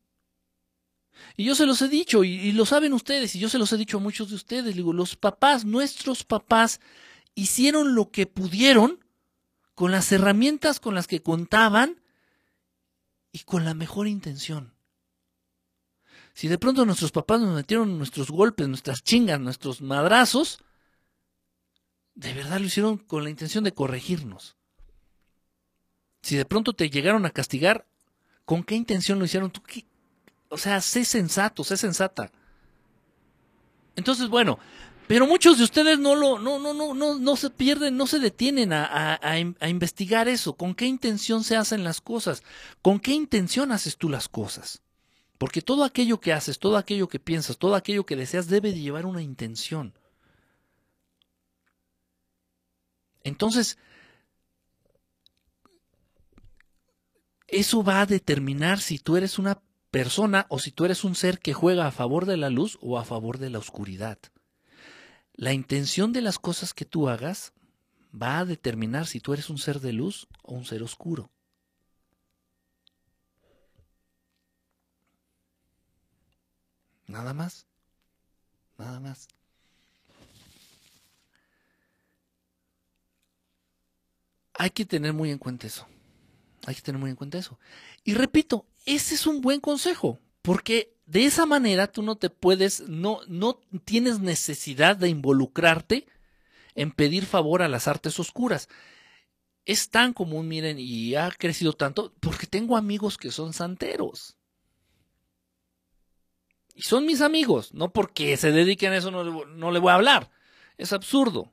[1.36, 3.78] Y yo se los he dicho, y, lo saben ustedes, y yo se los he
[3.78, 6.80] dicho a muchos de ustedes, digo, los papás, nuestros papás,
[7.34, 9.04] hicieron lo que pudieron
[9.74, 12.02] con las herramientas con las que contaban
[13.32, 14.71] y con la mejor intención.
[16.34, 20.60] Si de pronto nuestros papás nos metieron nuestros golpes, nuestras chingas, nuestros madrazos,
[22.14, 24.56] de verdad lo hicieron con la intención de corregirnos.
[26.22, 27.86] Si de pronto te llegaron a castigar,
[28.44, 29.50] ¿con qué intención lo hicieron?
[29.50, 29.62] ¿Tú
[30.52, 32.30] o sea, sé sensato, sé sensata.
[33.96, 34.58] Entonces, bueno,
[35.06, 38.18] pero muchos de ustedes no lo, no, no, no, no, no se pierden, no se
[38.18, 39.18] detienen a,
[39.66, 40.52] investigar eso.
[40.52, 42.42] ¿Con qué intención se hacen las cosas?
[42.82, 44.82] ¿Con qué intención haces tú las cosas?
[45.42, 48.78] Porque todo aquello que haces, todo aquello que piensas, todo aquello que deseas debe de
[48.78, 49.92] llevar una intención.
[53.24, 53.76] Entonces,
[57.48, 59.60] eso va a determinar si tú eres una
[59.90, 62.96] persona o si tú eres un ser que juega a favor de la luz o
[62.96, 64.20] a favor de la oscuridad.
[65.34, 67.52] La intención de las cosas que tú hagas
[68.14, 71.32] va a determinar si tú eres un ser de luz o un ser oscuro.
[77.06, 77.66] Nada más.
[78.78, 79.28] Nada más.
[84.54, 85.86] Hay que tener muy en cuenta eso.
[86.66, 87.58] Hay que tener muy en cuenta eso.
[88.04, 92.88] Y repito, ese es un buen consejo, porque de esa manera tú no te puedes,
[92.88, 96.06] no, no tienes necesidad de involucrarte
[96.74, 98.68] en pedir favor a las artes oscuras.
[99.64, 104.36] Es tan común, miren, y ha crecido tanto, porque tengo amigos que son santeros.
[106.74, 109.96] Y son mis amigos, no porque se dediquen a eso no, no le voy a
[109.96, 110.30] hablar.
[110.78, 111.52] Es absurdo.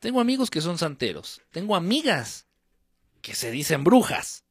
[0.00, 1.42] Tengo amigos que son santeros.
[1.50, 2.46] Tengo amigas
[3.22, 4.44] que se dicen brujas.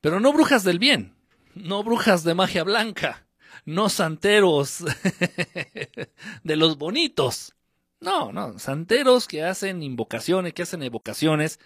[0.00, 1.16] Pero no brujas del bien,
[1.54, 3.26] no brujas de magia blanca,
[3.64, 4.84] no santeros
[6.44, 7.54] de los bonitos.
[8.00, 11.58] No, no, santeros que hacen invocaciones, que hacen evocaciones,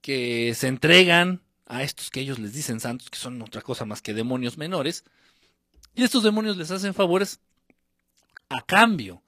[0.00, 4.00] que se entregan a estos que ellos les dicen santos, que son otra cosa más
[4.00, 5.04] que demonios menores,
[5.94, 7.40] y estos demonios les hacen favores
[8.48, 9.22] a cambio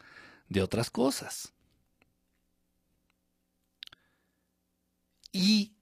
[0.48, 1.52] de otras cosas.
[5.32, 5.73] Y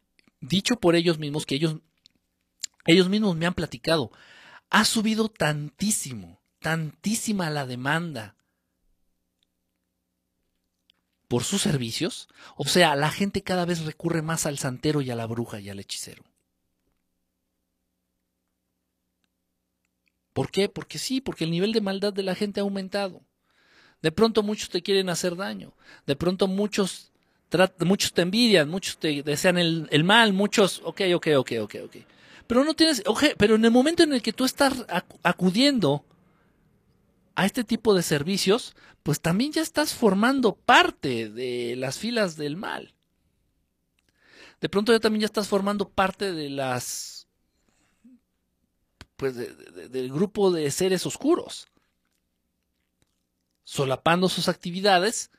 [0.41, 1.77] dicho por ellos mismos que ellos
[2.87, 4.13] ellos mismos me han platicado,
[4.71, 8.37] ha subido tantísimo, tantísima la demanda
[11.29, 12.29] por sus servicios.
[12.57, 15.69] O sea, la gente cada vez recurre más al santero y a la bruja y
[15.69, 16.23] al hechicero.
[20.37, 20.69] ¿Por qué?
[20.69, 23.23] Porque sí, porque el nivel de maldad de la gente ha aumentado.
[24.03, 25.73] De pronto muchos te quieren hacer daño.
[26.05, 27.11] De pronto muchos,
[27.79, 31.97] muchos te envidian, muchos te desean el, mal, muchos, ok, ok, ok, ok, ok.
[32.47, 34.85] Pero no tienes, oje, pero en el momento en el que tú estás
[35.23, 36.05] acudiendo
[37.35, 42.59] a este tipo de servicios, pues también ya estás formando parte de las filas del
[42.59, 42.93] mal.
[44.61, 47.16] De pronto ya también ya estás formando parte de las,
[49.17, 51.69] pues del grupo de seres oscuros,
[53.65, 55.31] solapando sus actividades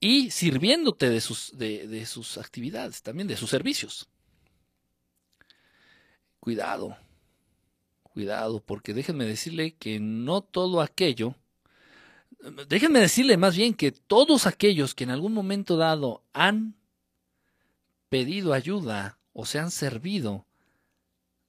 [0.00, 4.08] y sirviéndote de sus, de sus actividades, también de sus servicios.
[6.40, 6.96] Cuidado,
[8.02, 11.34] cuidado, porque déjenme decirle que no todo aquello,
[12.68, 16.74] déjenme decirle más bien que todos aquellos que en algún momento dado han
[18.08, 20.47] pedido ayuda o se han servido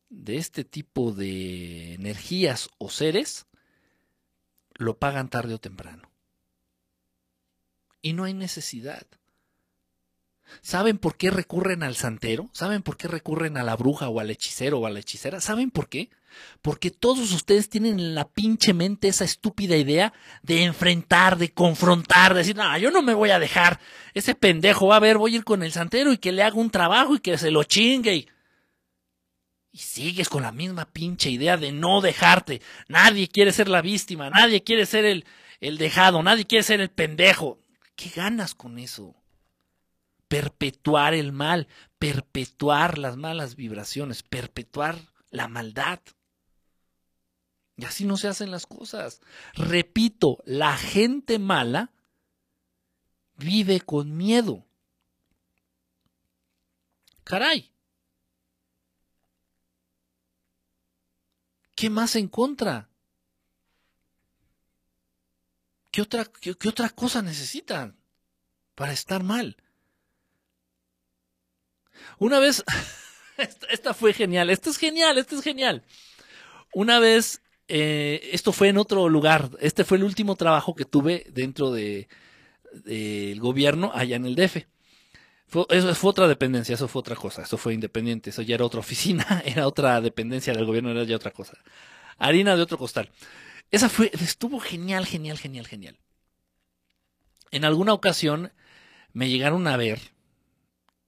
[0.10, 3.46] de este tipo de energías o seres,
[4.74, 6.10] lo pagan tarde o temprano.
[8.02, 9.06] Y no hay necesidad.
[10.62, 12.50] ¿Saben por qué recurren al santero?
[12.54, 15.42] ¿Saben por qué recurren a la bruja o al hechicero o a la hechicera?
[15.42, 16.10] ¿Saben por qué?
[16.62, 22.34] Porque todos ustedes tienen en la pinche mente esa estúpida idea de enfrentar, de confrontar,
[22.34, 23.80] de decir, no, yo no me voy a dejar.
[24.14, 26.56] Ese pendejo va a ver, voy a ir con el santero y que le haga
[26.56, 28.28] un trabajo y que se lo chingue.
[29.72, 32.62] Y, sigues con la misma pinche idea de no dejarte.
[32.88, 35.26] Nadie quiere ser la víctima, nadie quiere ser el,
[35.60, 37.60] el dejado, nadie quiere ser el pendejo.
[37.96, 39.20] ¿Qué ganas con eso?
[40.30, 41.68] perpetuar el mal,
[41.98, 44.98] perpetuar las malas vibraciones, perpetuar
[45.32, 46.00] la maldad.
[47.76, 49.22] Y así no se hacen las cosas.
[49.56, 51.92] Repito, la gente mala
[53.36, 54.66] vive con miedo.
[57.24, 57.72] Caray.
[61.80, 62.90] ¿Qué más en contra?
[65.92, 67.96] ¿qué otra, qué, otra cosa necesitan
[68.76, 69.56] para estar mal?
[72.18, 72.66] Una vez,
[73.70, 75.86] esta, fue genial, esta es genial, esta es genial.
[76.74, 81.28] Una vez, eh, esto fue en otro lugar, este fue el último trabajo que tuve
[81.32, 82.10] dentro del
[82.74, 84.66] de, gobierno allá en el DF.
[85.70, 88.80] Eso fue otra dependencia, eso fue otra cosa, eso fue independiente, eso ya era otra
[88.80, 91.58] oficina, era otra dependencia del gobierno, era ya otra cosa.
[92.18, 93.10] Harina de otro costal.
[93.72, 95.98] Esa fue, estuvo genial, genial, genial, genial.
[97.52, 98.52] En alguna ocasión
[99.14, 100.00] me llegaron a ver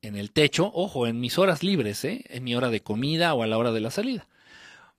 [0.01, 2.23] en el techo, ojo, en mis horas libres, ¿eh?
[2.29, 4.27] en mi hora de comida o a la hora de la salida.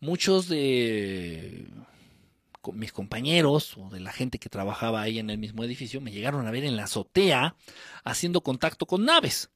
[0.01, 1.67] Muchos de
[2.73, 6.47] mis compañeros o de la gente que trabajaba ahí en el mismo edificio me llegaron
[6.47, 7.57] a ver en la azotea
[8.05, 9.51] haciendo contacto con naves.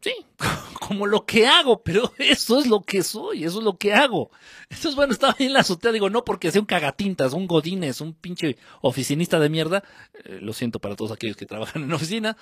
[0.00, 0.14] Sí,
[0.80, 4.30] como lo que hago, pero eso es lo que soy, eso es lo que hago.
[4.68, 8.02] Entonces, bueno, estaba ahí en la azotea, digo, no porque sea un cagatintas, un godines,
[8.02, 9.82] un pinche oficinista de mierda,
[10.24, 12.36] eh, lo siento para todos aquellos que trabajan en oficina,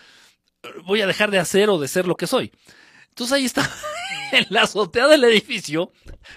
[0.84, 2.52] voy a dejar de hacer o de ser lo que soy.
[3.10, 3.70] Entonces ahí está,
[4.32, 5.92] en la azotea del edificio,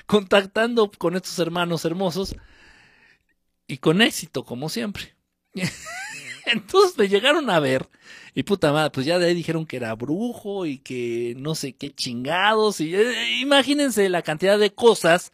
[0.05, 2.35] contactando con estos hermanos hermosos
[3.67, 5.15] y con éxito, como siempre.
[6.45, 7.89] Entonces me llegaron a ver
[8.35, 11.73] y puta madre, pues ya de ahí dijeron que era brujo y que no sé
[11.73, 12.81] qué chingados.
[12.81, 15.31] Y eh, imagínense la cantidad de cosas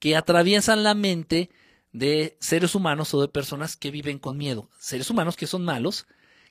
[0.00, 1.50] que atraviesan la mente
[1.92, 4.68] de seres humanos o de personas que viven con miedo.
[4.78, 6.06] Seres humanos que son malos,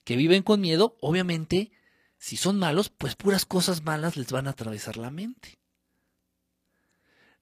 [0.06, 1.72] que viven con miedo, obviamente,
[2.18, 5.60] si son malos, pues puras cosas malas les van a atravesar la mente.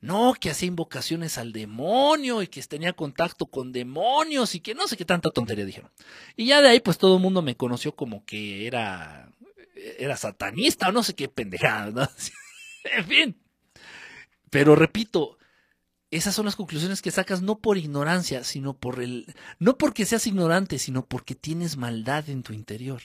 [0.07, 4.87] No, que hacía invocaciones al demonio y que tenía contacto con demonios y que no
[4.87, 5.91] sé qué tanta tontería dijeron.
[6.37, 9.29] Y ya de ahí pues todo el mundo me conoció como que era,
[9.99, 12.09] era satanista o no sé qué pendejada, ¿no?
[12.97, 13.41] en fin.
[14.49, 15.37] Pero repito,
[16.09, 20.25] esas son las conclusiones que sacas no por ignorancia, sino por el, no porque seas
[20.25, 23.01] ignorante, sino porque tienes maldad en tu interior.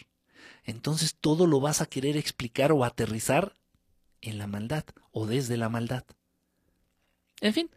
[0.63, 3.57] Entonces todo lo vas a querer explicar o aterrizar
[4.21, 6.05] en la maldad o desde la maldad.
[7.43, 7.69] En fin.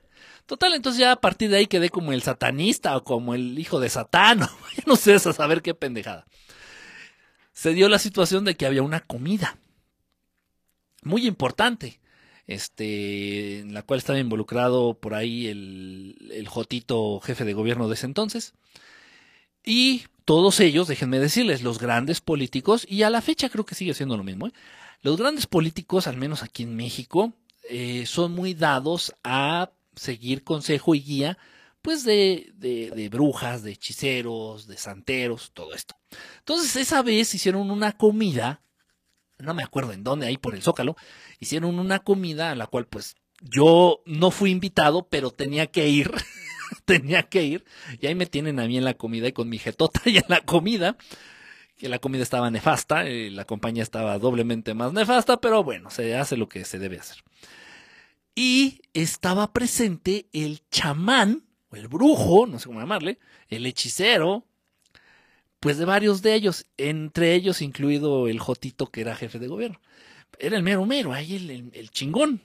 [0.46, 3.80] Total, entonces ya a partir de ahí quedé como el satanista o como el hijo
[3.80, 4.50] de Satán, o
[4.86, 6.26] no sé, a saber qué pendejada.
[7.52, 9.58] Se dio la situación de que había una comida
[11.02, 12.00] muy importante,
[12.48, 17.96] este, en la cual estaba involucrado por ahí el, el Jotito jefe de gobierno de
[17.96, 18.54] ese entonces.
[19.64, 23.96] Y todos ellos, déjenme decirles, los grandes políticos, y a la fecha creo que sigue
[23.96, 24.54] siendo lo mismo, ¿eh?
[25.02, 27.34] los grandes políticos, al menos aquí en México,
[27.70, 31.38] eh, son muy dados a seguir consejo y guía,
[31.82, 35.96] pues de, de, brujas, de hechiceros, de santeros, todo esto.
[36.40, 38.64] Entonces, esa vez hicieron una comida,
[39.38, 40.96] no me acuerdo en dónde, ahí por el Zócalo,
[41.40, 46.12] hicieron una comida a la cual pues yo no fui invitado, pero tenía que ir,
[46.86, 47.66] tenía que ir,
[48.02, 50.26] y ahí me tienen a mí en la comida y con mi jetota y en
[50.28, 50.98] la comida,
[51.78, 56.16] que la comida estaba nefasta, y la compañía estaba doblemente más nefasta, pero bueno, se
[56.16, 57.24] hace lo que se debe hacer.
[58.34, 63.20] Y estaba presente el chamán, o el brujo, no sé cómo llamarle,
[63.50, 64.46] el hechicero,
[65.60, 69.82] pues de varios de ellos, entre ellos incluido el Jotito que era jefe de gobierno.
[70.38, 71.36] Era el mero mero, ahí
[71.74, 72.42] el, chingón,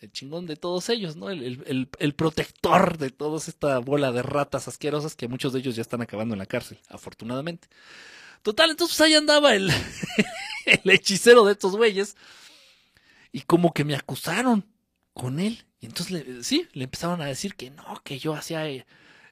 [0.00, 1.30] el chingón de todos ellos, ¿no?
[1.30, 5.82] El, el, protector de toda esta bola de ratas asquerosas que muchos de ellos ya
[5.82, 7.68] están acabando en la cárcel, afortunadamente.
[8.42, 9.70] Total, entonces ahí andaba el,
[10.66, 12.16] el hechicero de estos güeyes
[13.32, 14.66] y como que me acusaron
[15.12, 15.66] con él.
[15.80, 18.86] Y entonces, le, sí, le empezaron a decir que no, que yo hacía eh,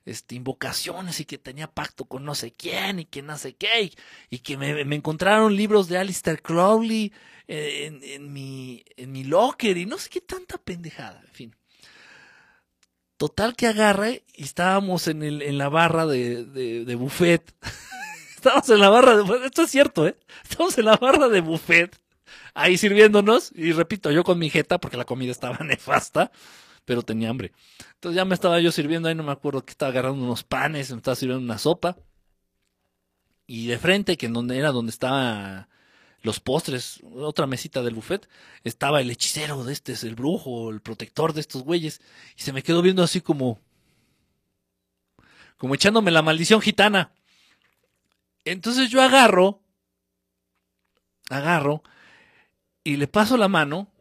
[0.04, 3.92] este, invocaciones y que tenía pacto con no sé quién y que no sé qué.
[4.30, 7.12] Y, que me, encontraron libros de Alistair Crowley
[7.46, 11.22] en, en, mi, en mi locker y no sé qué tanta pendejada.
[11.26, 11.56] En fin.
[13.16, 17.54] Total que agarre y estábamos en, el, en la barra de, de, de buffet.
[18.38, 20.16] estábamos en la barra de Esto es cierto, ¿eh?
[20.48, 21.98] Estamos en la barra de buffet
[22.54, 23.52] ahí sirviéndonos.
[23.54, 26.30] Y repito, yo con mi jeta, porque la comida estaba nefasta,
[26.84, 27.52] pero tenía hambre.
[27.94, 30.90] Entonces ya me estaba yo sirviendo ahí, no me acuerdo que estaba agarrando unos panes,
[30.90, 31.96] me estaba sirviendo una sopa.
[33.46, 35.68] Y de frente, que en donde era donde estaba
[36.22, 38.28] los postres, otra mesita del buffet,
[38.62, 42.02] estaba el hechicero de este, es el brujo, el protector de estos güeyes.
[42.36, 43.58] Y se me quedó viendo así como.
[45.56, 47.12] como echándome la maldición gitana.
[48.50, 49.62] Entonces yo agarro.
[51.30, 51.82] Agarro
[52.82, 53.92] y le paso la mano.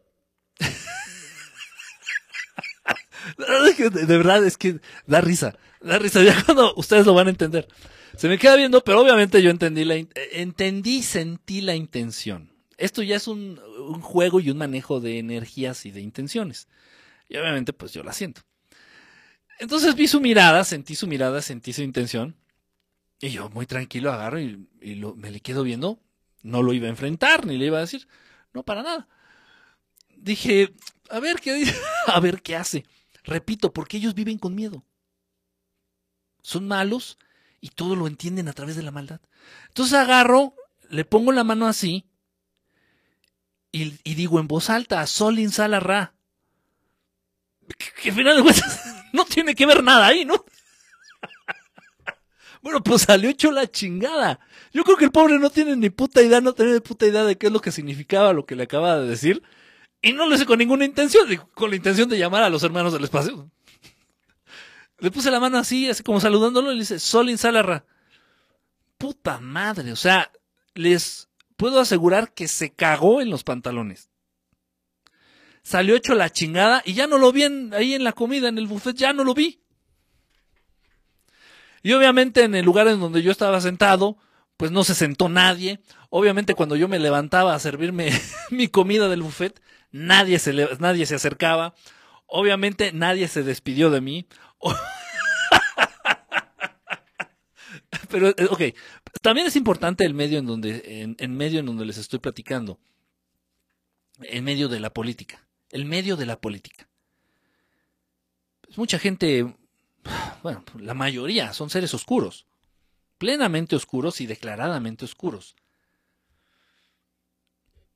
[3.37, 6.23] de verdad es que da risa, da risa.
[6.23, 7.67] Ya cuando ustedes lo van a entender.
[8.15, 9.95] Se me queda viendo, pero obviamente yo entendí la
[10.31, 12.53] entendí, sentí la intención.
[12.77, 16.69] Esto ya es un, un juego y un manejo de energías y de intenciones.
[17.27, 18.41] Y obviamente, pues yo la siento.
[19.59, 22.37] Entonces vi su mirada, sentí su mirada, sentí su intención.
[23.19, 24.67] Y yo muy tranquilo agarro y,
[25.15, 25.99] me le quedo viendo.
[26.43, 28.07] No lo iba a enfrentar, ni le iba a decir.
[28.53, 29.07] No, para nada.
[30.15, 30.73] Dije,
[31.09, 31.73] a ver qué
[32.07, 32.85] a ver qué hace.
[33.23, 34.85] Repito, porque ellos viven con miedo.
[36.41, 37.17] Son malos
[37.59, 39.19] y todo lo entienden a través de la maldad.
[39.67, 40.55] Entonces agarro,
[40.89, 42.05] le pongo la mano así
[43.71, 46.13] y, digo en voz alta, Solin Salarra.
[48.01, 50.45] Que, al final de cuentas no tiene que ver nada ahí, ¿no?
[52.61, 54.39] Bueno, pues salió hecho la chingada.
[54.73, 57.23] Yo creo que el pobre no tiene ni puta idea, no tiene ni puta idea
[57.23, 59.43] de qué es lo que significaba lo que le acaba de decir.
[60.01, 62.93] Y no lo hice con ninguna intención, con la intención de llamar a los hermanos
[62.93, 63.49] del espacio.
[64.99, 67.85] Le puse la mano así, así como saludándolo, y le dice, Solin Salarra.
[68.97, 70.31] Puta madre, o sea,
[70.73, 74.09] les puedo asegurar que se cagó en los pantalones.
[75.61, 77.43] Salió hecho la chingada y ya no lo vi
[77.73, 79.59] ahí en la comida, en el buffet, ya no lo vi.
[81.87, 84.17] Y obviamente en el lugar en donde yo estaba sentado,
[84.57, 85.79] pues no se sentó nadie.
[86.09, 88.11] Obviamente cuando yo me levantaba a servirme
[88.51, 91.75] mi comida del buffet, nadie se, nadie se acercaba.
[92.25, 94.27] Obviamente nadie se despidió de mí.
[98.09, 98.61] Pero, eh, ok,
[99.21, 102.81] también es importante el medio en donde, en, medio en donde les estoy platicando.
[104.23, 105.47] En medio de la política.
[105.69, 106.89] El medio de la política.
[108.59, 109.55] Pues mucha gente,
[110.43, 112.45] bueno, la mayoría son seres oscuros.
[113.17, 115.55] Plenamente oscuros y declaradamente oscuros.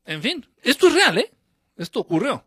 [0.05, 1.31] En fin, esto es real, ¿eh?
[1.77, 2.43] Esto ocurrió.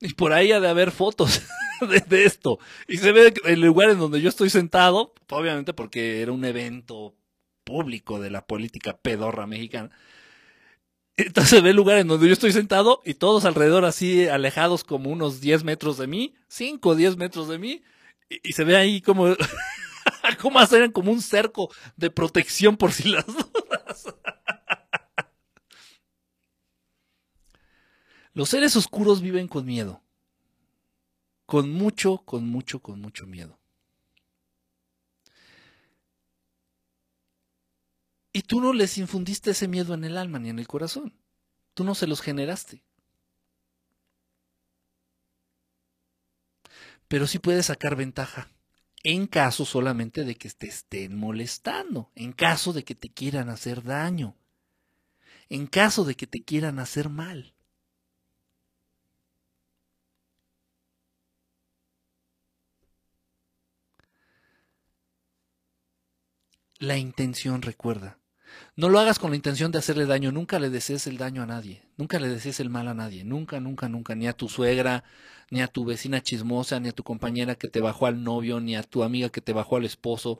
[0.00, 1.42] Y por ahí ha de haber fotos
[2.08, 2.58] de, esto.
[2.88, 7.14] Y se ve el lugar en donde yo estoy sentado, obviamente porque era un evento
[7.64, 9.90] público de la política pedorra mexicana.
[11.16, 14.84] Entonces se ve el lugar en donde yo estoy sentado y todos alrededor así alejados
[14.84, 17.82] como unos 10 metros de mí, 5 o 10 metros de mí,
[18.28, 19.26] y, se ve ahí como,
[20.40, 20.60] como
[20.92, 24.14] como un cerco de protección por si las dudas.
[28.32, 30.02] Los seres oscuros viven con miedo
[31.46, 33.58] con mucho, con mucho, con mucho miedo.
[38.32, 41.14] Y tú no les infundiste ese miedo en el alma ni en el corazón.
[41.72, 42.82] Tú no se los generaste.
[47.08, 48.50] Pero sí puedes sacar ventaja
[49.04, 53.82] en caso solamente de que te estén molestando, en caso de que te quieran hacer
[53.82, 54.36] daño,
[55.48, 57.56] en caso de que te quieran hacer mal.
[66.78, 68.18] la intención, recuerda.
[68.76, 71.46] No lo hagas con la intención de hacerle daño, nunca le desees el daño a
[71.46, 75.02] nadie, nunca le desees el mal a nadie, nunca, nunca, nunca, ni a tu suegra,
[75.50, 78.76] ni a tu vecina chismosa, ni a tu compañera que te bajó al novio, ni
[78.76, 80.38] a tu amiga que te bajó al esposo,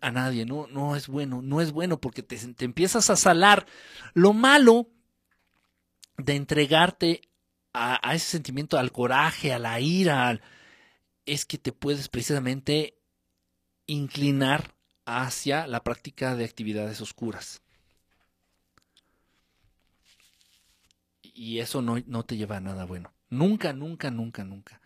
[0.00, 3.66] a nadie, no, no es bueno, no es bueno porque te, te empiezas a salar.
[4.14, 4.88] Lo malo
[6.16, 7.22] de entregarte
[7.72, 10.40] a, a ese sentimiento, al coraje, a la ira,
[11.26, 12.98] es que te puedes precisamente
[13.86, 14.73] inclinar
[15.06, 17.62] hacia la práctica de actividades oscuras.
[21.22, 23.12] Y eso no, no te lleva a nada bueno.
[23.28, 24.80] Nunca, nunca, nunca, nunca.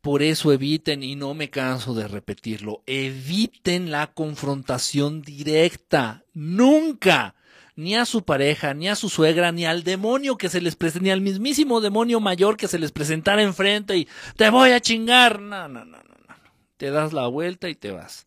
[0.00, 6.24] Por eso eviten, y no me canso de repetirlo, eviten la confrontación directa.
[6.32, 7.36] Nunca.
[7.76, 11.04] Ni a su pareja, ni a su suegra, ni al demonio que se les presente,
[11.04, 15.40] ni al mismísimo demonio mayor que se les presentara enfrente y te voy a chingar.
[15.40, 16.34] No, no, no, no, no.
[16.76, 18.26] Te das la vuelta y te vas.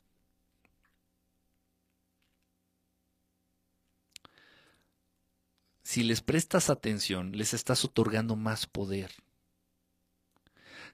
[5.86, 9.12] Si les prestas atención, les estás otorgando más poder.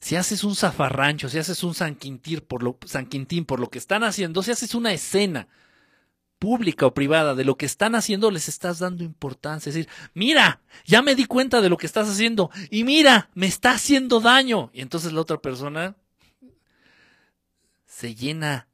[0.01, 1.97] Si haces un zafarrancho, si haces un San
[2.45, 5.47] por lo, San Quintín por lo que están haciendo, si haces una escena
[6.39, 9.69] pública o privada de lo que están haciendo, les estás dando importancia.
[9.69, 13.47] Es decir, mira, ya me di cuenta de lo que estás haciendo y mira, me
[13.47, 14.72] está haciendo daño.
[14.73, 15.95] Y entonces la otra persona
[17.85, 18.68] se llena,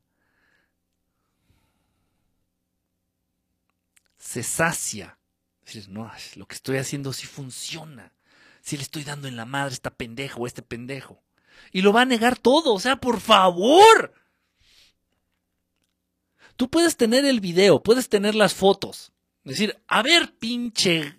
[4.17, 5.16] se sacia
[5.67, 8.13] Dices, no, lo que estoy haciendo sí funciona.
[8.61, 11.21] Si le estoy dando en la madre a esta pendejo o este pendejo.
[11.71, 14.13] Y lo va a negar todo, o sea, por favor.
[16.55, 19.11] Tú puedes tener el video, puedes tener las fotos.
[19.43, 21.17] Decir, a ver, pinche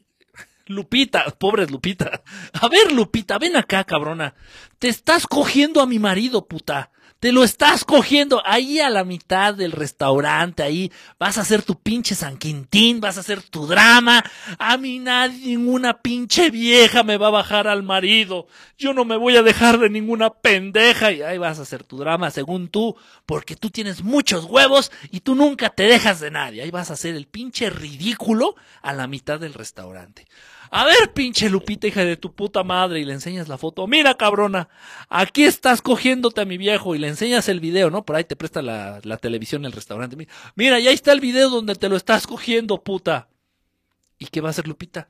[0.66, 2.22] Lupita, pobre Lupita.
[2.52, 4.34] A ver, Lupita, ven acá, cabrona.
[4.78, 6.90] Te estás cogiendo a mi marido, puta.
[7.20, 11.74] Te lo estás cogiendo ahí a la mitad del restaurante, ahí vas a hacer tu
[11.74, 14.23] pinche San Quintín, vas a hacer tu drama.
[14.57, 18.47] A mí nadie, ninguna pinche vieja me va a bajar al marido.
[18.78, 21.97] Yo no me voy a dejar de ninguna pendeja y ahí vas a hacer tu
[21.99, 22.95] drama según tú,
[23.27, 26.62] porque tú tienes muchos huevos y tú nunca te dejas de nadie.
[26.62, 30.28] Ahí vas a hacer el pinche ridículo a la mitad del restaurante.
[30.70, 33.86] A ver, pinche Lupita, hija de tu puta madre, y le enseñas la foto.
[33.86, 34.69] Mira, cabrona,
[35.09, 38.05] aquí estás cogiéndote a mi viejo y le enseñas el video, ¿no?
[38.05, 40.16] Por ahí te presta la, la televisión el restaurante.
[40.55, 43.28] Mira, y ahí está el video donde te lo estás cogiendo, puta.
[44.19, 45.09] ¿Y qué va a hacer Lupita?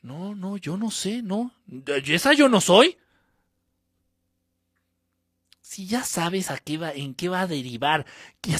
[0.00, 1.52] No, no, yo no sé, no.
[1.86, 2.98] Esa yo no soy.
[5.60, 8.06] Si ya sabes a qué va, en qué va a derivar,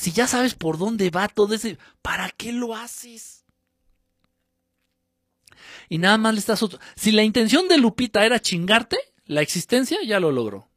[0.00, 3.43] si ya sabes por dónde va todo ese, ¿para qué lo haces?
[5.88, 6.64] Y nada más le estás...
[6.96, 10.68] Si la intención de Lupita era chingarte, la existencia ya lo logró.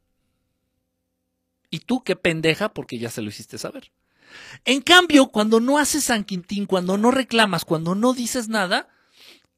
[1.69, 3.91] Y tú qué pendeja porque ya se lo hiciste saber.
[4.65, 8.89] En cambio, cuando no haces San Quintín, cuando no reclamas, cuando no dices nada,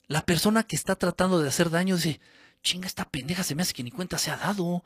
[0.08, 2.20] la persona que está tratando de hacer daño dice,
[2.64, 4.84] chinga, esta pendeja se me hace que ni cuenta se ha dado.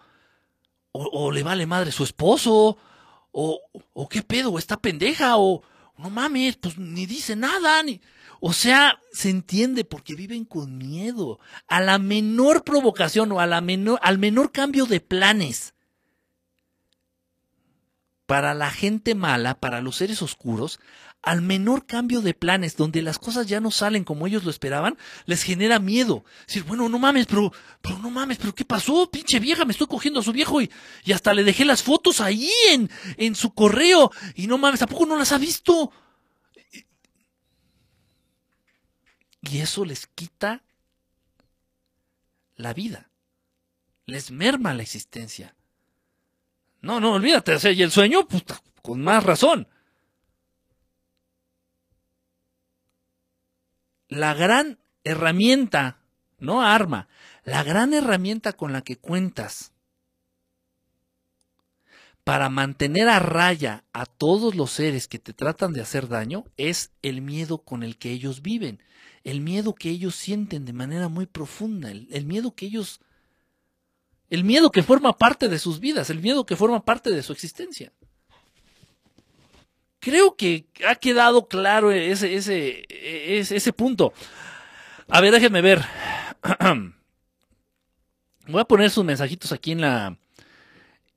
[0.92, 2.78] O, o le vale madre su esposo.
[3.32, 3.62] O,
[3.94, 5.38] o qué pedo, esta pendeja.
[5.38, 5.64] O
[5.98, 7.82] no mames, pues ni dice nada.
[7.84, 8.02] Ni...
[8.46, 11.40] O sea, se entiende porque viven con miedo.
[11.70, 15.76] A la menor provocación o a la menor, al menor cambio de planes.
[18.26, 20.82] Para la gente mala, para los seres oscuros,
[21.22, 24.98] al menor cambio de planes, donde las cosas ya no salen como ellos lo esperaban,
[25.26, 26.26] les genera miedo.
[26.46, 29.10] Decir, bueno, no mames, pero, pero no mames, pero ¿qué pasó?
[29.10, 30.70] Pinche vieja, me estoy cogiendo a su viejo y,
[31.06, 34.12] y hasta le dejé las fotos ahí en, en su correo.
[34.36, 35.94] Y no mames, ¿tampoco no las ha visto?
[39.44, 40.64] Y eso les quita
[42.56, 43.10] la vida.
[44.06, 45.56] Les merma la existencia.
[46.82, 47.74] No, no, olvídate.
[47.74, 48.44] Y el sueño, pues,
[48.82, 49.68] con más razón.
[54.08, 56.00] La gran herramienta,
[56.40, 57.10] no arma,
[57.44, 59.74] la gran herramienta con la que cuentas
[62.24, 66.94] para mantener a raya a todos los seres que te tratan de hacer daño es
[67.02, 68.82] el miedo con el que ellos viven
[69.24, 73.00] el miedo que ellos sienten de manera muy profunda, el, miedo que ellos,
[74.30, 77.32] el miedo que forma parte de sus vidas, el miedo que forma parte de su
[77.32, 77.94] existencia.
[80.00, 84.12] Creo que ha quedado claro ese, ese, ese, ese punto.
[85.08, 85.82] A ver, déjenme ver.
[88.48, 90.18] Voy a poner sus mensajitos aquí en la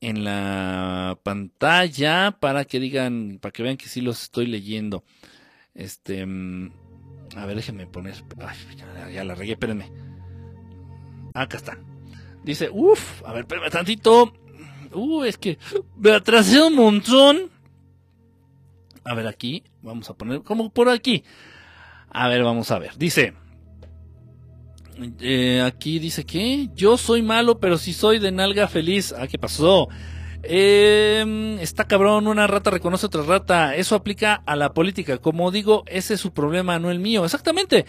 [0.00, 5.04] en la pantalla para que digan, para que vean que sí los estoy leyendo.
[5.74, 6.70] Este mm,
[7.36, 8.14] a ver, déjenme poner.
[8.38, 9.92] Ay, ya, la regué, espérenme.
[11.34, 11.78] Acá está.
[12.44, 14.32] Dice, uff, a ver, espérenme tantito.
[14.92, 15.58] Uh, es que
[15.96, 17.50] me atrasé un montón.
[19.04, 21.24] A ver, aquí, vamos a poner como por aquí.
[22.10, 22.96] A ver, vamos a ver.
[22.96, 23.34] Dice,
[25.20, 29.12] eh, aquí dice que yo soy malo, pero si soy de nalga feliz.
[29.12, 29.88] Ah, ¿qué pasó?
[30.48, 33.74] Eh, está cabrón, una rata reconoce otra rata.
[33.74, 35.18] Eso aplica a la política.
[35.18, 37.24] Como digo, ese es su problema, no el mío.
[37.24, 37.86] Exactamente.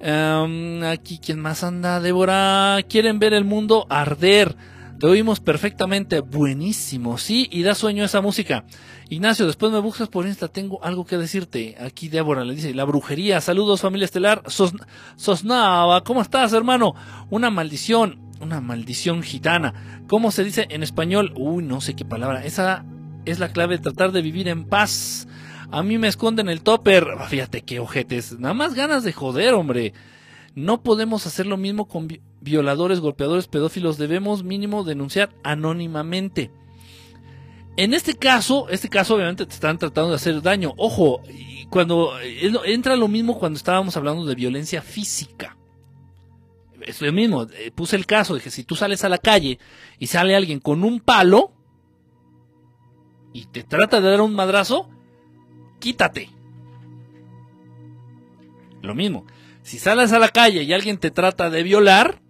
[0.00, 2.00] Em, aquí, ¿quién más anda?
[2.00, 4.56] Débora, quieren ver el mundo arder.
[4.98, 6.20] Te oímos perfectamente.
[6.20, 8.64] Buenísimo, sí, y da sueño esa música.
[9.08, 11.76] Ignacio, después me buscas por Insta, tengo algo que decirte.
[11.80, 13.40] Aquí Débora le dice, la brujería.
[13.40, 14.42] Saludos, familia estelar.
[14.46, 14.72] Sos,
[15.16, 16.94] Sosnava, ¿cómo estás, hermano?
[17.30, 20.02] Una maldición una maldición gitana.
[20.08, 21.32] ¿Cómo se dice en español?
[21.36, 22.44] Uy, no sé qué palabra.
[22.44, 22.84] Esa
[23.24, 25.28] es la clave de tratar de vivir en paz.
[25.70, 27.06] A mí me esconden el topper.
[27.18, 28.38] Ah, fíjate qué ojetes.
[28.38, 29.92] Nada más ganas de joder, hombre.
[30.54, 32.08] No podemos hacer lo mismo con
[32.40, 33.98] violadores, golpeadores, pedófilos.
[33.98, 36.50] Debemos mínimo denunciar anónimamente.
[37.76, 40.74] En este caso, este caso obviamente te están tratando de hacer daño.
[40.76, 41.22] Ojo,
[41.70, 42.12] cuando
[42.64, 45.56] entra lo mismo cuando estábamos hablando de violencia física
[46.86, 49.58] es lo mismo, eh, puse el caso de que si tú sales a la calle
[49.98, 51.52] y sale alguien con un palo
[53.32, 54.88] y te trata de dar un madrazo,
[55.78, 56.30] quítate.
[58.82, 59.26] Lo mismo,
[59.62, 62.22] si sales a la calle y alguien te trata de violar,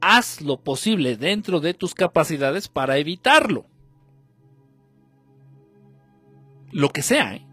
[0.00, 3.66] haz lo posible dentro de tus capacidades para evitarlo.
[6.70, 7.46] Lo que sea, ¿eh?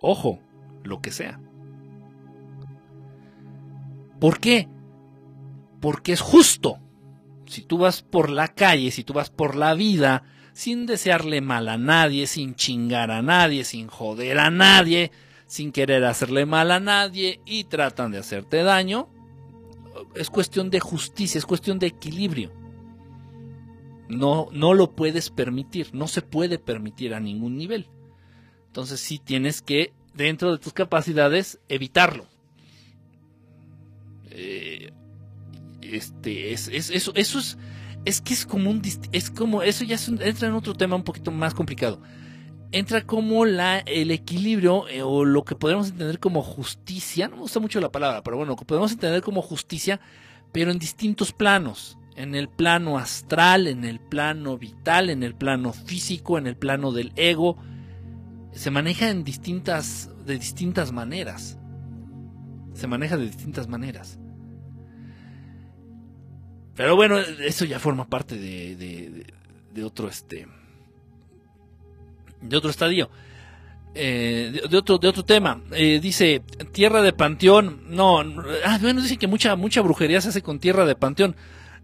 [0.00, 0.38] Ojo,
[0.82, 1.40] lo que sea.
[4.20, 4.68] ¿Por qué?
[5.84, 6.78] Porque es justo.
[7.44, 10.22] Si tú vas por la calle, si tú vas por la vida,
[10.54, 15.12] sin desearle mal a nadie, sin chingar a nadie, sin joder a nadie,
[15.46, 19.10] sin querer hacerle mal a nadie y tratan de hacerte daño,
[20.14, 22.50] es cuestión de justicia, es cuestión de equilibrio.
[24.08, 27.90] No, no lo puedes permitir, no se puede permitir a ningún nivel.
[28.68, 32.24] Entonces sí tienes que, dentro de tus capacidades, evitarlo.
[34.30, 34.90] Eh,
[35.92, 37.58] este, es, eso, eso es,
[38.04, 38.82] es que es como un,
[39.12, 42.00] es como, eso ya entra en otro tema un poquito más complicado.
[42.72, 47.42] Entra como la, el equilibrio eh, o lo que podemos entender como justicia, no me
[47.42, 50.00] gusta mucho la palabra, pero bueno, lo que podemos entender como justicia,
[50.52, 55.72] pero en distintos planos en el plano astral, en el plano vital, en el plano
[55.72, 57.56] físico, en el plano del ego.
[58.52, 61.58] Se maneja en distintas, de distintas maneras.
[62.74, 64.18] Se maneja de distintas maneras.
[66.76, 69.24] Pero bueno, eso ya forma parte de,
[69.72, 70.46] de, otro este.
[72.40, 73.10] De otro estadio.
[73.94, 75.60] Eh, de, otro, de otro tema.
[75.72, 76.42] Eh, dice,
[76.72, 77.84] tierra de panteón.
[77.88, 78.20] No,
[78.64, 81.36] ah, bueno, dice que mucha, mucha brujería se hace con tierra de panteón.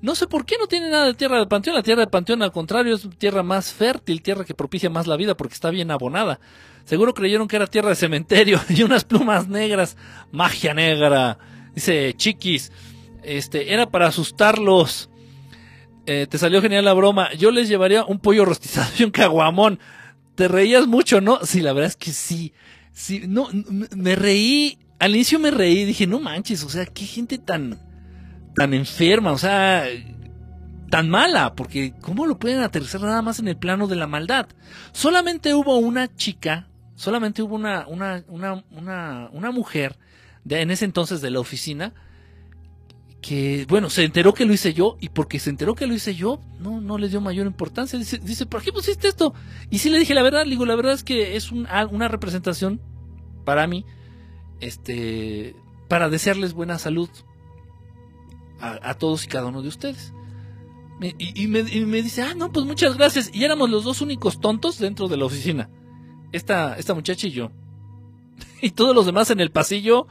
[0.02, 1.76] No sé por qué no tiene nada de tierra de panteón.
[1.76, 5.16] La tierra de panteón, al contrario, es tierra más fértil, tierra que propicia más la
[5.16, 6.40] vida porque está bien abonada.
[6.84, 9.96] Seguro creyeron que era tierra de cementerio y unas plumas negras.
[10.32, 11.38] Magia negra.
[11.74, 12.72] Dice Chiquis.
[13.22, 15.10] Este, era para asustarlos.
[16.06, 17.32] Eh, te salió genial la broma.
[17.34, 19.78] Yo les llevaría un pollo rostizado y un caguamón.
[20.34, 21.40] Te reías mucho, ¿no?
[21.44, 22.52] Sí, la verdad es que sí.
[22.92, 23.48] Sí, no,
[23.96, 24.78] me reí.
[24.98, 25.84] Al inicio me reí.
[25.84, 27.78] Dije, no manches, o sea, qué gente tan
[28.54, 29.84] tan enferma, o sea,
[30.90, 34.48] tan mala, porque ¿cómo lo pueden aterrizar nada más en el plano de la maldad?
[34.92, 39.96] Solamente hubo una chica, solamente hubo una, una, una, una, una mujer
[40.44, 41.94] de, en ese entonces de la oficina
[43.68, 46.40] bueno, se enteró que lo hice yo y porque se enteró que lo hice yo,
[46.58, 47.98] no, no le dio mayor importancia.
[47.98, 49.34] Dice, ¿por qué pusiste esto?
[49.70, 52.80] Y sí le dije la verdad, le digo, la verdad es que es una representación
[53.44, 53.84] para mí,
[54.60, 55.54] este,
[55.88, 57.08] para desearles buena salud,
[58.60, 60.12] a, todos y cada uno de ustedes.
[61.18, 61.62] Y, me,
[62.02, 63.30] dice, ah, no, pues muchas gracias.
[63.32, 65.70] Y éramos los dos únicos tontos dentro de la oficina.
[66.32, 67.50] Esta, esta muchacha y yo.
[68.62, 70.06] Y todos los demás en el pasillo,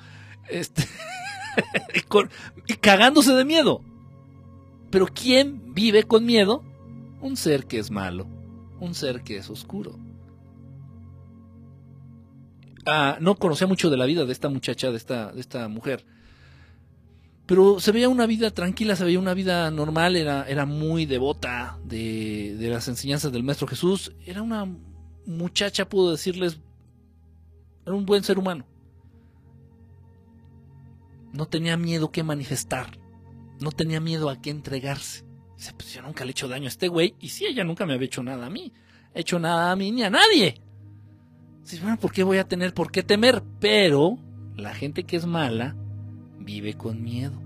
[0.49, 0.87] este,
[2.81, 3.81] cagándose de miedo.
[4.89, 6.63] Pero ¿quién vive con miedo?
[7.21, 8.27] Un ser que es malo,
[8.79, 9.99] un ser que es oscuro.
[12.85, 16.05] Ah, no conocía mucho de la vida de esta muchacha, de esta, de esta mujer
[17.49, 21.79] pero se veía una vida tranquila, se veía una vida normal, era, era muy devota
[21.83, 24.67] de, de las enseñanzas del Maestro Jesús, era una
[25.25, 26.59] muchacha, puedo decirles,
[27.87, 28.67] era un buen ser humano.
[31.33, 32.97] No tenía miedo que manifestar,
[33.59, 35.25] no tenía miedo a qué entregarse.
[35.57, 37.85] Dice, pues yo nunca le he hecho daño a este güey, y si ella nunca
[37.85, 38.73] me había hecho nada a mí,
[39.13, 40.61] he hecho nada a mí ni a nadie.
[41.61, 43.43] Dice, bueno, ¿por qué voy a tener por qué temer?
[43.59, 44.17] Pero
[44.55, 45.75] la gente que es mala
[46.39, 47.39] vive con miedo,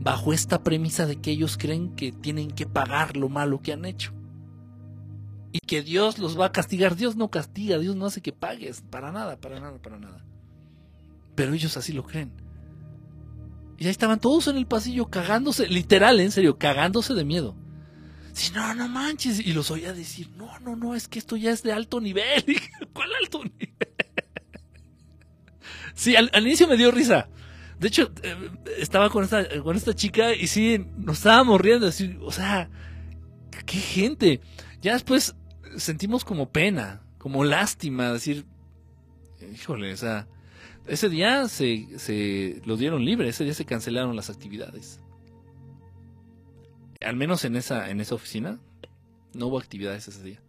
[0.00, 3.84] bajo esta premisa de que ellos creen que tienen que pagar lo malo que han
[3.84, 4.12] hecho.
[5.52, 6.96] Y que Dios los va a castigar.
[6.96, 10.24] Dios no castiga, Dios no hace que pagues, para nada, para nada, para nada.
[11.36, 12.32] Pero ellos así lo creen.
[13.78, 17.56] Y ahí estaban todos en el pasillo cagándose, literal, en serio, cagándose de miedo.
[18.32, 19.40] Si no, no manches.
[19.40, 22.44] Y los oía decir, no, no, no, es que esto ya es de alto nivel.
[22.92, 23.68] ¿Cuál alto nivel?
[25.94, 27.28] sí, al, inicio me dio risa.
[27.78, 31.86] De hecho, eh, estaba con esta, con esta chica y sí, nos estábamos riendo.
[31.86, 32.70] Así, o sea,
[33.66, 34.40] qué gente.
[34.80, 35.34] Ya después
[35.76, 38.44] sentimos como pena, como lástima, decir,
[39.52, 40.28] híjole, o sea,
[40.86, 45.00] ese día se, se lo dieron libre, ese día se cancelaron las actividades.
[47.00, 48.58] Al menos en esa, en esa oficina,
[49.34, 50.40] no hubo actividades ese día.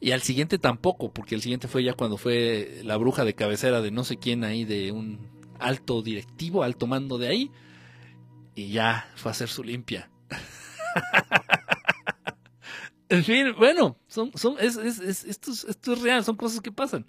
[0.00, 3.80] Y al siguiente tampoco, porque el siguiente fue ya cuando fue la bruja de cabecera
[3.80, 5.18] de no sé quién ahí, de un
[5.58, 7.50] alto directivo, alto mando de ahí,
[8.54, 10.10] y ya fue a hacer su limpia.
[13.08, 16.72] en fin, bueno, son, son, es, es, esto, es, esto, es, real, son cosas que
[16.72, 17.06] pasan.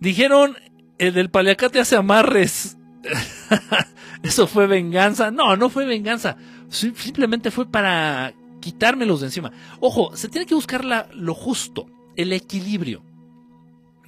[0.00, 0.56] Dijeron,
[1.00, 2.76] el del paliacate hace amarres.
[4.22, 5.30] Eso fue venganza.
[5.30, 6.36] No, no fue venganza.
[6.68, 9.50] Simplemente fue para quitármelos de encima.
[9.80, 11.86] Ojo, se tiene que buscar la, lo justo,
[12.16, 13.02] el equilibrio.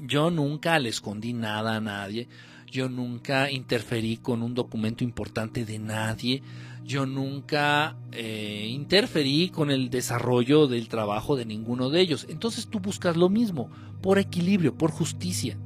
[0.00, 2.28] Yo nunca le escondí nada a nadie.
[2.70, 6.42] Yo nunca interferí con un documento importante de nadie.
[6.84, 12.26] Yo nunca eh, interferí con el desarrollo del trabajo de ninguno de ellos.
[12.28, 13.70] Entonces tú buscas lo mismo,
[14.02, 15.56] por equilibrio, por justicia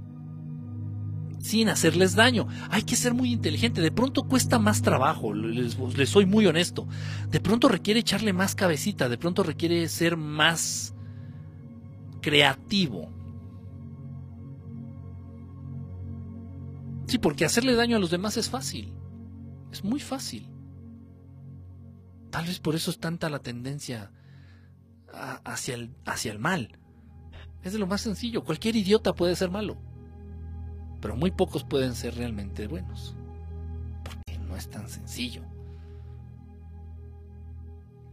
[1.46, 2.48] sin hacerles daño.
[2.70, 3.80] Hay que ser muy inteligente.
[3.80, 5.76] De pronto cuesta más trabajo, les,
[6.08, 6.88] soy muy honesto.
[7.30, 10.94] De pronto requiere echarle más cabecita, de pronto requiere ser más
[12.20, 13.12] creativo.
[17.06, 18.92] Sí, porque hacerle daño a los demás es fácil.
[19.70, 20.50] Es muy fácil.
[22.30, 24.10] Tal vez por eso es tanta la tendencia
[25.44, 26.76] hacia, el, hacia el mal.
[27.62, 28.42] Es de lo más sencillo.
[28.42, 29.80] Cualquier idiota puede ser malo.
[31.06, 33.14] Pero muy pocos pueden ser realmente buenos.
[34.02, 35.42] Porque no es tan sencillo.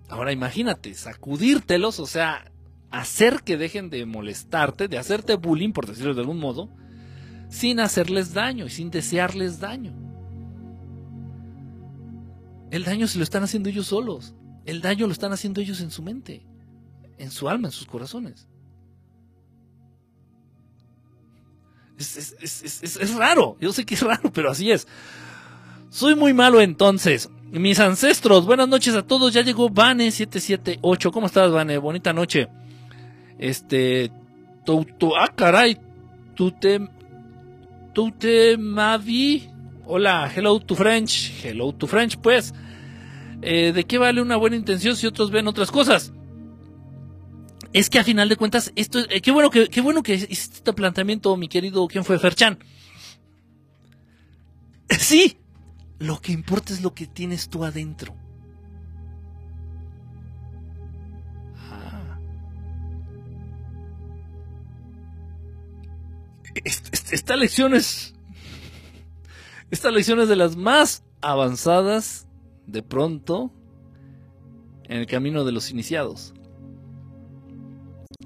[0.10, 2.52] Ahora imagínate, sacudírtelos, o sea,
[2.91, 6.70] hacer que dejen de molestarte, de hacerte bullying, por decirlo de algún modo,
[7.49, 9.95] sin hacerles daño y sin desearles daño.
[12.70, 14.36] El daño se lo están haciendo ellos solos.
[14.65, 16.45] El daño lo están haciendo ellos en su mente,
[17.18, 18.48] en su alma, en sus corazones.
[21.98, 24.88] Es, raro, yo sé que es raro, pero así es.
[25.90, 27.30] Soy muy malo entonces.
[27.52, 29.34] Mis ancestros, buenas noches a todos.
[29.34, 31.11] Ya llegó Vane778.
[31.11, 31.78] ¿Cómo estás, Vane?
[31.78, 32.48] Bonita noche.
[33.38, 34.11] Este.
[35.18, 35.78] Ah, caray.
[36.36, 36.52] Tu.
[39.86, 41.32] Hola, hello to French.
[41.44, 42.53] Hello to French, pues.
[43.44, 46.14] Eh, ¿De qué vale una buena intención si otros ven otras cosas?
[47.74, 50.58] Es que a final de cuentas, esto eh, qué bueno que qué bueno que hiciste
[50.58, 52.60] este planteamiento, mi querido, ¿quién fue Ferchan?
[55.00, 55.40] Sí,
[55.98, 58.16] lo que importa es lo que tienes tú adentro.
[61.58, 62.20] Ah.
[67.12, 68.14] Esta lección es.
[69.72, 72.28] Esta lección es de las más avanzadas
[72.68, 73.52] de pronto
[74.84, 76.36] en el camino de los iniciados.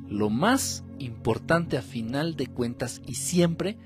[0.09, 3.77] Lo más importante a final de cuentas y siempre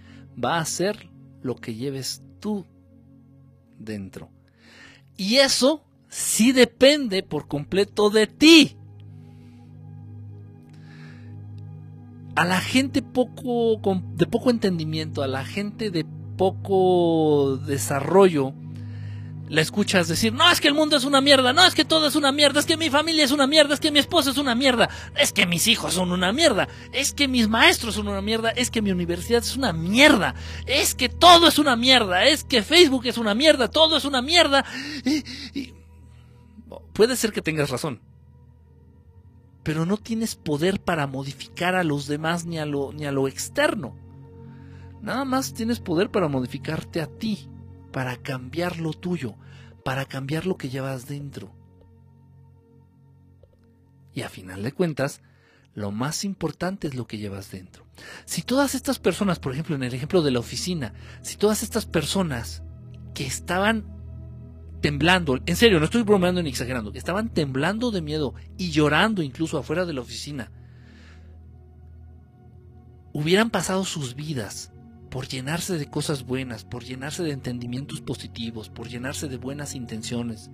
[0.43, 1.09] va a ser
[1.41, 2.65] lo que lleves tú
[3.79, 4.29] dentro.
[5.17, 8.77] Y eso sí depende por completo de ti.
[12.35, 16.05] A la gente de poco entendimiento, a la gente de
[16.37, 18.53] poco desarrollo,
[19.51, 22.07] la escuchas decir, no, es que el mundo es una mierda, no, es que todo
[22.07, 24.37] es una mierda, es que mi familia es una mierda, es que mi esposa es
[24.37, 28.21] una mierda, es que mis hijos son una mierda, es que mis maestros son una
[28.21, 30.35] mierda, es que mi universidad es una mierda,
[30.67, 34.21] es que todo es una mierda, es que Facebook es una mierda, todo es una
[34.21, 34.63] mierda.
[35.03, 35.73] Y,
[36.93, 37.99] Puede ser que tengas razón,
[39.63, 43.97] pero no tienes poder para modificar a los demás ni a lo externo.
[45.01, 47.49] Nada más tienes poder para modificarte a ti
[47.91, 49.35] para cambiar lo tuyo,
[49.83, 51.53] para cambiar lo que llevas dentro.
[54.13, 55.21] Y a final de cuentas,
[55.73, 57.85] lo más importante es lo que llevas dentro.
[58.25, 61.85] Si todas estas personas, por ejemplo, en el ejemplo de la oficina, si todas estas
[61.85, 62.63] personas
[63.13, 63.85] que estaban
[64.81, 69.57] temblando, en serio, no estoy bromeando ni exagerando, estaban temblando de miedo y llorando incluso
[69.57, 70.51] afuera de la oficina,
[73.13, 74.71] hubieran pasado sus vidas
[75.11, 80.49] por llenarse de cosas buenas, por llenarse de entendimientos positivos, por llenarse de buenas intenciones,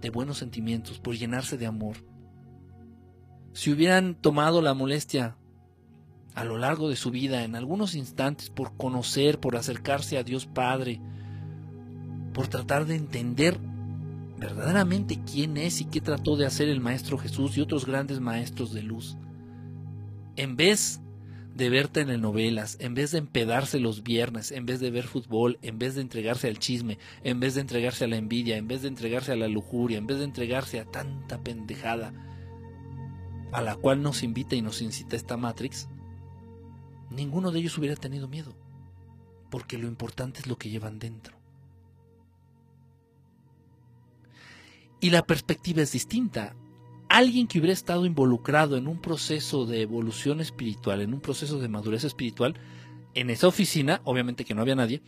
[0.00, 1.96] de buenos sentimientos, por llenarse de amor.
[3.52, 5.36] Si hubieran tomado la molestia
[6.36, 10.46] a lo largo de su vida, en algunos instantes, por conocer, por acercarse a Dios
[10.46, 11.00] Padre,
[12.32, 13.58] por tratar de entender
[14.38, 18.72] verdaderamente quién es y qué trató de hacer el Maestro Jesús y otros grandes maestros
[18.72, 19.16] de luz,
[20.36, 21.00] en vez
[21.60, 25.78] de ver telenovelas, en vez de empedarse los viernes, en vez de ver fútbol, en
[25.78, 28.88] vez de entregarse al chisme, en vez de entregarse a la envidia, en vez de
[28.88, 32.14] entregarse a la lujuria, en vez de entregarse a tanta pendejada
[33.52, 35.86] a la cual nos invita y nos incita esta Matrix,
[37.10, 38.56] ninguno de ellos hubiera tenido miedo,
[39.50, 41.36] porque lo importante es lo que llevan dentro.
[44.98, 46.56] Y la perspectiva es distinta
[47.10, 51.68] alguien que hubiera estado involucrado en un proceso de evolución espiritual, en un proceso de
[51.68, 52.54] madurez espiritual,
[53.14, 55.02] en esa oficina, obviamente que no había nadie,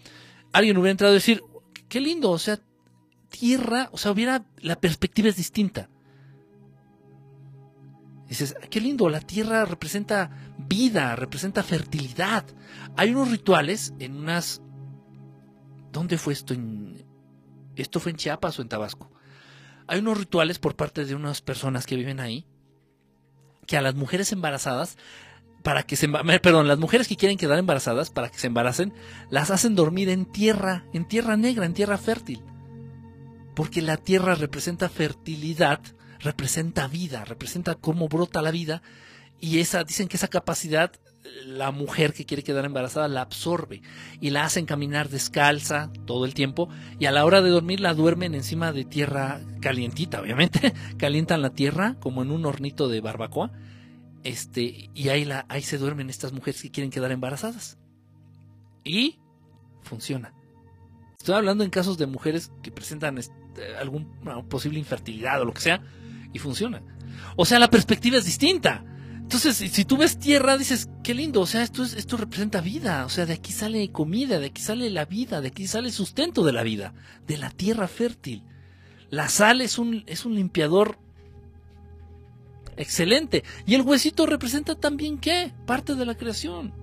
[0.53, 1.45] alguien hubiera entrado a decir,
[1.89, 2.59] qué lindo, o sea,
[3.29, 5.89] tierra, o sea, hubiera, la perspectiva es distinta.
[8.29, 12.45] Dices, qué lindo, la tierra representa vida, representa fertilidad.
[12.97, 14.61] Hay unos rituales en unas...
[15.93, 16.55] ¿Dónde fue esto?
[17.77, 19.12] ¿Esto fue en Chiapas o en Tabasco?
[19.93, 22.47] Hay unos rituales por parte de unas personas que viven ahí
[23.67, 24.97] que a las mujeres embarazadas
[25.63, 28.95] para que se perdón, las mujeres que quieren quedar embarazadas para que se embaracen,
[29.29, 32.43] las hacen dormir en tierra, en tierra negra, en tierra fértil.
[33.55, 35.81] Porque la tierra representa fertilidad,
[36.21, 38.83] representa vida, representa cómo brota la vida
[39.41, 40.91] y esa dicen que esa capacidad
[41.45, 43.83] la mujer que quiere quedar embarazada la absorbe
[44.21, 46.69] y la hacen caminar descalza todo el tiempo
[46.99, 51.51] y a la hora de dormir la duermen encima de tierra calientita, obviamente, calientan la
[51.51, 53.53] tierra como en un hornito de barbacoa.
[54.25, 57.79] Este, y ahí la ahí se duermen estas mujeres que quieren quedar embarazadas.
[58.85, 59.19] Y
[59.83, 60.33] funciona.
[61.19, 64.07] Estoy hablando en casos de mujeres que presentan este, algún
[64.49, 65.83] posible infertilidad o lo que sea
[66.33, 66.83] y funciona.
[67.37, 68.85] O sea, la perspectiva es distinta.
[69.33, 73.07] Entonces, si tú ves tierra, dices, qué lindo, o sea, esto, es, esto representa vida,
[73.07, 76.45] o sea, de aquí sale comida, de aquí sale la vida, de aquí sale sustento
[76.45, 76.93] de la vida,
[77.27, 78.43] de la tierra fértil.
[79.09, 80.99] La sal es un, es un limpiador
[82.77, 83.43] excelente.
[83.65, 85.55] Y el huesito representa también qué?
[85.65, 86.75] Parte de la creación.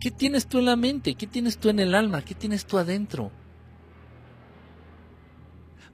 [0.00, 1.14] ¿Qué tienes tú en la mente?
[1.14, 2.22] ¿Qué tienes tú en el alma?
[2.22, 3.30] ¿Qué tienes tú adentro?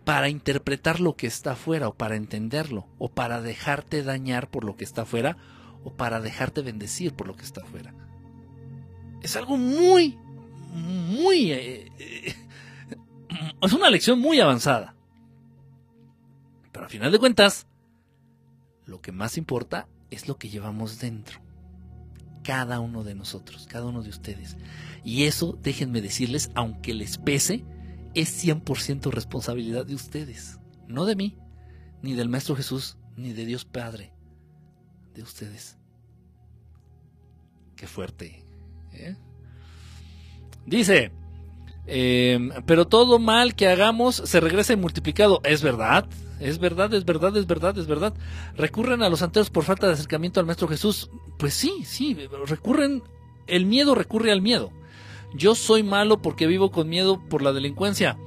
[0.05, 4.77] Para interpretar lo que está afuera o para entenderlo o para dejarte dañar por lo
[4.77, 5.37] que está afuera
[5.85, 7.95] o para dejarte bendecir por lo que está afuera.
[9.23, 10.19] Es algo muy,
[10.73, 11.53] muy...
[11.53, 12.35] Eh, eh,
[13.63, 14.97] es una lección muy avanzada.
[16.73, 17.67] Pero a final de cuentas,
[18.87, 21.41] lo que más importa es lo que llevamos dentro.
[22.43, 24.57] Cada uno de nosotros, cada uno de ustedes.
[25.05, 27.65] Y eso, déjenme decirles, aunque les pese,
[28.15, 30.59] es 100% responsabilidad de ustedes,
[30.89, 31.37] no de mí,
[32.03, 34.13] ni del Maestro Jesús, ni de Dios Padre,
[35.15, 35.79] de ustedes.
[37.77, 38.45] Qué fuerte.
[38.93, 39.17] ¿eh?
[40.67, 41.13] Dice,
[41.87, 45.41] em, pero todo mal que hagamos se regresa multiplicado.
[45.45, 46.07] Es verdad,
[46.41, 48.15] es verdad, es verdad, es verdad, es verdad.
[48.57, 51.11] ¿Recurren a los santeros por falta de acercamiento al Maestro Jesús?
[51.39, 52.17] Pues sí, sí,
[52.47, 53.03] recurren,
[53.47, 54.73] el miedo recurre al miedo.
[55.35, 58.19] Yo soy malo porque vivo con miedo por la delincuencia.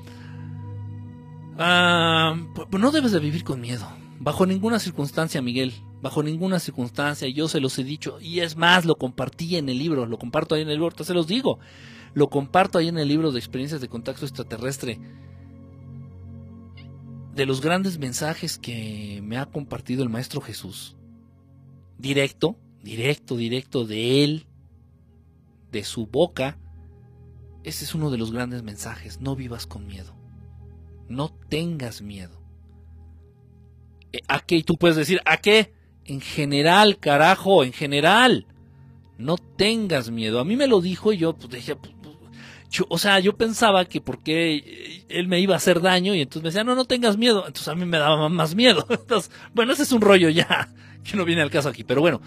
[1.57, 2.35] Ah,
[2.69, 3.87] pues no debes de vivir con miedo.
[4.19, 5.73] Bajo ninguna circunstancia, Miguel.
[6.01, 7.27] Bajo ninguna circunstancia.
[7.29, 8.19] Yo se los he dicho.
[8.19, 10.05] Y es más, lo compartí en el libro.
[10.05, 11.03] Lo comparto ahí en el libro.
[11.03, 11.59] se los digo.
[12.13, 14.99] Lo comparto ahí en el libro de experiencias de contacto extraterrestre.
[17.33, 20.95] De los grandes mensajes que me ha compartido el Maestro Jesús.
[21.97, 24.45] Directo, directo, directo de él.
[25.71, 26.57] De su boca
[27.65, 29.19] ese es uno de los grandes mensajes.
[29.21, 30.15] No vivas con miedo.
[31.09, 32.39] No tengas miedo.
[34.13, 34.57] Eh, ¿A qué?
[34.57, 35.73] Y tú puedes decir, ¿a qué?
[36.05, 38.45] En general, carajo, en general.
[39.17, 40.39] No tengas miedo.
[40.39, 42.15] A mí me lo dijo y yo pues, dije, pues, pues,
[42.87, 46.49] o sea, yo pensaba que porque él me iba a hacer daño y entonces me
[46.49, 47.47] decía, no, no tengas miedo.
[47.47, 48.85] Entonces a mí me daba más miedo.
[48.89, 50.69] Entonces, bueno, ese es un rollo ya,
[51.03, 51.83] que no viene al caso aquí.
[51.83, 52.21] Pero bueno,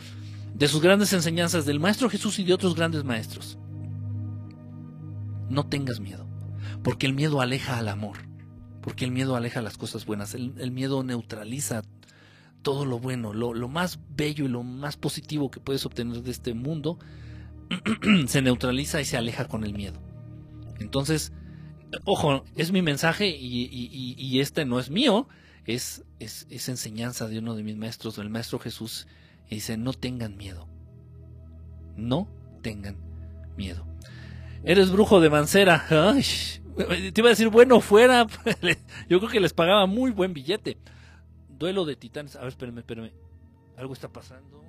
[0.53, 3.57] de sus grandes enseñanzas del Maestro Jesús y de otros grandes maestros.
[5.49, 6.27] No tengas miedo,
[6.83, 8.19] porque el miedo aleja al amor,
[8.83, 11.83] porque el miedo aleja las cosas buenas, el, miedo neutraliza
[12.63, 16.55] todo lo bueno, lo, más bello y lo más positivo que puedes obtener de este
[16.55, 16.99] mundo,
[18.27, 20.01] se neutraliza y se aleja con el miedo.
[20.79, 21.33] Entonces,
[22.05, 25.29] ojo, es mi mensaje y, este no es mío,
[25.65, 29.07] es, es, es, enseñanza de uno de mis maestros, del maestro Jesús,
[29.49, 30.69] y dice, no tengan miedo,
[31.97, 32.29] no
[32.63, 32.97] tengan
[33.57, 33.88] miedo.
[34.65, 35.87] Eres brujo de Mancera.
[35.89, 38.27] te iba a decir, bueno, fuera.
[39.09, 40.77] Yo creo que les pagaba muy buen billete.
[41.49, 42.37] Duelo de titanes.
[42.37, 43.13] A ver, espérame, espérame.
[43.77, 44.63] Algo está pasando.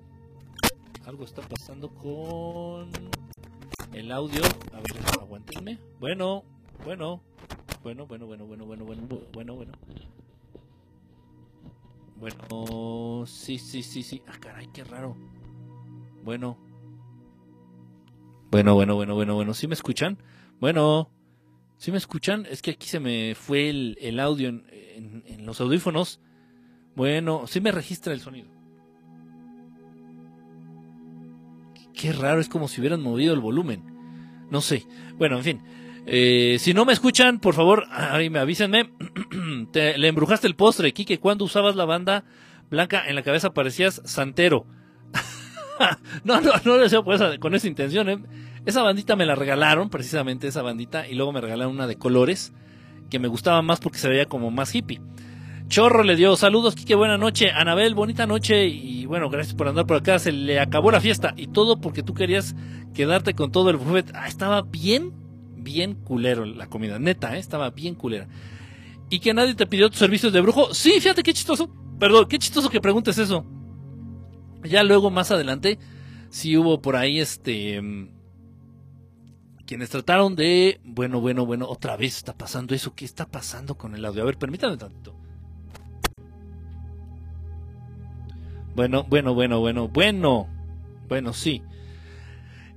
[1.06, 2.92] Algo está pasando con
[3.94, 4.42] el audio.
[4.74, 5.80] A ver, aguántenme.
[6.00, 6.44] Bueno,
[6.86, 7.22] bueno.
[7.84, 9.72] Bueno, bueno, bueno, bueno, bueno, bueno, bueno, bueno.
[12.20, 14.22] Bueno, sí, sí, sí, sí.
[14.28, 15.16] Ah, caray, qué raro.
[16.24, 16.58] Bueno,
[18.52, 19.54] bueno, bueno, bueno, bueno, bueno.
[19.54, 20.18] ¿Sí me escuchan?
[20.60, 21.10] Bueno,
[21.78, 22.48] ¿sí me escuchan?
[22.50, 26.20] Es que aquí se me fue el, audio en, los audífonos.
[26.96, 28.50] Bueno, sí me registra el sonido.
[31.94, 33.84] Qué raro, es como si hubieran movido el volumen.
[34.50, 34.86] No sé.
[35.18, 35.62] Bueno, en fin.
[36.06, 38.90] Eh, si no me escuchan, por favor, ahí me avísenme.
[39.74, 41.20] le embrujaste el postre, Kike.
[41.20, 42.24] Cuando usabas la banda
[42.70, 44.66] blanca en la cabeza parecías santero.
[46.24, 47.02] no, no, no lo decía
[47.40, 48.10] con esa intención.
[48.10, 48.20] ¿eh?
[48.66, 52.54] Esa bandita me la regalaron, precisamente esa bandita, y luego me regalaron una de colores,
[53.10, 55.02] que me gustaba más porque se veía como más hippie.
[55.70, 57.52] Chorro le dio saludos, Kike, buena noche.
[57.52, 58.66] Anabel, bonita noche.
[58.68, 60.18] Y bueno, gracias por andar por acá.
[60.18, 61.36] Se le acabó la fiesta.
[61.38, 62.56] Y todo porque tú querías
[62.96, 64.12] quedarte con todo el buffet.
[64.16, 65.14] Ah, estaba bien,
[65.56, 66.98] bien culero la comida.
[66.98, 67.40] Neta, ¿eh?
[67.40, 68.28] estaba bien culera.
[69.12, 70.74] ¿Y que nadie te pidió tus servicios de brujo?
[70.74, 71.70] Sí, fíjate qué chistoso.
[72.00, 73.46] Perdón, qué chistoso que preguntes eso.
[74.64, 75.80] Ya luego más adelante,
[76.30, 78.10] sí hubo por ahí este mm,
[79.66, 83.94] quienes trataron de, bueno, bueno, bueno, otra vez está pasando eso, ¿qué está pasando con
[83.94, 84.24] el audio?
[84.24, 85.16] A ver, permítame tantito.
[88.76, 90.48] Bueno, bueno, bueno, bueno, bueno,
[91.08, 91.62] bueno, sí.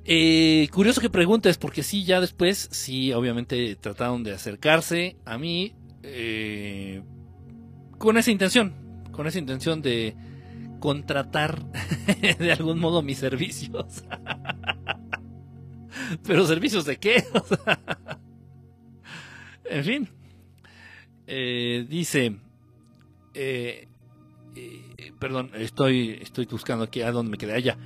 [0.05, 5.75] Eh, curioso que preguntes, porque sí, ya después, sí, obviamente trataron de acercarse a mí
[6.03, 7.03] eh,
[7.97, 8.75] con esa intención,
[9.13, 10.15] con esa intención de
[10.83, 11.63] contratar
[12.39, 14.03] de algún modo mis servicios.
[16.27, 17.23] Pero servicios de qué?
[19.65, 20.09] en fin.
[21.29, 22.37] Eh, dice,
[23.33, 23.87] eh,
[24.57, 27.79] eh, perdón, estoy, estoy buscando aquí a dónde me quedé allá.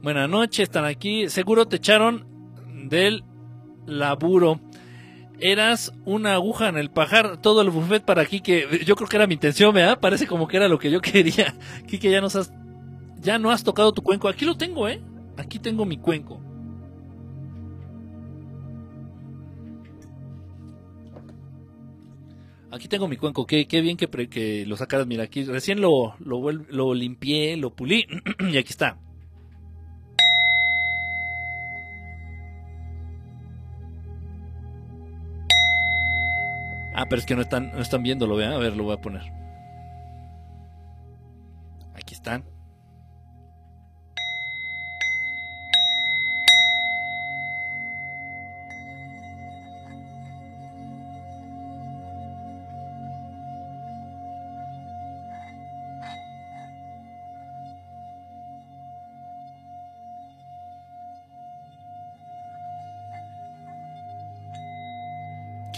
[0.00, 1.28] Buenas noches, están aquí.
[1.28, 2.24] Seguro te echaron
[2.88, 3.24] del
[3.84, 4.60] laburo.
[5.40, 8.40] Eras una aguja en el pajar, todo el buffet para que
[8.84, 9.98] yo creo que era mi intención, ¿verdad?
[9.98, 11.54] Parece como que era lo que yo quería.
[11.86, 12.52] Kike, ya nos has,
[13.20, 14.28] ya no has tocado tu cuenco.
[14.28, 15.00] Aquí lo tengo, ¿eh?
[15.36, 16.40] Aquí tengo mi cuenco.
[22.70, 25.06] Aquí tengo mi cuenco, qué, qué bien que, que, lo sacaras.
[25.06, 28.06] Mira, aquí recién lo, lo, lo limpié, lo pulí
[28.50, 28.98] y aquí está.
[36.94, 38.52] Ah, pero es que no están, no están viéndolo, vean.
[38.52, 39.22] A ver, lo voy a poner.
[41.94, 42.44] Aquí están.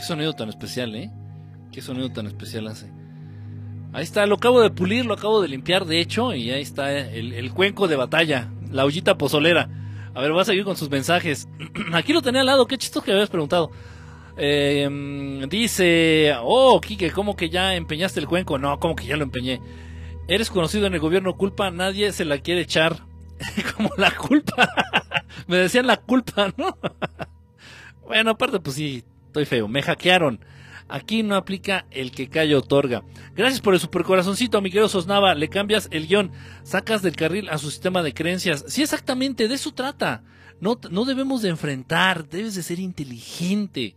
[0.07, 1.11] Sonido tan especial, ¿eh?
[1.73, 2.91] Qué sonido tan especial hace.
[3.93, 6.91] Ahí está, lo acabo de pulir, lo acabo de limpiar, de hecho, y ahí está
[6.93, 9.69] el, cuenco de batalla, la ollita pozolera.
[10.15, 11.49] A ver, va a seguir con sus mensajes.
[11.93, 13.71] Aquí lo tenía al lado, qué chistoso que habías preguntado.
[14.37, 18.59] Em, dice, oh, Kike, ¿cómo que ya empeñaste el cuenco?
[18.59, 19.61] No, ¿cómo que ya lo empeñé?
[20.29, 23.07] Eres conocido en el gobierno, culpa, nadie se la quiere echar.
[23.77, 24.69] Como la culpa.
[25.47, 26.77] Me decían la culpa, ¿no?
[28.07, 29.05] bueno, aparte, pues sí,
[29.41, 30.41] estoy feo, me hackearon.
[30.89, 33.03] Aquí no aplica el que calla otorga.
[33.35, 35.35] Gracias por el supercorazoncito, mi querido Sosnava.
[35.35, 36.31] Le cambias el guion,
[36.63, 38.65] sacas del carril a su sistema de creencias.
[38.69, 40.23] Sí, exactamente, de eso trata.
[40.61, 43.97] No, no debemos de enfrentar, debes de ser inteligente.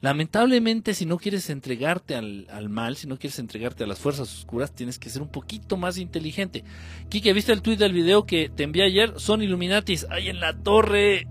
[0.00, 4.34] Lamentablemente, si no quieres entregarte al, al, mal, si no quieres entregarte a las fuerzas
[4.34, 6.64] oscuras, tienes que ser un poquito más inteligente.
[7.10, 9.12] Kike, ¿viste el tweet del video que te envié ayer?
[9.20, 10.06] Son Illuminatis.
[10.10, 11.28] Ahí en la torre.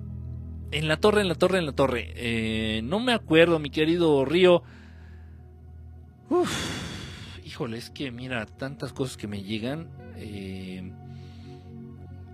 [0.72, 2.14] En la torre, en la torre, en la torre.
[2.16, 4.62] Eh, no me acuerdo, mi querido Río.
[6.30, 9.90] Uf, híjole, es que mira, tantas cosas que me llegan.
[10.16, 10.91] Eh,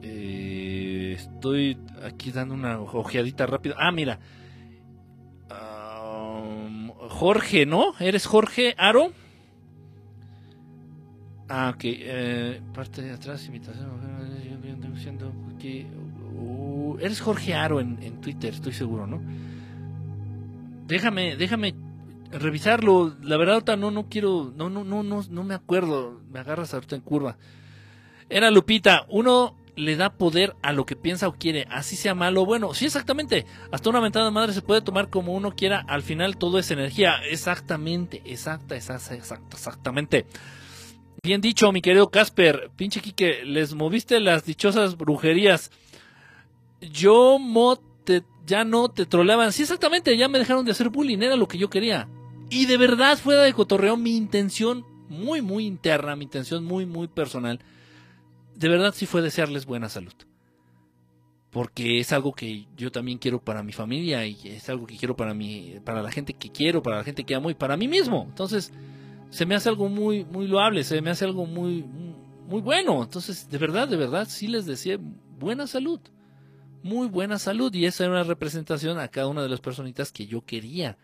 [0.01, 3.75] eh, estoy aquí dando una ojeadita rápida.
[3.77, 4.19] Ah, mira.
[5.49, 7.93] Um, Jorge, ¿no?
[8.01, 9.13] ¿Eres Jorge Aro?
[11.47, 11.85] Ah, ok.
[12.73, 14.25] parte de atrás, invitación.
[15.57, 15.87] Que
[16.99, 19.21] eres Jorge Aro en, Twitter, estoy seguro, ¿no?
[20.87, 21.75] Déjame, déjame
[22.31, 23.15] revisarlo.
[23.21, 26.21] La verdad, no, no quiero, no, no, no, no, no me acuerdo.
[26.31, 27.37] Me agarras ahorita en curva.
[28.29, 32.43] Era Lupita, uno le da poder a lo que piensa o quiere, así sea malo
[32.43, 32.73] o bueno.
[32.73, 33.45] Sí, exactamente.
[33.71, 35.83] Hasta una mentada madre se puede tomar como uno quiera.
[35.87, 37.17] Al final todo es energía.
[37.29, 40.25] Exactamente, exacta, exacta, exacta, exactamente.
[41.23, 42.69] Bien dicho, mi querido Casper.
[42.75, 45.71] Pinche Quique, les moviste las dichosas brujerías
[46.91, 47.77] yo mo
[48.45, 49.51] ya no te troleaban.
[49.51, 52.07] Sí, exactamente, ya me dejaron de hacer bullying, era lo que yo quería.
[52.49, 57.07] Y de verdad, fuera de cotorreo, mi intención muy, muy interna, mi intención muy, muy
[57.07, 57.59] personal,
[58.55, 60.13] de verdad sí fue desearles buena salud.
[61.49, 65.15] Porque es algo que yo también quiero para mi familia y es algo que quiero
[65.15, 67.87] para mi, para la gente que quiero, para la gente que amo y para mí
[67.87, 68.25] mismo.
[68.27, 68.73] Entonces,
[69.29, 71.83] se me hace algo muy, muy loable, se me hace algo muy,
[72.47, 73.01] muy bueno.
[73.01, 74.99] Entonces, de verdad, de verdad, sí les decía
[75.39, 76.01] buena salud
[76.85, 80.27] muy buena salud y esa era una representación a cada una de las personitas que
[80.27, 80.99] yo quería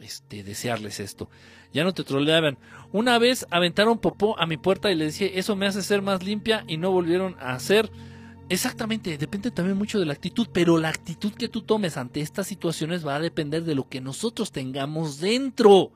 [0.00, 1.30] este, desearles esto.
[1.72, 2.58] Ya no te troleaban.
[2.90, 6.24] Una vez aventaron popó a mi puerta y le decía, eso me hace ser más
[6.24, 7.88] limpia y no volvieron a hacer.
[8.48, 12.48] Exactamente, depende también mucho de la actitud, pero la actitud que tú tomes ante estas
[12.48, 15.92] situaciones va a depender de lo que nosotros tengamos dentro.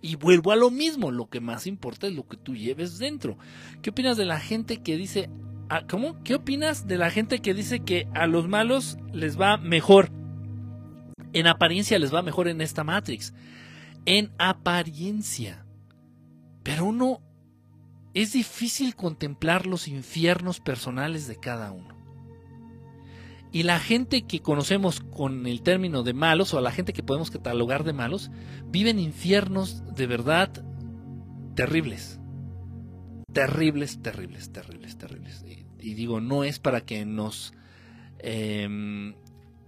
[0.00, 3.36] Y vuelvo a lo mismo, lo que más importa es lo que tú lleves dentro.
[3.82, 5.30] ¿Qué opinas de la gente que dice,
[5.88, 6.22] ¿Cómo?
[6.22, 10.10] ¿Qué opinas de la gente que dice que a los malos les va mejor?
[11.32, 13.32] En apariencia les va mejor en esta Matrix.
[14.04, 15.64] En apariencia.
[16.62, 17.20] Pero uno
[18.12, 21.96] es difícil contemplar los infiernos personales de cada uno.
[23.50, 27.02] Y la gente que conocemos con el término de malos, o a la gente que
[27.02, 28.30] podemos catalogar de malos,
[28.66, 30.50] viven infiernos de verdad
[31.54, 32.18] terribles.
[33.32, 35.44] Terribles, terribles, terribles, terribles
[35.82, 37.52] y digo, no es para que nos
[38.18, 39.14] em,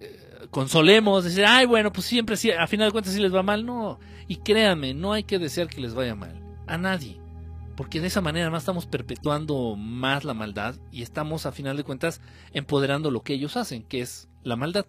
[0.01, 3.43] eh, consolemos, decir, ay, bueno, pues siempre, sí, a final de cuentas sí les va
[3.43, 3.67] mal.
[3.67, 6.41] No, y créanme, no hay que desear que les vaya mal.
[6.67, 7.21] A nadie.
[7.77, 11.83] Porque de esa manera más estamos perpetuando más la maldad y estamos a final de
[11.83, 12.21] cuentas
[12.53, 14.87] empoderando lo que ellos hacen, que es la maldad.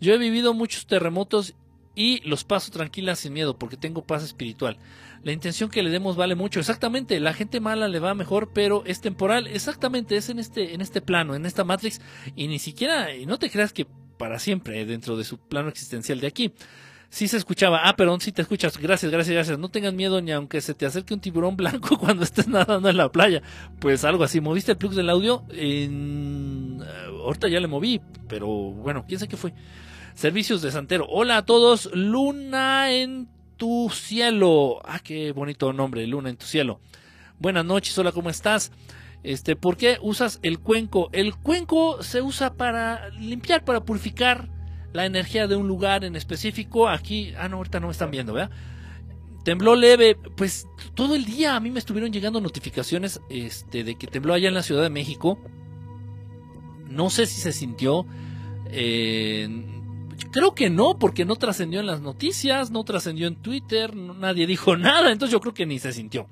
[0.00, 1.54] Yo he vivido muchos terremotos
[1.96, 4.78] y los paso tranquila sin miedo porque tengo paz espiritual.
[5.22, 6.60] La intención que le demos vale mucho.
[6.60, 9.46] Exactamente, la gente mala le va mejor, pero es temporal.
[9.46, 12.00] Exactamente, es en este, en este plano, en esta Matrix.
[12.36, 13.86] Y ni siquiera, y no te creas que
[14.18, 16.52] para siempre, eh, dentro de su plano existencial de aquí.
[17.10, 19.58] Sí se escuchaba, ah, perdón, sí te escuchas, gracias, gracias, gracias.
[19.58, 22.98] No tengan miedo ni aunque se te acerque un tiburón blanco cuando estés nadando en
[22.98, 23.42] la playa.
[23.80, 25.44] Pues algo así, ¿moviste el plug del audio?
[25.50, 26.82] En...
[27.06, 29.54] Ahorita ya le moví, pero bueno, quién sabe qué fue.
[30.14, 31.06] Servicios de Santero.
[31.08, 31.88] Hola a todos.
[31.94, 33.28] Luna en
[33.58, 34.80] tu cielo.
[34.84, 36.80] Ah, qué bonito nombre, Luna en tu cielo.
[37.38, 38.72] Buenas noches, hola, ¿cómo estás?
[39.22, 41.10] Este, ¿por qué usas el cuenco?
[41.12, 44.48] El cuenco se usa para limpiar, para purificar
[44.92, 46.88] la energía de un lugar en específico.
[46.88, 48.50] Aquí, ah, no, ahorita no me están viendo, ¿verdad?
[49.44, 54.06] Tembló leve, pues todo el día a mí me estuvieron llegando notificaciones este, de que
[54.06, 55.38] tembló allá en la Ciudad de México.
[56.88, 58.06] No sé si se sintió.
[58.70, 59.77] Eh,
[60.32, 64.76] Creo que no, porque no trascendió en las noticias, no trascendió en Twitter, nadie dijo
[64.78, 66.26] nada, entonces yo creo que ni se sintió.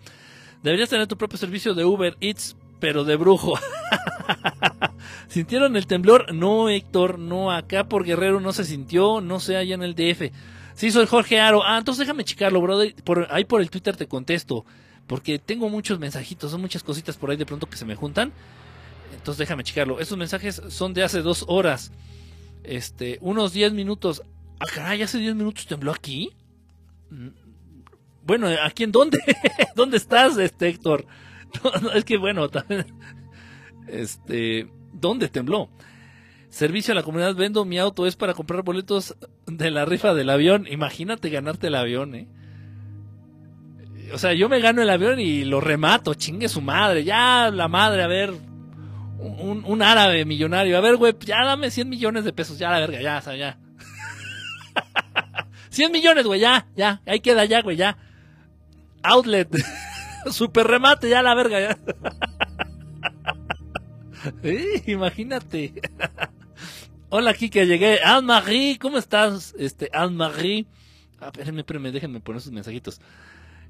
[0.63, 3.55] Deberías tener tu propio servicio de Uber Eats, pero de brujo.
[5.29, 6.35] ¿Sintieron el temblor?
[6.35, 10.33] No, Héctor, no, acá por Guerrero no se sintió, no sé, allá en el DF.
[10.75, 11.63] Sí, soy Jorge Aro.
[11.65, 12.95] Ah, entonces déjame checarlo, brother.
[13.31, 14.65] Ahí por el Twitter te contesto,
[15.07, 18.33] porque tengo muchos mensajitos, son muchas cositas por ahí de pronto que se me juntan.
[19.15, 20.01] Entonces déjame checarlo.
[20.01, 21.93] Esos mensajes son de hace dos horas.
[22.66, 24.22] Este, unos 10 minutos.
[24.59, 26.32] Ah, caray, hace 10 minutos tembló aquí.
[27.10, 27.28] Mm,
[28.24, 29.18] bueno, ¿aquí en dónde?
[29.76, 31.06] ¿Dónde estás, este Héctor?
[31.94, 32.86] es que bueno, también.
[33.88, 35.70] Este, ¿dónde tembló?
[36.48, 39.14] Servicio a la comunidad, vendo mi auto, es para comprar boletos
[39.47, 40.66] de la rifa del avión.
[40.68, 42.26] Imagínate ganarte el avión, ¿eh?
[44.12, 47.68] O sea, yo me gano el avión y lo remato, chingue su madre, ya la
[47.68, 48.34] madre, a ver,
[49.18, 50.76] un, árabe millonario.
[50.76, 52.59] A ver, güey, ya dame 100 millones de pesos.
[52.59, 53.59] Ya, la verga, ya, o ya.
[55.70, 57.01] 100 millones, güey, ya, ya.
[57.06, 57.97] Ahí queda ya, güey, ya.
[59.02, 59.48] Outlet.
[60.30, 61.78] Super remate, ya, la verga, ya.
[64.86, 65.74] imagínate.
[67.09, 68.01] Hola, Kike, llegué.
[68.02, 69.55] Anne-Marie, ¿cómo estás?
[69.59, 70.66] Este, Anne-Marie.
[71.20, 73.01] Ah, espérenme, espérenme, déjenme poner sus mensajitos.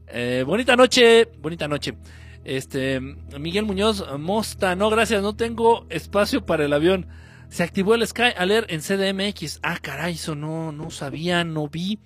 [0.08, 1.94] Eh, bonita noche, bonita noche.
[2.46, 7.08] Este, Miguel Muñoz, Mosta, no gracias, no tengo espacio para el avión.
[7.48, 9.58] Se activó el Sky Alert en CDMX.
[9.64, 11.98] Ah, caray, eso no, no sabía, no vi.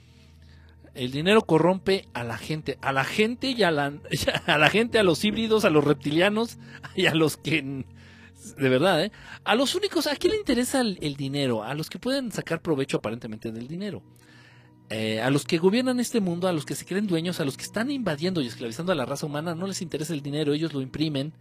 [0.95, 3.93] El dinero corrompe a la gente, a la gente y a la,
[4.47, 6.57] a la gente, a los híbridos, a los reptilianos
[6.97, 7.85] y a los que,
[8.57, 9.13] de verdad, ¿eh?
[9.45, 11.65] A los únicos, ¿a quién le interesa el dinero?
[11.65, 14.03] A los que pueden sacar provecho aparentemente del dinero.
[14.93, 17.57] Eh, a los que gobiernan este mundo, a los que se creen dueños, a los
[17.57, 20.75] que están invadiendo y esclavizando a la raza humana, no les interesa el dinero, ellos
[20.75, 21.33] lo imprimen.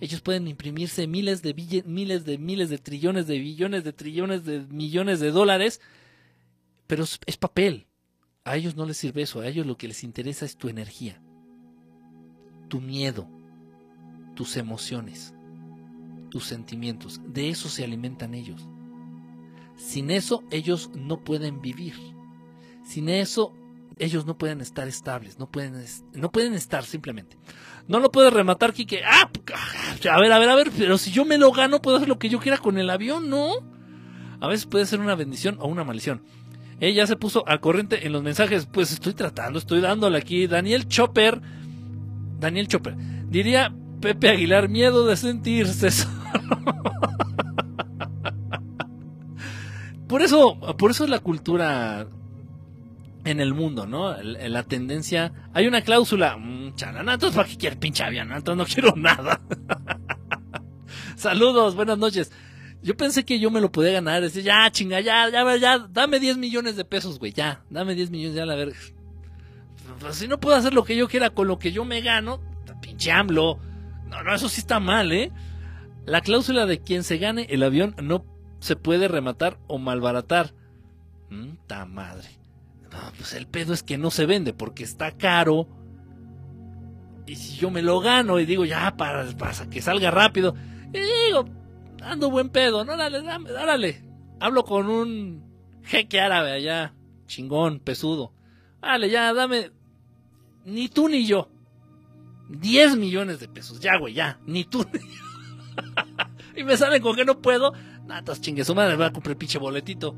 [0.00, 1.54] Ellos pueden imprimirse miles de
[1.86, 5.82] miles de miles de trillones de billones de trillones de millones de dólares,
[6.86, 7.86] pero es papel.
[8.44, 11.20] A ellos no les sirve eso, a ellos lo que les interesa es tu energía,
[12.68, 13.28] tu miedo,
[14.34, 15.34] tus emociones,
[16.30, 17.20] tus sentimientos.
[17.26, 18.66] De eso se alimentan ellos.
[19.76, 21.94] Sin eso ellos no pueden vivir.
[22.84, 23.52] Sin eso,
[23.98, 27.38] ellos no pueden estar estables, no pueden, no pueden estar simplemente.
[27.88, 29.02] No lo puede rematar Kike.
[29.04, 29.30] Ah,
[30.10, 32.18] a ver, a ver, a ver, pero si yo me lo gano, puedo hacer lo
[32.18, 33.52] que yo quiera con el avión, ¿no?
[34.40, 36.22] A veces puede ser una bendición o una maldición.
[36.80, 38.66] Ella se puso al corriente en los mensajes.
[38.66, 40.46] Pues estoy tratando, estoy dándole aquí.
[40.46, 41.40] Daniel Chopper.
[42.40, 42.96] Daniel Chopper.
[43.28, 45.88] Diría Pepe Aguilar, miedo de sentirse
[50.06, 52.06] por eso, por eso es la cultura
[53.24, 54.14] en el mundo, ¿no?
[54.22, 55.32] La tendencia.
[55.52, 56.36] Hay una cláusula.
[56.36, 58.30] Mmm, entonces, ¿para qué quiere pinche avión?
[58.32, 59.40] Entonces, no quiero nada.
[61.16, 62.32] Saludos, buenas noches.
[62.82, 64.20] Yo pensé que yo me lo podía ganar.
[64.20, 67.64] Decir, ya, chinga, ya, ya, ya, dame 10 millones de pesos, güey, ya.
[67.70, 68.76] Dame 10 millones, ya, la verga.
[70.00, 72.40] Pues, si no puedo hacer lo que yo quiera con lo que yo me gano,
[72.82, 73.58] pinche AMLO.
[74.06, 75.32] No, no, eso sí está mal, ¿eh?
[76.04, 78.26] La cláusula de quien se gane el avión no
[78.60, 80.52] se puede rematar o malbaratar.
[81.30, 82.43] Mmm, ta madre
[83.16, 85.68] pues el pedo es que no se vende porque está caro.
[87.26, 89.26] Y si yo me lo gano y digo, ya, para,
[89.70, 90.54] que salga rápido,
[90.92, 91.46] y digo,
[92.02, 94.04] ando buen pedo, no, dale, dame, dale.
[94.40, 95.42] Hablo con un
[95.82, 96.94] jeque árabe allá,
[97.26, 98.32] chingón, pesudo.
[98.82, 99.70] Dale, ya, dame,
[100.64, 101.48] ni tú ni yo.
[102.50, 105.24] 10 millones de pesos, ya, güey, ya, ni tú ni yo.
[106.56, 107.72] y me salen con que no puedo,
[108.06, 110.14] natas chingue su madre, va a comprar pinche boletito.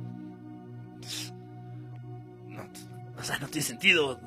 [3.27, 4.21] Sea, no tiene sentido.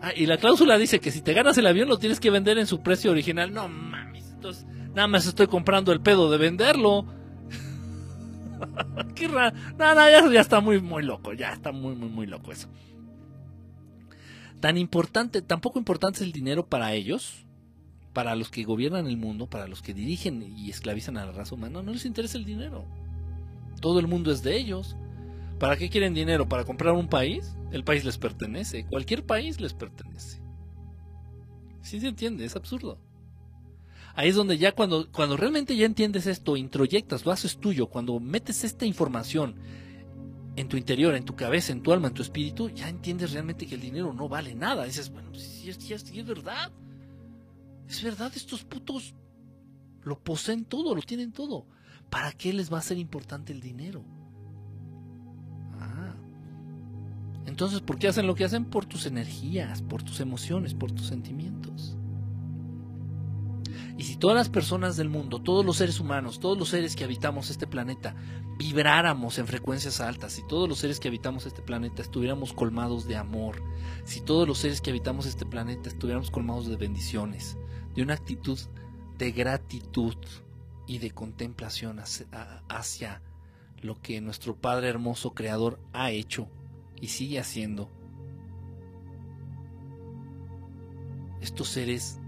[0.00, 2.58] Ah, y la cláusula dice que si te ganas el avión lo tienes que vender
[2.58, 3.52] en su precio original.
[3.52, 7.06] No mames, entonces nada más estoy comprando el pedo de venderlo.
[9.14, 9.28] Qué.
[9.28, 11.32] No, no, ya, ya, está muy, muy loco.
[11.32, 12.68] Ya está muy, muy, muy loco eso.
[14.60, 17.44] Tan importante, tan poco importante es el dinero para ellos,
[18.12, 21.54] para los que gobiernan el mundo, para los que dirigen y esclavizan a la raza
[21.54, 21.82] humana.
[21.82, 22.84] No les interesa el dinero.
[23.80, 24.96] Todo el mundo es de ellos.
[25.62, 26.48] ¿Para qué quieren dinero?
[26.48, 27.56] ¿Para comprar un país?
[27.70, 28.84] El país les pertenece.
[28.84, 30.42] Cualquier país les pertenece.
[31.82, 32.98] Sí se entiende, es absurdo.
[34.16, 38.18] Ahí es donde ya cuando, cuando realmente ya entiendes esto, introyectas, lo haces tuyo, cuando
[38.18, 39.54] metes esta información
[40.56, 43.64] en tu interior, en tu cabeza, en tu alma, en tu espíritu, ya entiendes realmente
[43.64, 44.84] que el dinero no vale nada.
[44.84, 46.72] Dices, bueno, si es, si es verdad.
[47.88, 49.14] Es verdad, estos putos
[50.02, 51.68] lo poseen todo, lo tienen todo.
[52.10, 54.04] ¿Para qué les va a ser importante el dinero?
[57.46, 58.64] Entonces, ¿por qué hacen lo que hacen?
[58.64, 61.96] Por tus energías, por tus emociones, por tus sentimientos.
[63.98, 67.04] Y si todas las personas del mundo, todos los seres humanos, todos los seres que
[67.04, 68.16] habitamos este planeta,
[68.58, 73.16] vibráramos en frecuencias altas, si todos los seres que habitamos este planeta estuviéramos colmados de
[73.16, 73.62] amor,
[74.04, 77.58] si todos los seres que habitamos este planeta estuviéramos colmados de bendiciones,
[77.94, 78.58] de una actitud
[79.18, 80.16] de gratitud
[80.86, 82.00] y de contemplación
[82.68, 83.22] hacia,
[83.82, 86.48] lo que nuestro Padre hermoso Creador ha hecho
[87.02, 87.90] y sigue haciendo,
[91.40, 92.20] estos seres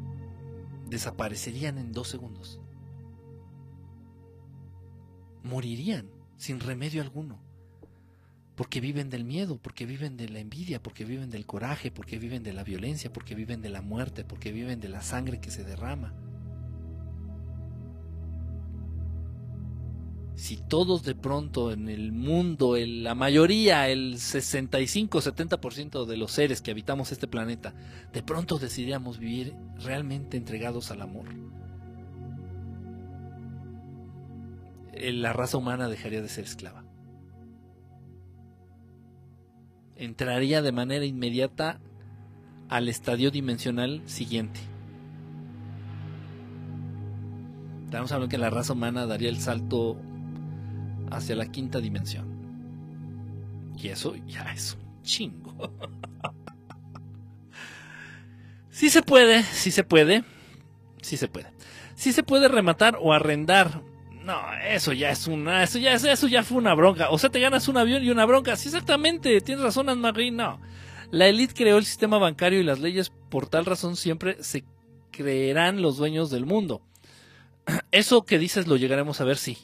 [0.90, 2.60] desaparecerían en dos segundos.
[5.44, 7.38] Morirían sin remedio alguno.
[8.56, 12.42] Porque viven del miedo, porque viven de la envidia, porque viven del coraje, porque viven
[12.42, 15.62] de la violencia, porque viven de la muerte, porque viven de la sangre que se
[15.64, 16.14] derrama.
[20.44, 26.70] Si todos de pronto en el mundo, la mayoría, el 65-70% de los seres que
[26.70, 27.72] habitamos este planeta,
[28.12, 31.28] de pronto decidiéramos vivir realmente entregados al amor,
[34.92, 36.84] eh, la raza humana dejaría de ser esclava.
[39.96, 41.80] Entraría de manera inmediata
[42.68, 44.60] al estadio dimensional siguiente.
[47.86, 49.96] Estamos hablando que la raza humana daría el salto
[51.10, 52.26] hacia la quinta dimensión.
[53.76, 55.72] Y eso ya es un chingo.
[58.70, 60.24] sí se puede, sí se puede,
[61.02, 61.52] sí se puede.
[61.94, 63.82] Sí se puede rematar o arrendar.
[64.24, 67.10] No, eso ya es una, eso ya, eso ya fue una bronca.
[67.10, 68.56] O sea, te ganas un avión y una bronca.
[68.56, 70.60] Sí, exactamente, tienes razón, Anne-Marie, no.
[71.10, 74.64] La élite creó el sistema bancario y las leyes, por tal razón siempre se
[75.10, 76.82] creerán los dueños del mundo.
[77.92, 79.58] Eso que dices lo llegaremos a ver, sí.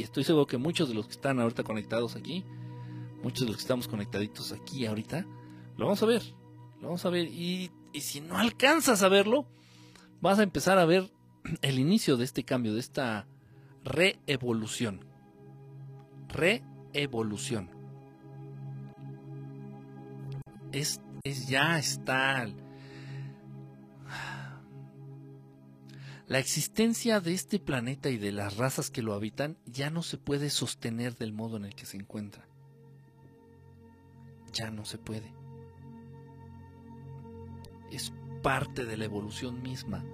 [0.00, 2.44] Y, estoy seguro que muchos de los que están ahorita conectados aquí,
[3.22, 5.26] muchos de los que estamos conectaditos aquí ahorita,
[5.76, 6.22] lo vamos a ver,
[6.80, 7.26] lo vamos a ver.
[7.28, 9.46] Y, y si no alcanzas a verlo,
[10.20, 11.10] vas a empezar a ver
[11.62, 13.26] el inicio de este cambio, de esta
[13.84, 15.04] reevolución.
[16.28, 17.70] Reevolución.
[20.72, 22.46] Es, es ya está
[26.30, 30.16] La existencia de este planeta y de las razas que lo habitan ya no se
[30.16, 32.46] puede sostener del modo en el que se encuentra.
[34.52, 35.34] Ya no se puede.
[37.90, 38.12] Es
[38.44, 40.04] parte de la evolución misma.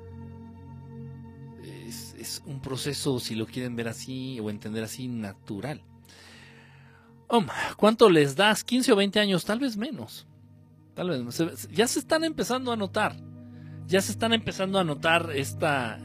[1.86, 5.82] Es, un proceso, si lo quieren ver así o entender así, natural.
[7.76, 8.66] ¿Cuánto les das?
[8.66, 9.44] ¿15 o 20 años?
[9.44, 10.26] Tal vez menos.
[10.94, 11.68] Tal vez.
[11.72, 13.16] Ya se están empezando a notar
[13.86, 15.98] ya se están empezando a notar esta,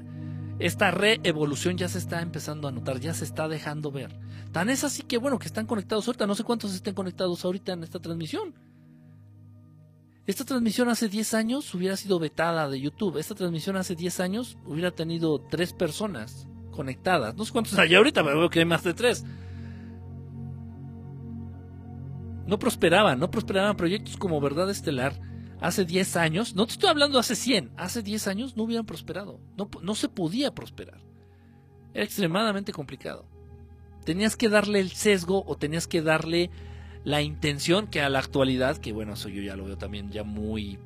[0.61, 4.17] esta reevolución, ya se está empezando a notar, ya se está dejando ver.
[4.51, 7.73] Tan es así que bueno, que están conectados ahorita, no sé cuántos estén conectados ahorita
[7.73, 8.53] en esta transmisión.
[10.27, 13.17] Esta transmisión hace 10 años hubiera sido vetada de YouTube.
[13.17, 17.35] Esta transmisión hace 10 años hubiera tenido 3 personas conectadas.
[17.35, 19.25] No sé cuántos hay ahorita, pero veo que hay más de 3.
[22.45, 25.19] No prosperaban, no prosperaban proyectos como Verdad Estelar
[25.61, 29.39] hace 10 años, no te estoy hablando hace 100, hace 10 años no hubieran prosperado,
[29.55, 30.99] no, no se podía prosperar.
[31.93, 33.25] Era extremadamente complicado.
[34.03, 36.49] Tenías que darle el sesgo o tenías que darle
[37.03, 40.23] la intención que a la actualidad, que bueno, eso yo ya lo veo también ya
[40.23, 40.79] muy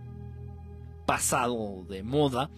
[1.05, 2.49] pasado de moda,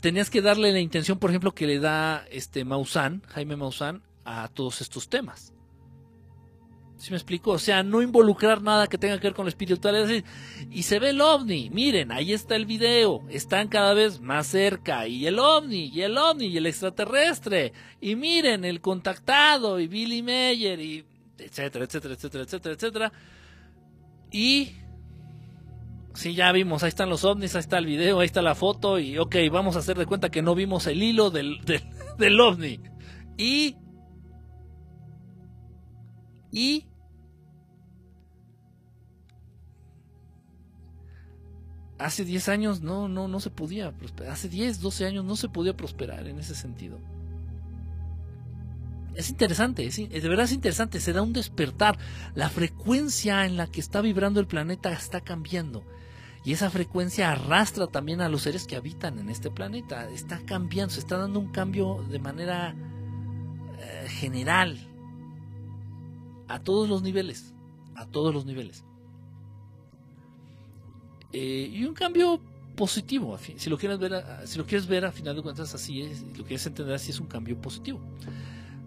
[0.00, 4.48] tenías que darle la intención, por ejemplo, que le da este Maussan, Jaime Maussan, a
[4.48, 5.52] todos estos temas.
[6.98, 7.52] ¿Sí me explico?
[7.52, 10.24] O sea, no involucrar nada que tenga que ver con la espiritualidad.
[10.68, 11.70] Y se ve el ovni.
[11.70, 13.22] Miren, ahí está el video.
[13.30, 15.06] Están cada vez más cerca.
[15.06, 17.72] Y el ovni, y el ovni, y el extraterrestre.
[18.00, 21.04] Y miren, el contactado, y Billy Mayer, y
[21.38, 23.12] etcétera, etcétera, etcétera, etcétera, etcétera.
[24.32, 24.72] Y...
[26.14, 28.98] Sí, ya vimos, ahí están los ovnis, ahí está el video, ahí está la foto.
[28.98, 31.60] Y ok, vamos a hacer de cuenta que no vimos el hilo del,
[32.18, 32.80] del ovni.
[33.36, 33.76] Y
[36.50, 36.86] Y
[41.98, 44.32] hace 10 años no, no, no se podía prosperar.
[44.32, 46.98] Hace 10, 12 años no se podía prosperar en ese sentido.
[49.14, 51.98] Es interesante, es, de verdad es interesante, se da un despertar.
[52.36, 55.84] La frecuencia en la que está vibrando el planeta está cambiando.
[56.44, 60.08] Y esa frecuencia arrastra también a los seres que habitan en este planeta.
[60.08, 62.76] Está cambiando, se está dando un cambio de manera
[63.80, 64.87] eh, general.
[66.48, 67.54] A todos los niveles.
[67.94, 68.84] A todos los niveles.
[71.32, 72.40] Eh, y un cambio
[72.74, 73.38] positivo.
[73.56, 76.44] Si lo quieres ver, si lo quieres ver a final de cuentas así es, lo
[76.44, 78.00] quieres entender así es un cambio positivo.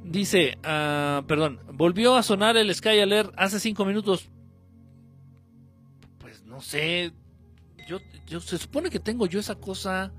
[0.03, 4.29] Dice, uh, perdón, volvió a sonar el Sky Alert hace cinco minutos.
[6.19, 7.13] Pues no sé,
[8.27, 10.13] yo se supone que tengo yo esa cosa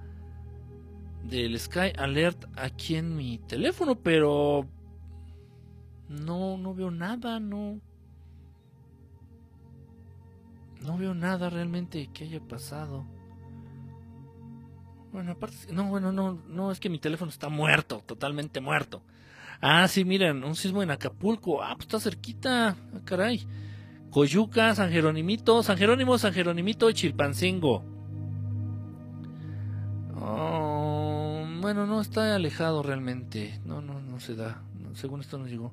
[1.25, 4.69] del Sky Alert aquí en mi teléfono, pero
[6.13, 7.81] no, no veo nada, no.
[10.83, 13.05] No veo nada realmente que haya pasado.
[15.13, 19.03] Bueno, aparte, no, bueno, no, no, es que mi teléfono está muerto, totalmente muerto.
[19.61, 21.63] Ah, sí, miren, un sismo en Acapulco.
[21.63, 23.47] Ah, pues está cerquita, ah, caray.
[24.11, 27.85] Coyuca, San Jerónimito, San Jerónimo, San Jerónimito y Chilpancingo.
[30.17, 33.61] Oh, bueno, no está alejado realmente.
[33.65, 34.63] No, no, no se da.
[34.95, 35.73] según esto nos llegó.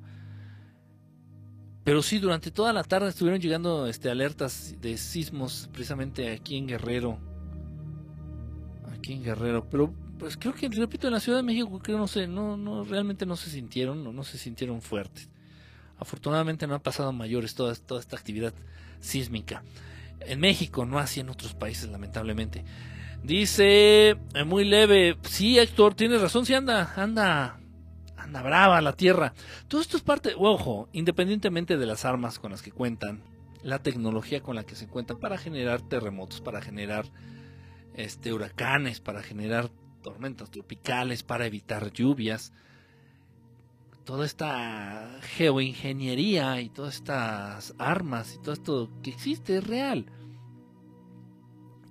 [1.89, 6.67] Pero sí, durante toda la tarde estuvieron llegando este, alertas de sismos precisamente aquí en
[6.67, 7.17] Guerrero.
[8.93, 9.67] Aquí en Guerrero.
[9.71, 12.83] Pero pues creo que, repito, en la Ciudad de México, creo, no sé, no, no,
[12.83, 15.29] realmente no se sintieron, no, no se sintieron fuertes.
[15.97, 18.53] Afortunadamente no ha pasado mayores toda, toda esta actividad
[18.99, 19.63] sísmica.
[20.19, 22.65] En México, no así en otros países, lamentablemente.
[23.23, 27.59] Dice, eh, muy leve, sí, Héctor, tienes razón, sí anda, anda,
[28.29, 29.33] anda brava la Tierra.
[29.67, 33.23] Todo esto es parte, ojo, independientemente de las armas con las que cuentan,
[33.63, 37.05] la tecnología con la que se cuentan para generar terremotos, para generar
[37.95, 39.69] este, huracanes, para generar
[40.03, 42.53] tormentas tropicales, para evitar lluvias,
[44.05, 50.05] toda esta geoingeniería y todas estas armas y todo esto que existe es real.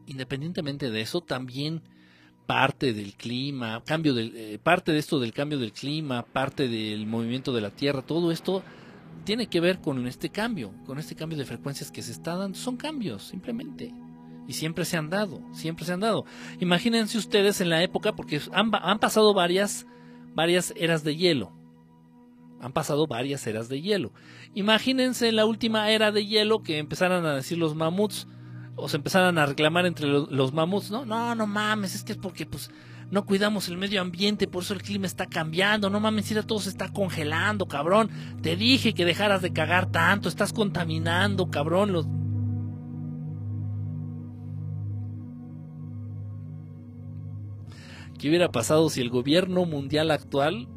[0.06, 1.82] Independientemente de eso, también
[2.48, 7.06] parte del clima, cambio del, eh, parte de esto del cambio del clima, parte del
[7.06, 8.62] movimiento de la Tierra, todo esto
[9.24, 12.56] tiene que ver con este cambio, con este cambio de frecuencias que se está dando.
[12.56, 13.92] Son cambios, simplemente.
[14.46, 16.24] Y siempre se han dado, siempre se han dado.
[16.58, 19.86] Imagínense ustedes en la época, porque han, pasado varias,
[20.34, 21.52] varias eras de hielo.
[22.62, 24.14] Han pasado varias eras de hielo.
[24.54, 28.26] Imagínense en la última era de hielo que empezaran a decir los mamuts,
[28.78, 31.04] o se empezaran a reclamar entre los, mamuts, ¿no?
[31.04, 32.70] No, no mames, es que es porque pues
[33.10, 36.60] no cuidamos el medio ambiente, por eso el clima está cambiando, no mames, mira, todo
[36.60, 38.10] se está congelando, cabrón.
[38.42, 41.92] Te dije que dejaras de cagar tanto, estás contaminando, cabrón.
[41.92, 42.06] Los...
[48.18, 50.68] ¿Qué hubiera pasado si el gobierno mundial actual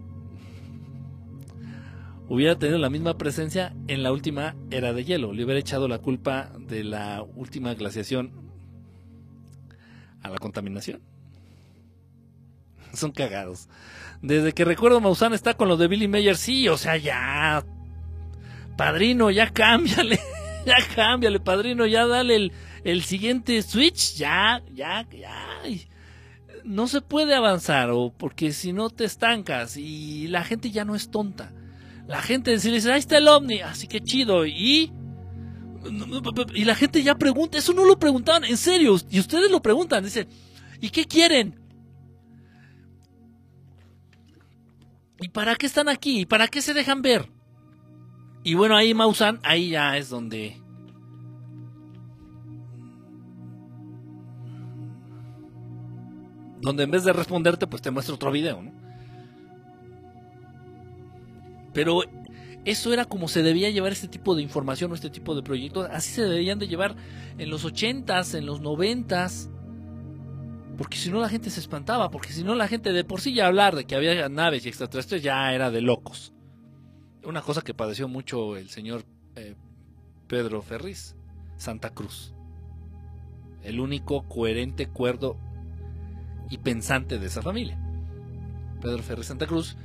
[2.32, 5.34] hubiera tenido la misma presencia en la última era de hielo.
[5.34, 8.32] Le hubiera echado la culpa de la última glaciación
[10.24, 11.02] a la contaminación.
[12.94, 13.68] Son cagados.
[14.22, 17.66] Desde que recuerdo Maussan está con los de Billy Mayer, sí, o sea, ya.
[18.78, 20.18] Padrino, ya cámbiale.
[20.66, 22.54] ya cámbiale, padrino, ya dale el,
[22.86, 25.60] el siguiente switch, ya, ya, ya.
[26.64, 30.96] No se puede avanzar, o porque si no te estancas y la gente ya no
[30.96, 31.52] es tonta
[32.12, 34.46] la gente dice, ahí está el ovni, así que chido.
[34.46, 34.92] Y
[36.54, 40.04] y la gente ya pregunta, eso no lo preguntaban, en serio, y ustedes lo preguntan,
[40.04, 40.28] dicen,
[40.82, 41.58] ¿y qué quieren?
[45.22, 46.20] ¿Y para qué están aquí?
[46.20, 47.32] ¿Y para qué se dejan ver?
[48.44, 50.62] Y bueno, ahí Mausan, ahí ya es donde...
[56.60, 58.81] Donde en vez de responderte, pues te muestra otro video, ¿no?
[61.74, 62.04] Pero
[62.64, 65.88] eso era como se debía llevar este tipo de información o este tipo de proyectos.
[65.92, 66.96] Así se debían de llevar
[67.38, 69.50] en los 80s, en los 90s.
[70.78, 73.34] Porque si no la gente se espantaba, porque si no la gente de por sí
[73.34, 76.34] ya hablar de que había naves y extraterrestres ya era de locos.
[77.24, 79.04] Una cosa que padeció mucho el señor
[79.36, 79.56] eh,
[80.28, 81.16] Pedro Ferriz,
[81.58, 82.34] Santa Cruz.
[83.64, 85.38] El único coherente, cuerdo
[86.50, 87.80] y pensante de esa familia.
[88.82, 89.78] Pedro Ferriz Santa Cruz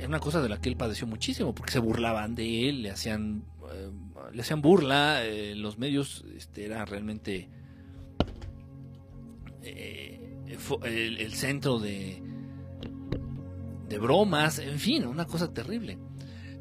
[0.00, 2.90] es una cosa de la que él padeció muchísimo, porque se burlaban de él, le
[2.90, 3.90] hacían, eh,
[4.32, 7.50] le hacían burla, eh, los medios este, era realmente
[9.62, 10.38] eh,
[10.84, 12.22] el, centro de,
[13.88, 15.98] de bromas, en fin, una cosa terrible.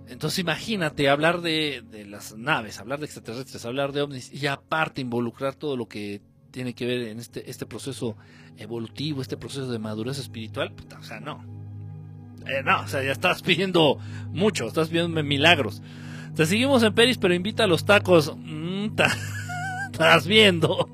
[0.09, 5.55] Entonces imagínate hablar de, las naves, hablar de extraterrestres, hablar de ovnis y aparte involucrar
[5.55, 6.21] todo lo que
[6.51, 8.17] tiene que ver en este, este proceso
[8.57, 11.58] evolutivo, este proceso de madurez espiritual, puta, o sea, no.
[12.49, 13.97] Eh, no, o sea, ya estás pidiendo
[14.31, 15.81] mucho, estás pidiendo milagros.
[16.35, 18.33] Te seguimos en Peris, pero invita a los tacos.
[18.37, 18.89] Mm,
[19.91, 20.89] estás viendo.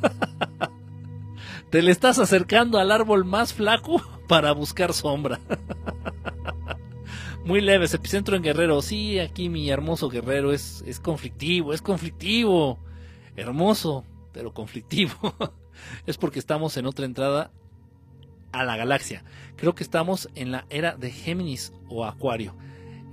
[1.70, 5.40] Te le estás acercando al árbol más flaco para buscar sombra.
[7.44, 8.80] Muy leve, epicentro en Guerrero.
[8.80, 12.78] Sí, aquí mi hermoso Guerrero es, es conflictivo, es conflictivo.
[13.36, 15.34] Hermoso, pero conflictivo.
[16.06, 17.50] es porque estamos en otra entrada
[18.54, 19.24] a la galaxia.
[19.56, 22.56] Creo que estamos en la era de Géminis o Acuario.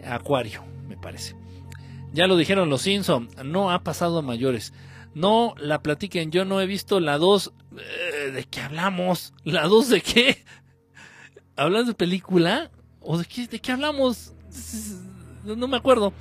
[0.06, 1.36] Acuario, me parece.
[2.14, 4.74] Ya lo dijeron los Simpson, no ha pasado a mayores.
[5.14, 7.54] No la platiquen, yo no he visto la 2.
[7.78, 9.34] Eh, ¿De qué hablamos?
[9.44, 10.44] ¿La 2 de qué?
[11.56, 12.72] ¿Hablas de película?
[13.02, 14.34] ¿O de qué, de qué hablamos?
[15.44, 16.14] No me acuerdo.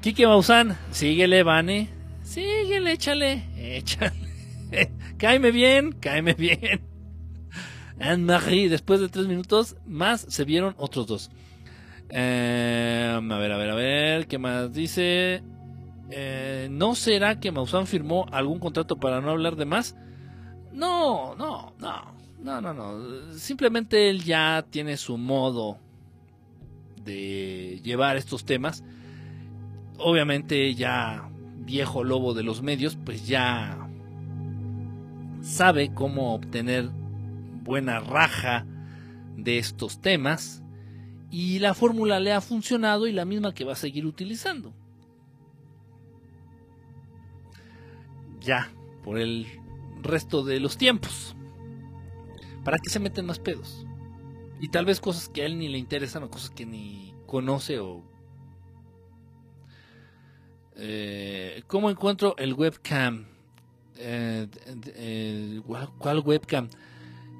[0.00, 1.88] Kike Maussan, síguele, Vane.
[2.24, 4.12] Síguele, échale, échale.
[5.18, 6.91] cáeme bien, cáeme bien.
[8.02, 11.30] Anne-Marie, después de tres minutos más, se vieron otros dos.
[12.10, 15.42] Eh, a ver, a ver, a ver, ¿qué más dice?
[16.10, 19.96] Eh, ¿No será que Maussan firmó algún contrato para no hablar de más?
[20.72, 23.32] No, no, no, no, no, no.
[23.34, 25.78] Simplemente él ya tiene su modo
[27.04, 28.84] de llevar estos temas.
[29.98, 31.30] Obviamente ya
[31.64, 33.88] viejo lobo de los medios, pues ya
[35.40, 36.90] sabe cómo obtener
[37.62, 38.66] buena raja
[39.36, 40.62] de estos temas
[41.30, 44.74] y la fórmula le ha funcionado y la misma que va a seguir utilizando.
[48.40, 48.70] Ya,
[49.04, 49.46] por el
[50.02, 51.34] resto de los tiempos.
[52.64, 53.86] ¿Para qué se meten más pedos?
[54.60, 57.78] Y tal vez cosas que a él ni le interesan o cosas que ni conoce
[57.78, 58.02] o...
[60.76, 63.26] Eh, ¿Cómo encuentro el webcam?
[63.96, 64.48] Eh,
[65.98, 66.68] ¿Cuál webcam?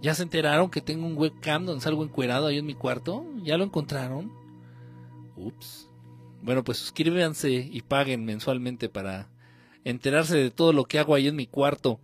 [0.03, 3.25] ¿Ya se enteraron que tengo un webcam donde salgo encuerado ahí en mi cuarto?
[3.45, 4.33] ¿Ya lo encontraron?
[5.37, 5.89] Ups.
[6.43, 9.29] Bueno, pues suscríbanse y paguen mensualmente para
[9.85, 12.01] enterarse de todo lo que hago ahí en mi cuarto.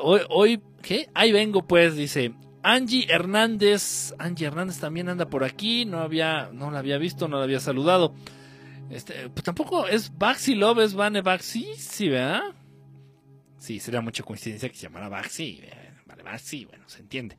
[0.00, 1.10] hoy, hoy, ¿qué?
[1.12, 4.14] Ahí vengo pues, dice Angie Hernández.
[4.20, 5.84] Angie Hernández también anda por aquí.
[5.86, 8.14] No había, no la había visto, no la había saludado.
[8.90, 12.42] Este, pues tampoco es Baxi Love, es Vane Baxi, sí, ¿verdad?
[13.58, 15.62] Sí, sería mucha coincidencia que se llamara Baxi.
[16.30, 17.36] Ah, sí, bueno, se entiende.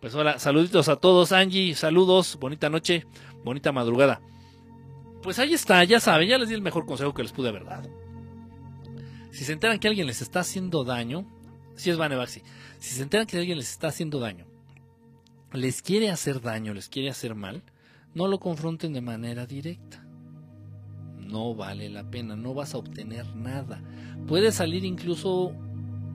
[0.00, 3.06] Pues hola, saluditos a todos, Angie, saludos, bonita noche,
[3.42, 4.20] bonita madrugada.
[5.22, 7.64] Pues ahí está, ya saben, ya les di el mejor consejo que les pude haber
[7.64, 7.88] dado.
[9.30, 11.24] Si se enteran que alguien les está haciendo daño,
[11.74, 12.42] si es Vanebaxi,
[12.80, 14.44] si se enteran que alguien les está haciendo daño,
[15.54, 17.62] les quiere hacer daño, les quiere hacer mal,
[18.12, 20.04] no lo confronten de manera directa.
[21.16, 23.82] No vale la pena, no vas a obtener nada.
[24.28, 25.52] Puede salir incluso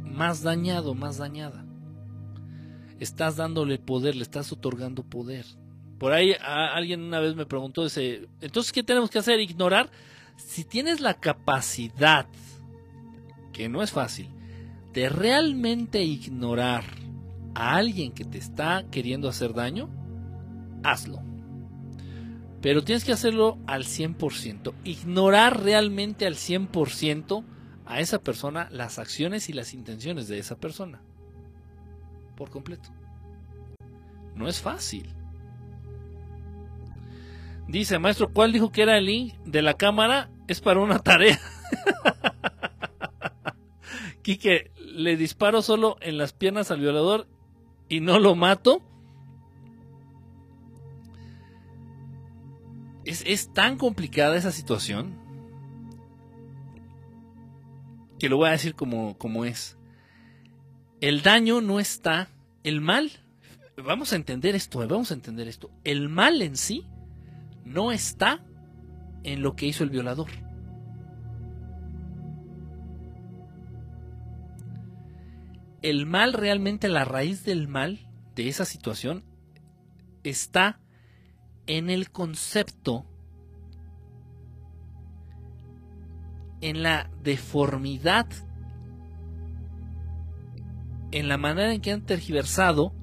[0.03, 1.65] más dañado, más dañada
[2.99, 5.45] estás dándole poder, le estás otorgando poder.
[5.97, 9.39] Por ahí alguien una vez me preguntó, entonces, ¿qué tenemos que hacer?
[9.39, 9.89] Ignorar.
[10.37, 12.27] Si tienes la capacidad,
[13.51, 14.29] que no es fácil,
[14.93, 16.85] de realmente ignorar
[17.53, 19.89] a alguien que te está queriendo hacer daño,
[20.83, 21.21] hazlo.
[22.61, 24.73] Pero tienes que hacerlo al 100%.
[24.85, 27.43] Ignorar realmente al 100%
[27.85, 31.01] a esa persona las acciones y las intenciones de esa persona
[32.39, 32.89] por completo.
[34.33, 35.13] No es fácil.
[37.67, 40.31] Dice, maestro, ¿cuál dijo que era el link de la cámara?
[40.47, 41.39] Es para una tarea.
[44.23, 47.27] Quique, le disparo solo en las piernas al violador
[47.89, 48.81] y no lo mato.
[53.03, 55.17] Es, es, tan complicada esa situación
[58.17, 59.78] que lo voy a decir como, como es
[61.01, 62.29] el daño no está,
[62.63, 63.11] el mal,
[63.77, 66.85] vamos a entender esto, vamos a entender esto, el mal en sí
[67.63, 68.43] no está
[69.23, 70.29] en lo que hizo el violador.
[75.81, 77.99] El mal realmente, la raíz del mal
[78.35, 79.23] de esa situación
[80.23, 80.81] está
[81.67, 83.05] en el concepto,
[86.59, 88.27] en la deformidad
[91.11, 92.93] en la manera en que han tergiversado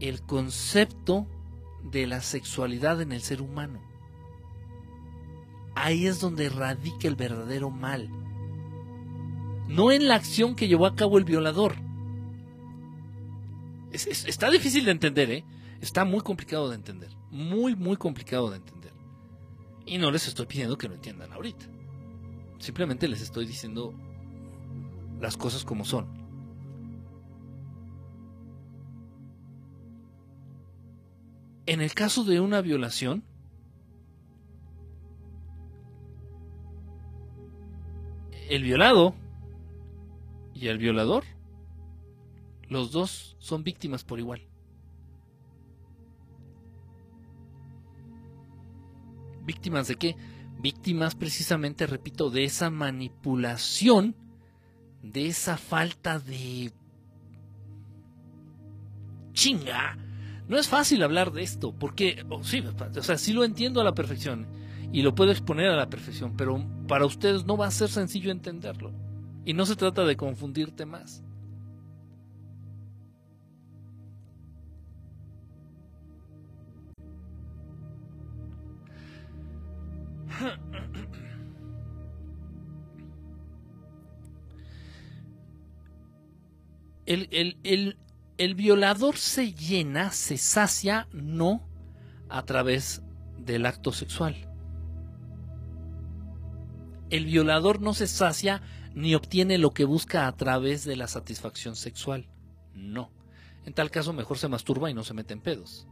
[0.00, 1.26] el concepto
[1.84, 3.80] de la sexualidad en el ser humano.
[5.74, 8.08] Ahí es donde radica el verdadero mal.
[9.68, 11.76] No en la acción que llevó a cabo el violador.
[13.90, 15.44] está difícil de entender, ¿eh?
[15.80, 17.10] Está muy complicado de entender.
[17.30, 18.92] Muy, muy complicado de entender.
[19.86, 21.66] Y no les estoy pidiendo que lo entiendan ahorita.
[22.58, 23.92] Simplemente les estoy diciendo
[25.20, 26.21] las cosas como son.
[31.66, 33.22] En el caso de una violación,
[38.50, 39.14] el violado
[40.54, 41.24] y el violador,
[42.68, 44.42] los dos son víctimas por igual.
[49.44, 50.16] ¿Víctimas de qué?
[50.58, 54.16] Víctimas precisamente, repito, de esa manipulación,
[55.02, 56.72] de esa falta de...
[59.32, 59.96] chinga.
[60.48, 63.84] No es fácil hablar de esto, porque, oh, sí, o sea, sí lo entiendo a
[63.84, 64.46] la perfección
[64.92, 68.30] y lo puedo exponer a la perfección, pero para ustedes no va a ser sencillo
[68.30, 68.92] entenderlo.
[69.44, 71.24] Y no se trata de confundirte más.
[87.06, 87.96] El,
[88.44, 91.68] el, violador se llena, se sacia, no
[92.28, 93.02] a través
[93.38, 94.48] del acto sexual.
[97.10, 98.62] El violador no se sacia
[98.94, 102.28] ni obtiene lo que busca a través de la satisfacción sexual.
[102.74, 103.10] No.
[103.64, 105.86] En tal caso mejor se masturba y no se mete en pedos.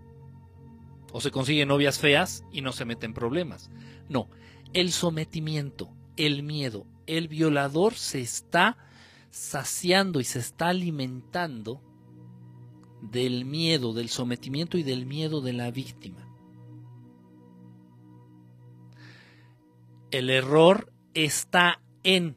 [1.13, 3.71] O se consigue novias feas y no se mete en problemas.
[4.09, 4.29] No.
[4.73, 8.77] El sometimiento, el miedo, el violador se está
[9.31, 11.83] saciando y se está alimentando
[13.03, 16.27] del miedo, del sometimiento y del miedo de la víctima.
[20.11, 22.37] El error está en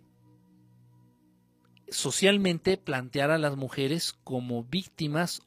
[1.89, 5.41] socialmente plantear a las mujeres como víctimas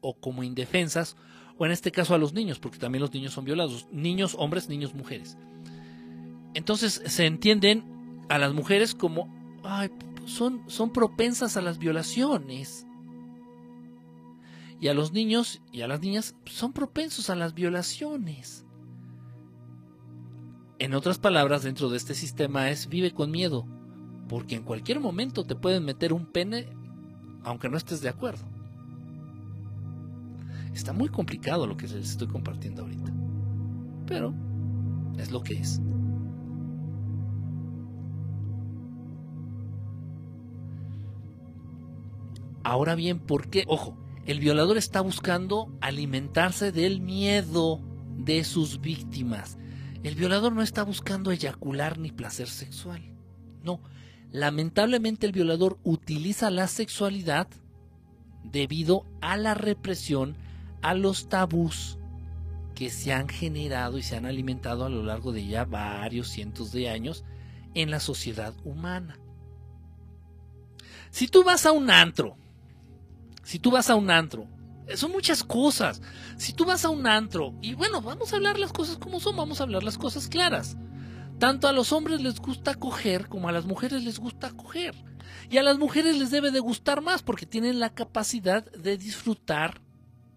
[0.00, 1.16] o como indefensas,
[1.58, 4.68] o en este caso a los niños, porque también los niños son violados, niños, hombres,
[4.68, 5.36] niños, mujeres.
[6.54, 9.32] Entonces se entienden a las mujeres como,
[10.24, 12.86] son, son propensas a las violaciones.
[14.80, 18.64] Y a los niños y a las niñas son propensos a las violaciones.
[20.78, 23.66] En otras palabras, dentro de este sistema es vive con miedo,
[24.28, 26.68] porque en cualquier momento te pueden meter un pene
[27.44, 28.44] aunque no estés de acuerdo.
[30.74, 33.12] Está muy complicado lo que les estoy compartiendo ahorita,
[34.06, 34.32] pero
[35.18, 35.80] es lo que es.
[42.62, 43.64] Ahora bien, ¿por qué?
[43.66, 43.96] Ojo,
[44.30, 47.80] el violador está buscando alimentarse del miedo
[48.16, 49.58] de sus víctimas.
[50.04, 53.02] El violador no está buscando eyacular ni placer sexual.
[53.64, 53.80] No,
[54.30, 57.48] lamentablemente el violador utiliza la sexualidad
[58.44, 60.36] debido a la represión,
[60.80, 61.98] a los tabús
[62.76, 66.70] que se han generado y se han alimentado a lo largo de ya varios cientos
[66.70, 67.24] de años
[67.74, 69.18] en la sociedad humana.
[71.10, 72.36] Si tú vas a un antro
[73.42, 74.46] si tú vas a un antro,
[74.96, 76.00] son muchas cosas.
[76.36, 79.36] Si tú vas a un antro, y bueno, vamos a hablar las cosas como son,
[79.36, 80.76] vamos a hablar las cosas claras.
[81.38, 84.94] Tanto a los hombres les gusta coger como a las mujeres les gusta coger.
[85.48, 89.80] Y a las mujeres les debe de gustar más porque tienen la capacidad de disfrutar,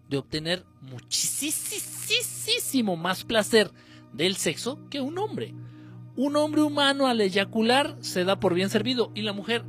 [0.08, 3.72] de obtener muchísimo más placer
[4.12, 5.52] del sexo que un hombre.
[6.16, 9.64] Un hombre humano al eyacular se da por bien servido y la mujer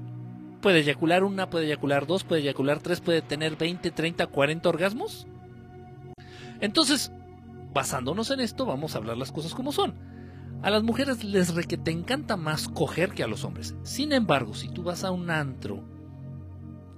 [0.66, 5.28] puede eyacular una, puede eyacular dos, puede eyacular tres, puede tener 20, 30, 40 orgasmos.
[6.60, 7.12] Entonces,
[7.72, 9.94] basándonos en esto, vamos a hablar las cosas como son.
[10.64, 13.76] A las mujeres les re que te encanta más coger que a los hombres.
[13.84, 15.84] Sin embargo, si tú vas a un antro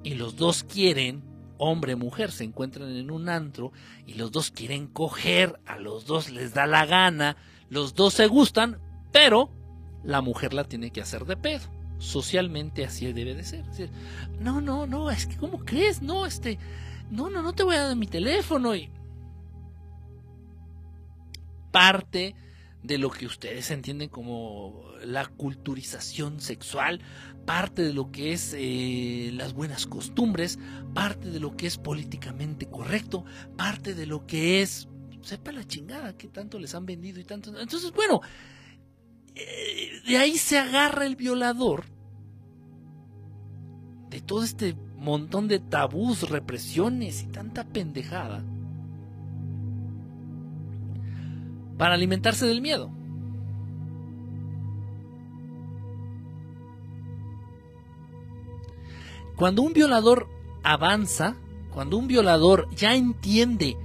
[0.02, 1.22] y los dos quieren,
[1.58, 3.74] hombre mujer, se encuentran en un antro
[4.06, 7.36] y los dos quieren coger, a los dos les da la gana,
[7.70, 8.80] los dos se gustan,
[9.12, 9.50] pero
[10.06, 13.66] la mujer la tiene que hacer de pedo socialmente así debe de ser.
[14.40, 16.02] no, no, no, es que ¿cómo crees?
[16.02, 16.58] No, este,
[17.10, 18.90] no, no, no te voy a dar mi teléfono y
[21.72, 22.36] parte
[22.84, 27.02] de lo que ustedes entienden como la culturización sexual,
[27.46, 30.58] parte de lo que es eh, las buenas costumbres,
[30.94, 33.26] parte de lo que es políticamente correcto,
[33.58, 34.88] parte de lo que es,
[35.22, 37.50] sepa la chingada que tanto les han vendido y tanto.
[37.60, 38.22] Entonces, bueno,
[40.08, 41.86] de ahí se agarra el violador
[44.10, 48.44] de todo este montón de tabús, represiones y tanta pendejada
[51.78, 52.90] para alimentarse del miedo.
[59.36, 60.28] Cuando un violador
[60.64, 61.36] avanza,
[61.72, 63.78] cuando un violador ya entiende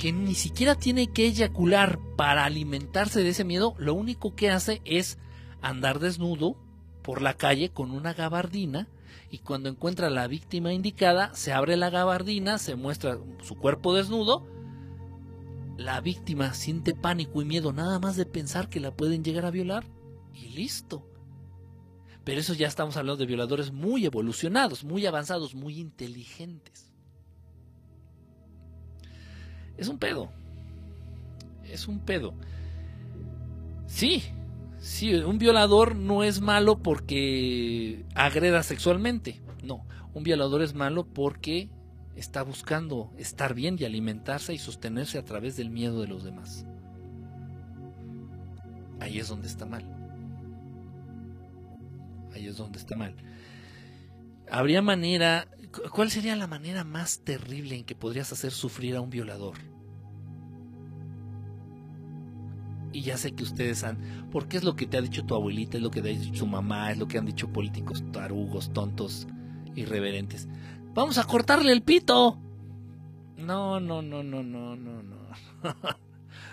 [0.00, 4.80] que ni siquiera tiene que eyacular para alimentarse de ese miedo, lo único que hace
[4.86, 5.18] es
[5.60, 6.56] andar desnudo
[7.02, 8.88] por la calle con una gabardina
[9.30, 13.94] y cuando encuentra a la víctima indicada, se abre la gabardina, se muestra su cuerpo
[13.94, 14.46] desnudo,
[15.76, 19.50] la víctima siente pánico y miedo nada más de pensar que la pueden llegar a
[19.50, 19.84] violar
[20.32, 21.06] y listo.
[22.24, 26.89] Pero eso ya estamos hablando de violadores muy evolucionados, muy avanzados, muy inteligentes.
[29.80, 30.28] Es un pedo.
[31.64, 32.34] Es un pedo.
[33.86, 34.22] Sí,
[34.78, 39.40] sí, un violador no es malo porque agreda sexualmente.
[39.64, 41.70] No, un violador es malo porque
[42.14, 46.66] está buscando estar bien y alimentarse y sostenerse a través del miedo de los demás.
[49.00, 49.82] Ahí es donde está mal.
[52.34, 53.14] Ahí es donde está mal.
[54.50, 55.46] Habría manera,
[55.92, 59.54] ¿cuál sería la manera más terrible en que podrías hacer sufrir a un violador?
[62.92, 65.76] Y ya sé que ustedes han, porque es lo que te ha dicho tu abuelita,
[65.76, 68.72] es lo que te ha dicho tu mamá, es lo que han dicho políticos tarugos,
[68.72, 69.28] tontos,
[69.76, 70.48] irreverentes.
[70.94, 72.36] Vamos a cortarle el pito.
[73.36, 75.16] No, no, no, no, no, no, no.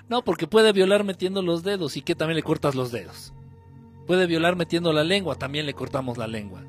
[0.07, 3.33] no, porque puede violar metiendo los dedos y que también le cortas los dedos.
[4.05, 6.63] Puede violar metiendo la lengua, también le cortamos la lengua.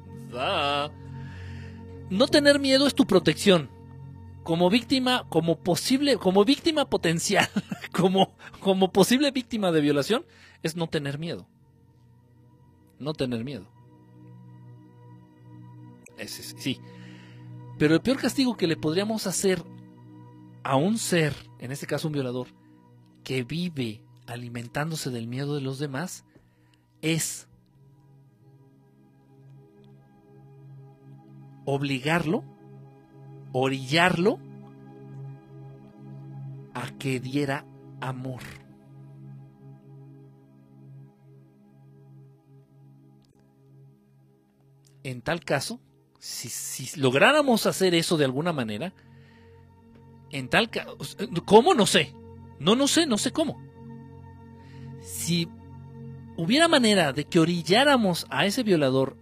[2.11, 3.71] No tener miedo es tu protección.
[4.43, 7.49] Como víctima, como posible, como víctima potencial,
[7.93, 10.25] como, como posible víctima de violación,
[10.63, 11.47] es no tener miedo.
[12.99, 13.67] No tener miedo.
[16.17, 16.81] Ese, sí.
[17.79, 19.63] Pero el peor castigo que le podríamos hacer
[20.65, 22.49] a un ser, en este caso un violador,
[23.23, 26.25] que vive alimentándose del miedo de los demás,
[27.03, 27.48] es
[31.71, 32.45] obligarlo,
[33.53, 34.39] orillarlo
[36.73, 37.67] a que diera
[38.01, 38.41] amor.
[45.03, 45.79] En tal caso,
[46.19, 48.95] si, lográramos hacer eso de alguna manera,
[50.31, 50.97] en tal caso,
[51.45, 51.75] ¿cómo?
[51.75, 52.15] No sé.
[52.59, 53.63] No, no sé, no sé cómo.
[55.03, 55.49] Si
[56.39, 59.19] hubiera manera de que orilláramos a ese violador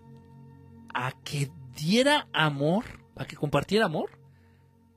[0.94, 2.84] a que diera amor,
[3.16, 4.10] a que compartiera amor,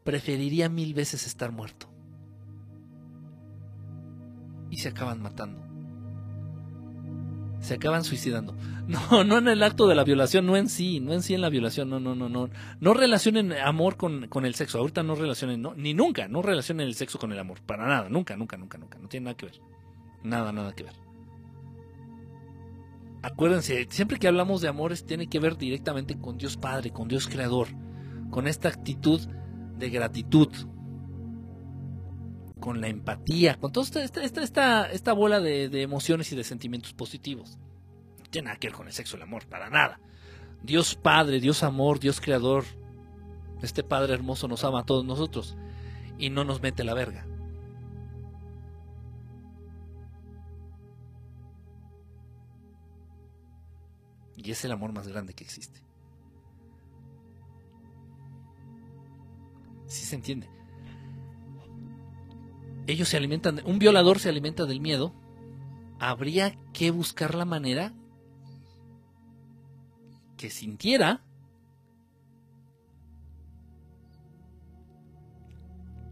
[0.04, 1.88] preferiría mil veces estar muerto.
[4.72, 5.70] Y se acaban matando
[7.60, 8.56] se acaban suicidando.
[8.90, 11.42] No, no en el acto de la violación, no en sí, no en sí en
[11.42, 12.50] la violación, no, no, no, no.
[12.80, 16.88] No relacionen amor con, con el sexo, ahorita no relacionen, no, ni nunca, no relacionen
[16.88, 19.46] el sexo con el amor, para nada, nunca, nunca, nunca, nunca, no tiene nada que
[19.46, 19.62] ver.
[20.24, 20.94] Nada, nada que ver.
[23.22, 27.28] Acuérdense, siempre que hablamos de amores tiene que ver directamente con Dios Padre, con Dios
[27.28, 27.68] Creador,
[28.30, 29.20] con esta actitud
[29.78, 30.50] de gratitud,
[32.60, 36.44] con la empatía, con toda esta, esta, esta, esta bola de, de, emociones y de
[36.44, 37.58] sentimientos positivos.
[38.20, 40.00] No tiene nada que ver con el sexo, el amor, para nada.
[40.62, 42.66] Dios Padre, Dios Amor, Dios Creador,
[43.62, 45.58] este Padre hermoso nos ama a todos nosotros
[46.18, 47.26] y no nos mete la verga.
[54.50, 55.80] Y es el amor más grande que existe.
[59.86, 60.50] Si se entiende
[62.88, 65.14] ellos se alimentan, un violador se alimenta del miedo,
[66.00, 67.94] habría que buscar la manera
[70.38, 71.24] que sintiera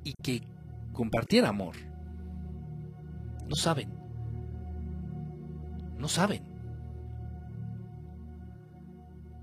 [0.03, 0.43] y que
[0.93, 1.77] compartiera amor.
[3.47, 3.91] No saben.
[5.97, 6.46] No saben.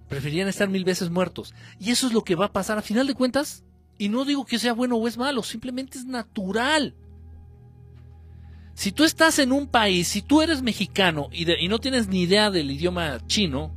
[0.08, 1.54] Preferían estar mil veces muertos.
[1.78, 3.64] Y eso es lo que va a pasar a final de cuentas.
[3.98, 6.94] Y no digo que sea bueno o es malo, simplemente es natural.
[8.74, 12.50] Si tú estás en un país, si tú eres mexicano y, no tienes ni idea
[12.50, 13.72] del idioma chino,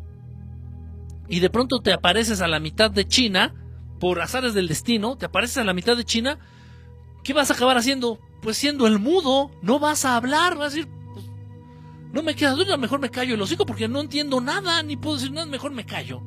[1.29, 3.53] y de pronto te apareces a la mitad de China,
[3.99, 6.39] por azares del destino, te apareces a la mitad de China,
[7.23, 8.19] ¿qué vas a acabar haciendo?
[8.41, 10.91] Pues siendo el mudo, no vas a hablar, vas a decir,
[12.13, 15.17] no me queda duda, mejor me callo el hocico porque no entiendo nada, ni puedo
[15.17, 16.21] decir nada, mejor me callo.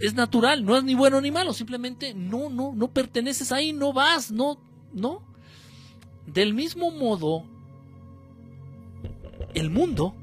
[0.00, 3.92] Es natural, no es ni bueno ni malo, simplemente no, no, no perteneces ahí, no
[3.92, 4.60] vas, no,
[4.92, 5.22] no.
[6.26, 7.44] Del mismo modo,
[9.54, 10.14] el mundo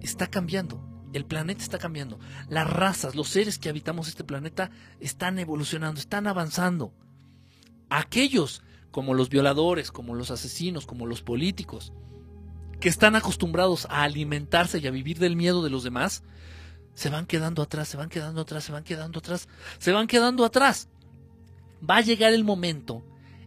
[0.00, 0.80] está cambiando.
[1.12, 2.18] El planeta está cambiando.
[2.48, 6.94] Las razas, los seres que habitamos este planeta están evolucionando, están avanzando.
[7.90, 11.92] Aquellos como los violadores, como los asesinos, como los políticos,
[12.82, 16.24] que están acostumbrados a alimentarse y a vivir del miedo de los demás,
[16.94, 20.44] se van quedando atrás, se van quedando atrás, se van quedando atrás, se van quedando
[20.44, 20.88] atrás.
[21.88, 23.04] Va a llegar el momento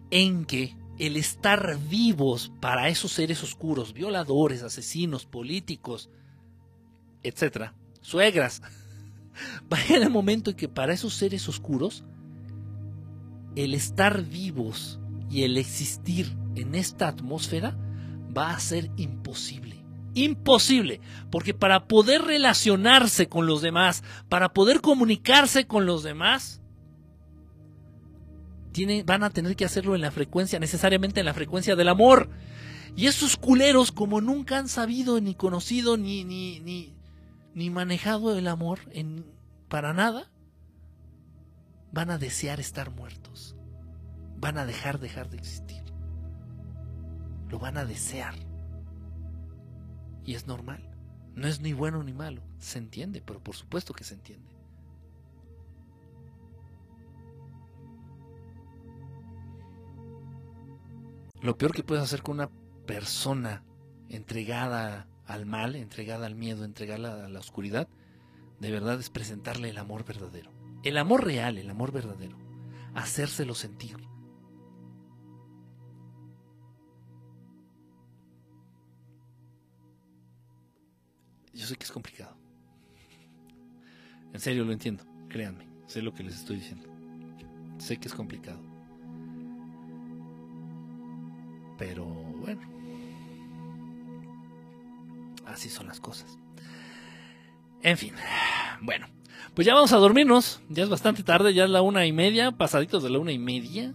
[0.10, 6.10] en que el estar vivos para esos seres oscuros, violadores, asesinos, políticos,
[7.22, 8.62] etcétera, suegras,
[9.70, 12.06] vaya el momento en que para esos seres oscuros
[13.58, 14.98] el estar vivos
[15.30, 17.78] y el existir en esta atmósfera
[18.36, 19.84] va a ser imposible.
[20.14, 26.62] Imposible, porque para poder relacionarse con los demás, para poder comunicarse con los demás,
[29.06, 32.30] van a tener que hacerlo en la frecuencia, necesariamente en la frecuencia del amor.
[32.96, 36.94] Y esos culeros, como nunca han sabido, ni conocido, ni, ni, ni,
[37.54, 38.80] ni manejado el amor
[39.68, 40.32] para nada,
[41.92, 43.56] van a desear estar muertos.
[44.38, 45.85] Van a dejar, dejar de existir.
[47.56, 48.36] Lo van a desear.
[50.26, 50.94] Y es normal.
[51.36, 52.42] No es ni bueno ni malo.
[52.60, 54.54] Se entiende, pero por supuesto que se entiende.
[61.42, 62.50] Lo peor que puedes hacer con una
[62.86, 63.64] persona
[64.10, 67.88] entregada al mal, entregada al miedo, entregada a la oscuridad,
[68.60, 70.52] de verdad es presentarle el amor verdadero.
[70.84, 72.38] El amor real, el amor verdadero.
[72.96, 73.96] Hacérselo sentir.
[81.56, 82.36] Yo sé que es complicado.
[84.34, 86.88] En serio lo entiendo, créanme, sé lo que les estoy diciendo.
[87.78, 88.60] Sé que es complicado.
[91.78, 92.62] Pero bueno,
[95.46, 96.38] así son las cosas.
[97.82, 98.14] En fin,
[98.82, 99.08] bueno,
[99.54, 100.62] pues ya vamos a dormirnos.
[100.70, 103.40] Ya es bastante tarde, ya es la una y media, pasaditos de la una y
[103.40, 103.94] media.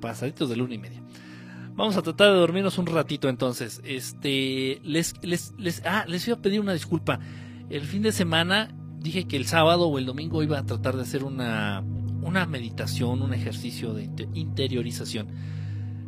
[0.00, 1.01] Pasaditos de la una y media.
[1.74, 3.80] Vamos a tratar de dormirnos un ratito entonces.
[3.84, 7.18] Este, les, les, les, ah, les iba a pedir una disculpa.
[7.70, 11.02] El fin de semana dije que el sábado o el domingo iba a tratar de
[11.02, 11.82] hacer una,
[12.22, 15.28] una meditación, un ejercicio de interiorización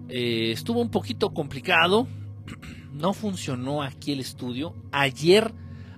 [0.09, 2.07] eh, estuvo un poquito complicado,
[2.93, 4.75] no funcionó aquí el estudio.
[4.93, 5.53] Ayer,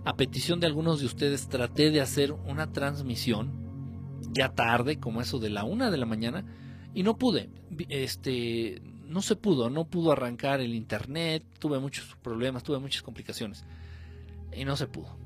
[0.05, 3.51] a petición de algunos de ustedes, traté de hacer una transmisión,
[4.33, 6.45] ya tarde, como eso de la una de la mañana,
[6.95, 7.51] y no pude.
[7.89, 13.65] Este, no se pudo, no pudo arrancar el internet, tuve muchos problemas, tuve muchas complicaciones,
[14.53, 15.17] y no se pudo.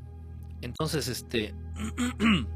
[0.61, 1.55] Entonces, este,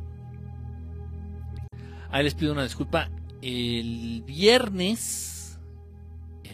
[2.11, 3.11] ahí les pido una disculpa.
[3.41, 5.35] El viernes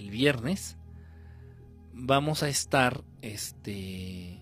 [0.00, 0.76] el viernes
[1.92, 4.40] vamos a estar este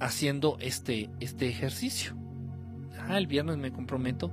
[0.00, 2.16] haciendo este este ejercicio.
[2.98, 4.32] Ah, el viernes me comprometo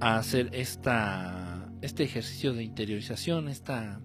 [0.00, 1.39] a hacer esta
[1.82, 4.00] este ejercicio de interiorización, esta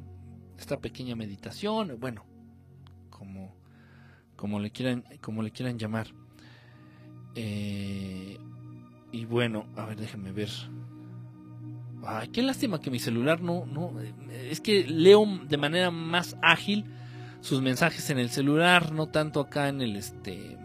[0.58, 2.26] esta pequeña meditación, bueno,
[3.10, 3.56] como
[4.36, 6.08] como le quieran como le quieran llamar.
[7.36, 8.38] Eh,
[9.12, 10.50] y bueno, a ver, déjenme ver
[12.08, 13.94] Ay, qué lástima que mi celular no, no,
[14.30, 16.86] es que leo de manera más ágil
[17.42, 20.58] sus mensajes en el celular, no tanto acá en el este,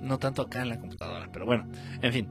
[0.00, 1.68] no tanto acá en la computadora, pero bueno,
[2.02, 2.28] en fin.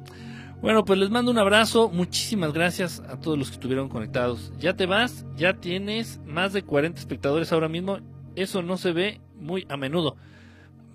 [0.61, 4.51] Bueno, pues les mando un abrazo, muchísimas gracias a todos los que estuvieron conectados.
[4.57, 7.99] Ya te vas, ya tienes más de 40 espectadores ahora mismo,
[8.35, 10.17] eso no se ve muy a menudo.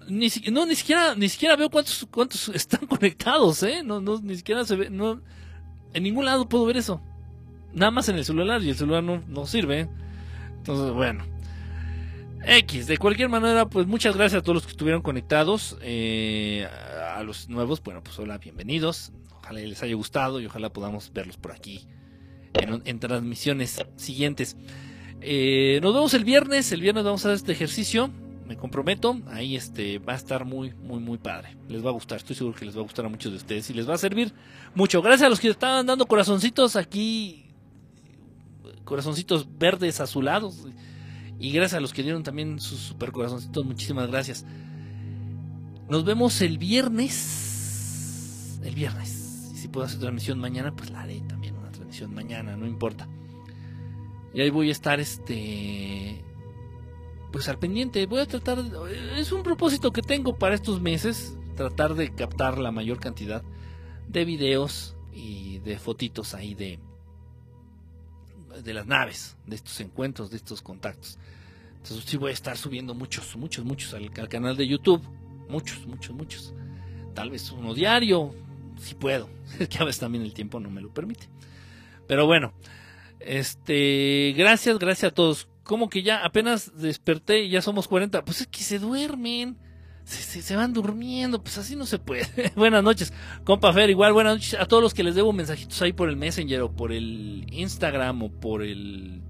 [0.09, 3.83] Ni, no, ni siquiera, ni siquiera veo cuántos, cuántos están conectados, ¿eh?
[3.85, 5.21] No, no, ni siquiera se ve, no,
[5.95, 7.01] en ningún lado puedo ver eso.
[7.73, 9.89] Nada más en el celular y el celular no, no sirve.
[10.57, 11.25] Entonces, bueno.
[12.45, 15.79] X, de cualquier manera, pues muchas gracias a todos los que estuvieron conectados.
[15.83, 16.69] Eh,
[17.15, 19.13] a los nuevos, bueno, pues hola, bienvenidos.
[19.53, 21.87] Les haya gustado y ojalá podamos verlos por aquí
[22.55, 24.57] en, transmisiones siguientes.
[25.21, 26.73] Eh, nos vemos el viernes.
[26.73, 28.11] El viernes vamos a hacer este ejercicio
[28.47, 31.57] me comprometo, ahí este va a estar muy, muy, muy padre.
[31.69, 33.71] Les va a gustar, estoy seguro que les va a gustar a muchos de ustedes
[33.71, 34.33] y les va a servir
[34.75, 35.01] mucho.
[35.01, 37.47] Gracias a los que estaban dando corazoncitos aquí,
[38.85, 40.67] corazoncitos verdes azulados.
[41.39, 44.45] Y gracias a los que dieron también sus super corazoncitos, muchísimas gracias.
[45.89, 48.59] Nos vemos el viernes.
[48.63, 49.22] El viernes.
[49.73, 53.09] Puedo hacer transmisión mañana, pues la haré también una transmisión mañana, no importa.
[54.35, 56.23] Y ahí voy a estar este
[57.33, 58.05] pues al pendiente.
[58.07, 58.59] Voy a tratar,
[59.17, 63.43] es un propósito que tengo para estos meses, tratar de captar la mayor cantidad
[64.09, 66.79] de videos y de fotitos ahí de
[68.63, 71.19] de las naves, de estos encuentros, de estos contactos.
[71.77, 75.03] Entonces sí voy a estar subiendo muchos, muchos, muchos al, canal de YouTube.
[75.49, 76.55] Muchos, muchos, muchos.
[77.15, 78.35] Tal vez uno diario,
[78.83, 79.29] si puedo.
[79.59, 81.29] Es que a veces también el tiempo no me lo permite.
[82.07, 82.55] Pero bueno,
[83.21, 88.25] este, gracias, gracias a todos como que ya apenas desperté y ya somos 40.
[88.25, 89.57] Pues es que se duermen.
[90.05, 92.27] se, van durmiendo, pues así no se puede.
[92.57, 93.13] buenas noches,
[93.45, 96.17] compa Fer, igual buenas noches a todos los que les debo mensajitos ahí por el
[96.17, 99.23] Messenger o por el Instagram o por el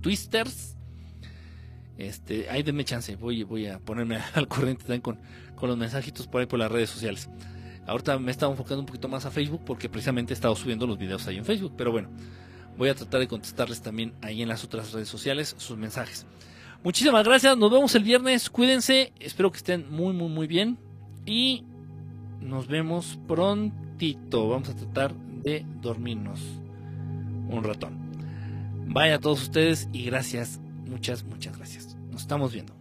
[0.00, 0.76] Twisters.
[1.98, 5.20] Este, ahí denme chance, voy, voy a ponerme al corriente también con,
[5.54, 7.28] con los mensajitos por ahí por las redes sociales.
[7.86, 10.86] Ahorita me he estado enfocando un poquito más a Facebook porque precisamente he estado subiendo
[10.86, 12.08] los videos ahí en Facebook, pero bueno,
[12.76, 16.26] voy a tratar de contestarles también ahí en las otras redes sociales sus mensajes.
[16.82, 20.78] Muchísimas gracias, nos vemos el viernes, cuídense, espero que estén muy, muy, muy bien
[21.26, 21.64] y
[22.40, 24.48] nos vemos prontito.
[24.48, 26.40] Vamos a tratar de dormirnos
[27.50, 27.98] un ratón.
[28.86, 31.96] Vaya a todos ustedes y gracias, muchas, muchas gracias.
[32.10, 32.79] Nos estamos viendo.